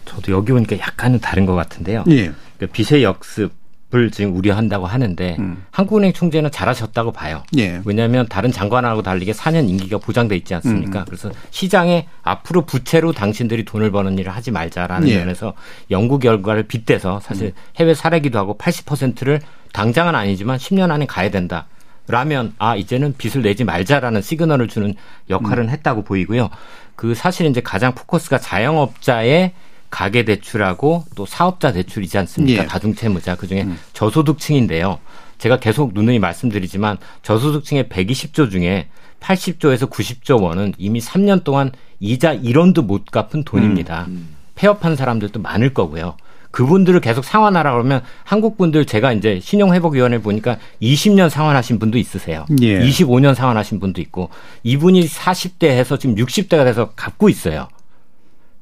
[0.05, 2.03] 저도 여기 오니까 약간은 다른 것 같은데요.
[2.09, 2.31] 예.
[2.57, 3.51] 그러니까 빚의 역습
[3.93, 5.63] 을 지금 우려한다고 하는데 음.
[5.69, 7.43] 한국은행 총재는 잘하셨다고 봐요.
[7.57, 7.81] 예.
[7.85, 11.01] 왜냐하면 다른 장관하고 달리게 4년 임기가 보장돼 있지 않습니까?
[11.01, 11.05] 음.
[11.05, 15.19] 그래서 시장에 앞으로 부채로 당신들이 돈을 버는 일을 하지 말자라는 예.
[15.19, 15.53] 면에서
[15.91, 17.51] 연구 결과를 빗대서 사실 음.
[17.77, 19.39] 해외 사례기도 하고 80%를
[19.71, 21.67] 당장은 아니지만 10년 안에 가야 된다.
[22.07, 24.95] 라면 아 이제는 빚을 내지 말자라는 시그널을 주는
[25.29, 25.69] 역할은 음.
[25.69, 26.49] 했다고 보이고요.
[26.95, 29.53] 그 사실 이제 가장 포커스가 자영업자의
[29.95, 32.63] 가계 대출하고 또 사업자 대출이지 않습니까?
[32.63, 32.67] 예.
[32.67, 33.79] 다중채무자 그중에 음.
[33.93, 34.99] 저소득층인데요.
[35.37, 38.89] 제가 계속 누누이 말씀드리지만 저소득층의 120조 중에
[39.21, 41.71] 80조에서 90조 원은 이미 3년 동안
[42.01, 44.07] 이자 1원도 못 갚은 돈입니다.
[44.09, 44.11] 음.
[44.11, 44.35] 음.
[44.55, 46.17] 폐업한 사람들도 많을 거고요.
[46.51, 52.45] 그분들을 계속 상환하라 그러면 한국 분들 제가 이제 신용회복위원회 보니까 20년 상환하신 분도 있으세요.
[52.61, 52.81] 예.
[52.81, 54.29] 25년 상환하신 분도 있고
[54.63, 57.69] 이분이 40대 해서 지금 60대가 돼서 갚고 있어요.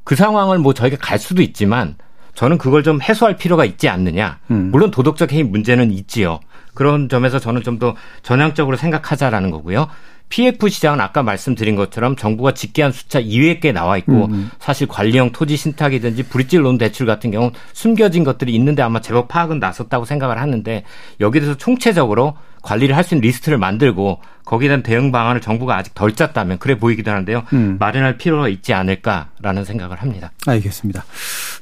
[0.03, 1.95] 그 상황을 뭐 저희가 갈 수도 있지만
[2.35, 4.39] 저는 그걸 좀 해소할 필요가 있지 않느냐.
[4.51, 4.69] 음.
[4.71, 6.39] 물론 도덕적 해임 문제는 있지요.
[6.73, 9.87] 그런 점에서 저는 좀 더 전향적으로 생각하자라는 거고요.
[10.29, 14.49] PF 시장은 아까 말씀드린 것처럼 정부가 집계한 숫자 이외에 꽤 나와 있고 음.
[14.59, 19.59] 사실 관리형 토지 신탁이든지 브릿지 론 대출 같은 경우는 숨겨진 것들이 있는데 아마 제법 파악은
[19.59, 20.83] 나섰다고 생각을 하는데
[21.19, 25.93] 여기에 대해서 총체적으로 관리를 할 수 있는 리스트를 만들고 거기에 대한 대응 방안을 정부가 아직
[25.93, 27.43] 덜 짰다면 그래 보이기도 하는데요.
[27.53, 27.77] 음.
[27.79, 30.31] 마련할 필요가 있지 않을까라는 생각을 합니다.
[30.47, 31.05] 알겠습니다.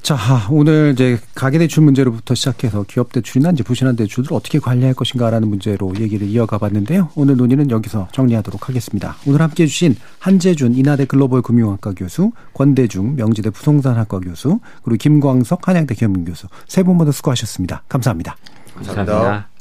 [0.02, 0.16] 자,
[0.50, 6.26] 오늘 이제 가계대출 문제로부터 시작해서 기업 대출이나 이제 부실한 대출을 어떻게 관리할 것인가라는 문제로 얘기를
[6.26, 7.10] 이어가 봤는데요.
[7.14, 9.16] 오늘 논의는 여기서 정리하도록 하겠습니다.
[9.26, 15.94] 오늘 함께 해주신 한재준 인하대 글로벌 금융학과 교수, 권대중 명지대 부동산학과 교수, 그리고 김광석 한양대
[15.94, 17.82] 경영 교수 세 분 모두 수고하셨습니다.
[17.88, 18.36] 감사합니다.
[18.74, 19.12] 감사합니다.
[19.14, 19.51] 감사합니다.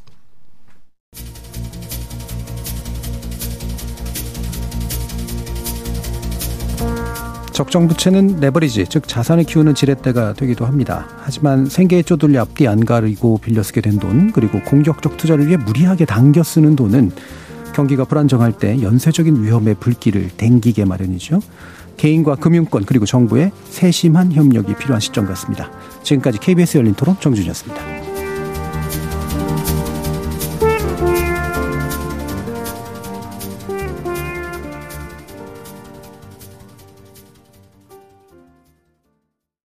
[7.62, 11.08] 적정 부채는 레버리지, 즉 자산을 키우는 지렛대가 되기도 합니다.
[11.20, 16.06] 하지만 생계에 쪼들려 앞뒤 안 가리고 빌려 쓰게 된 돈, 그리고 공격적 투자를 위해 무리하게
[16.06, 17.12] 당겨 쓰는 돈은
[17.76, 21.40] 경기가 불안정할 때 연쇄적인 위험의 불길을 댕기게 마련이죠.
[21.98, 25.70] 개인과 금융권 그리고 정부의 세심한 협력이 필요한 시점 같습니다.
[26.02, 28.11] 지금까지 KBS 열린 토론 정준이었습니다.